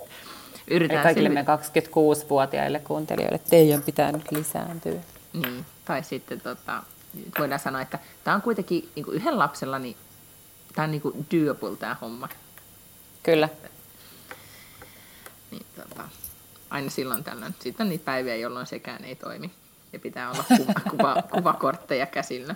yritetään 0.70 1.02
kaikille 1.02 1.28
me 1.28 1.42
26-vuotiaille 1.42 2.78
kuuntelijoille, 2.78 3.38
teidän 3.38 3.82
pitää 3.82 4.12
nyt 4.12 4.32
lisääntyä. 4.32 5.00
Niin, 5.32 5.66
tai 5.84 6.04
sitten 6.04 6.40
tota, 6.40 6.82
voidaan 7.38 7.60
sanoa, 7.60 7.80
että 7.80 7.98
tämä 8.24 8.34
on 8.34 8.42
kuitenkin 8.42 8.90
niin 8.96 9.04
kuin 9.04 9.14
yhden 9.14 9.38
lapsella, 9.38 9.78
niin 9.78 9.96
tämä 10.74 10.84
on 10.84 10.90
niin 10.90 11.02
kuin 11.02 11.26
doable 11.30 11.76
tämä 11.76 11.96
homma. 12.00 12.28
Kyllä. 13.22 13.48
Niin, 15.50 15.66
tota, 15.76 16.08
aina 16.70 16.90
silloin 16.90 17.24
tällöin. 17.24 17.54
Sitten 17.60 17.84
on 17.84 17.88
niitä 17.88 18.04
päiviä, 18.04 18.36
jolloin 18.36 18.66
sekään 18.66 19.04
ei 19.04 19.16
toimi. 19.16 19.50
Ja 19.92 19.98
pitää 19.98 20.30
olla 20.30 20.44
kuva, 20.48 20.74
kuva, 20.90 21.22
kuvakortteja 21.30 22.06
käsillä. 22.06 22.54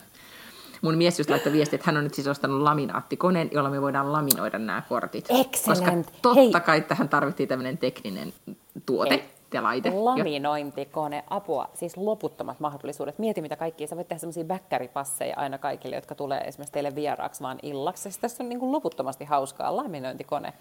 Mun 0.87 0.99
mies 0.99 1.19
just 1.19 1.31
laittoi 1.31 1.53
viesti, 1.53 1.77
että 1.77 1.87
hän 1.87 1.97
on 1.97 2.05
nyt 2.05 2.15
siis 2.15 2.27
ostanut 2.27 2.63
laminaattikoneen, 2.63 3.49
jolla 3.53 3.71
me 3.71 3.83
voidaan 3.83 4.13
laminoida 4.13 4.59
nämä 4.59 4.83
kortit. 4.89 5.27
Excellent. 5.29 6.07
Koska 6.07 6.13
totta 6.23 6.35
Hei. 6.35 6.53
kai 6.53 6.81
tähän 6.81 7.09
tarvittiin 7.09 7.49
tämmöinen 7.49 7.79
tekninen 7.79 8.33
tuote. 8.87 9.11
Hei 9.11 9.25
ja 9.55 9.63
laite. 9.63 9.91
Laminointikone, 9.91 11.25
apua, 11.31 11.69
siis 11.75 11.97
loputtomat 11.97 12.61
mahdollisuudet. 12.61 13.19
Mieti 13.19 13.43
mitä 13.43 13.57
kaikkia, 13.57 13.87
sä 13.87 13.97
voit 13.97 14.09
tehdä 14.09 14.21
semmoisia 14.21 14.45
bäkkäripasseja 14.45 15.37
aina 15.37 15.59
kaikille, 15.59 15.97
jotka 15.97 16.15
tulee 16.15 16.41
esimerkiksi 16.41 16.73
teille 16.73 16.95
vieraaksi 16.95 17.43
vaan 17.43 17.59
illaksi. 17.63 18.03
Siis 18.03 18.19
tässä 18.19 18.43
on 18.43 18.49
niin 18.49 18.61
kuin 18.61 18.73
loputtomasti 18.73 19.25
hauskaa, 19.25 19.77
laminointikone. 19.77 20.53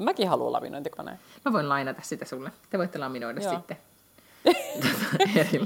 Mäkin 0.00 0.28
haluan 0.28 0.52
laminointikoneen. 0.52 1.18
Mä 1.44 1.52
voin 1.52 1.68
lainata 1.68 2.02
sitä 2.02 2.24
sulle. 2.24 2.50
Te 2.70 2.78
voitte 2.78 2.98
laminoida 2.98 3.40
Joo. 3.40 3.54
sitten. 3.54 3.76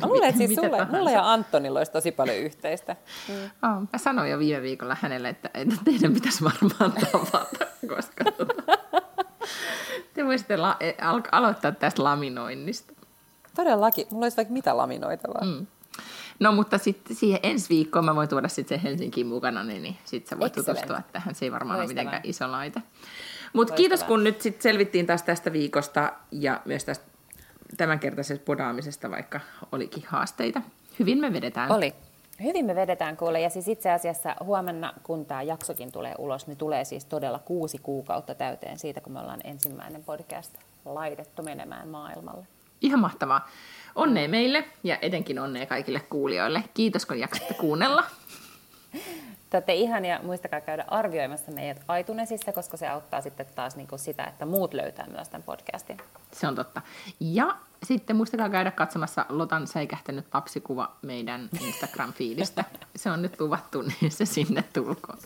Mä 0.00 0.06
luulen, 0.06 0.28
että 0.28 0.38
siis 0.38 0.54
sulle, 0.54 0.84
mulle 0.90 1.12
ja 1.12 1.32
Antonilla 1.32 1.80
olisi 1.80 1.92
tosi 1.92 2.12
paljon 2.12 2.36
yhteistä. 2.36 2.96
Mm. 3.28 3.34
Oh, 3.44 3.80
mä 3.92 3.98
sanoin 3.98 4.30
jo 4.30 4.38
viime 4.38 4.62
viikolla 4.62 4.96
hänelle, 5.00 5.28
että, 5.28 5.50
että 5.54 5.74
teidän 5.84 6.12
pitäisi 6.14 6.44
varmaan 6.44 6.92
tavata, 6.92 7.66
koska 7.96 8.24
te 10.14 10.24
voisitte 10.26 10.56
la- 10.56 10.76
e, 10.80 10.92
al- 11.02 11.20
aloittaa 11.32 11.72
tästä 11.72 12.04
laminoinnista. 12.04 12.92
Todellakin. 13.56 14.06
Mulla 14.10 14.24
olisi 14.24 14.36
vaikka 14.36 14.52
mitä 14.52 14.76
laminoitavaa. 14.76 15.44
Mm. 15.44 15.66
No 16.40 16.52
mutta 16.52 16.78
sitten 16.78 17.16
siihen 17.16 17.40
ensi 17.42 17.68
viikkoon 17.68 18.04
mä 18.04 18.14
voin 18.14 18.28
tuoda 18.28 18.48
sitten 18.48 18.78
sen 18.78 18.82
Helsinkiin 18.90 19.26
mukana, 19.26 19.64
niin, 19.64 19.82
niin 19.82 19.96
sitten 20.04 20.30
sä 20.30 20.38
voit 20.40 20.58
Excellent. 20.58 20.78
tutustua 20.86 21.02
tähän. 21.12 21.34
Se 21.34 21.44
ei 21.44 21.52
varmaan 21.52 21.78
Loistavaa. 21.78 22.00
ole 22.00 22.04
mitenkään 22.04 22.30
iso 22.30 22.52
laite. 22.52 22.82
Mutta 23.52 23.74
kiitos 23.74 24.04
kun 24.04 24.24
nyt 24.24 24.40
sitten 24.40 24.62
selvittiin 24.62 25.06
taas 25.06 25.22
tästä 25.22 25.52
viikosta 25.52 26.12
ja 26.30 26.60
myös 26.64 26.84
tästä 26.84 27.04
tämänkertaisesta 27.76 28.44
podaamisesta, 28.44 29.10
vaikka 29.10 29.40
olikin 29.72 30.02
haasteita. 30.06 30.62
Hyvin 30.98 31.18
me 31.18 31.32
vedetään. 31.32 31.72
Oli. 31.72 31.94
Hyvin 32.42 32.66
me 32.66 32.74
vedetään 32.74 33.16
kuule, 33.16 33.40
ja 33.40 33.50
siis 33.50 33.68
itse 33.68 33.90
asiassa 33.90 34.36
huomenna, 34.44 34.92
kun 35.02 35.26
tämä 35.26 35.42
jaksokin 35.42 35.92
tulee 35.92 36.14
ulos, 36.18 36.46
niin 36.46 36.56
tulee 36.56 36.84
siis 36.84 37.04
todella 37.04 37.38
kuusi 37.38 37.78
kuukautta 37.78 38.34
täyteen 38.34 38.78
siitä, 38.78 39.00
kun 39.00 39.12
me 39.12 39.20
ollaan 39.20 39.40
ensimmäinen 39.44 40.04
podcast 40.04 40.54
laitettu 40.84 41.42
menemään 41.42 41.88
maailmalle. 41.88 42.46
Ihan 42.80 43.00
mahtavaa. 43.00 43.48
Onnea 43.94 44.28
meille 44.28 44.64
ja 44.84 44.98
etenkin 45.02 45.38
onnea 45.38 45.66
kaikille 45.66 46.00
kuulijoille. 46.00 46.64
Kiitos, 46.74 47.06
kun 47.06 47.18
jaksatte 47.18 47.54
kuunnella. 47.54 48.04
Te 49.50 49.56
olette 49.56 49.74
ihania, 49.74 50.20
muistakaa 50.22 50.60
käydä 50.60 50.84
arvioimassa 50.88 51.52
meidät 51.52 51.82
iTunesissa, 52.00 52.52
koska 52.52 52.76
se 52.76 52.88
auttaa 52.88 53.20
sitten 53.20 53.46
taas 53.54 53.76
niin 53.76 53.88
kuin 53.88 53.98
sitä, 53.98 54.24
että 54.24 54.46
muut 54.46 54.74
löytää 54.74 55.06
myös 55.06 55.28
tämän 55.28 55.42
podcastin. 55.42 55.96
Se 56.32 56.48
on 56.48 56.54
totta. 56.54 56.82
Ja 57.20 57.56
sitten 57.82 58.16
muistakaa 58.16 58.48
käydä 58.48 58.70
katsomassa 58.70 59.26
Lotan 59.28 59.66
säikähtänyt 59.66 60.26
lapsikuva 60.34 60.96
meidän 61.02 61.48
Instagram-fiilistä. 61.60 62.64
Se 62.96 63.10
on 63.10 63.22
nyt 63.22 63.40
luvattu, 63.40 63.82
niin 64.00 64.10
se 64.10 64.24
sinne 64.24 64.64
tulkoon. 64.72 65.18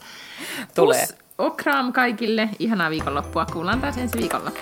Tulee. 0.75 1.07
Plus, 1.07 1.18
okram 1.39 1.93
kaikille. 1.93 2.49
Ihanaa 2.59 2.91
viikonloppua. 2.91 3.47
Kuullaan 3.47 3.81
taas 3.81 3.99
ensi 3.99 4.18
viikolla. 4.18 4.53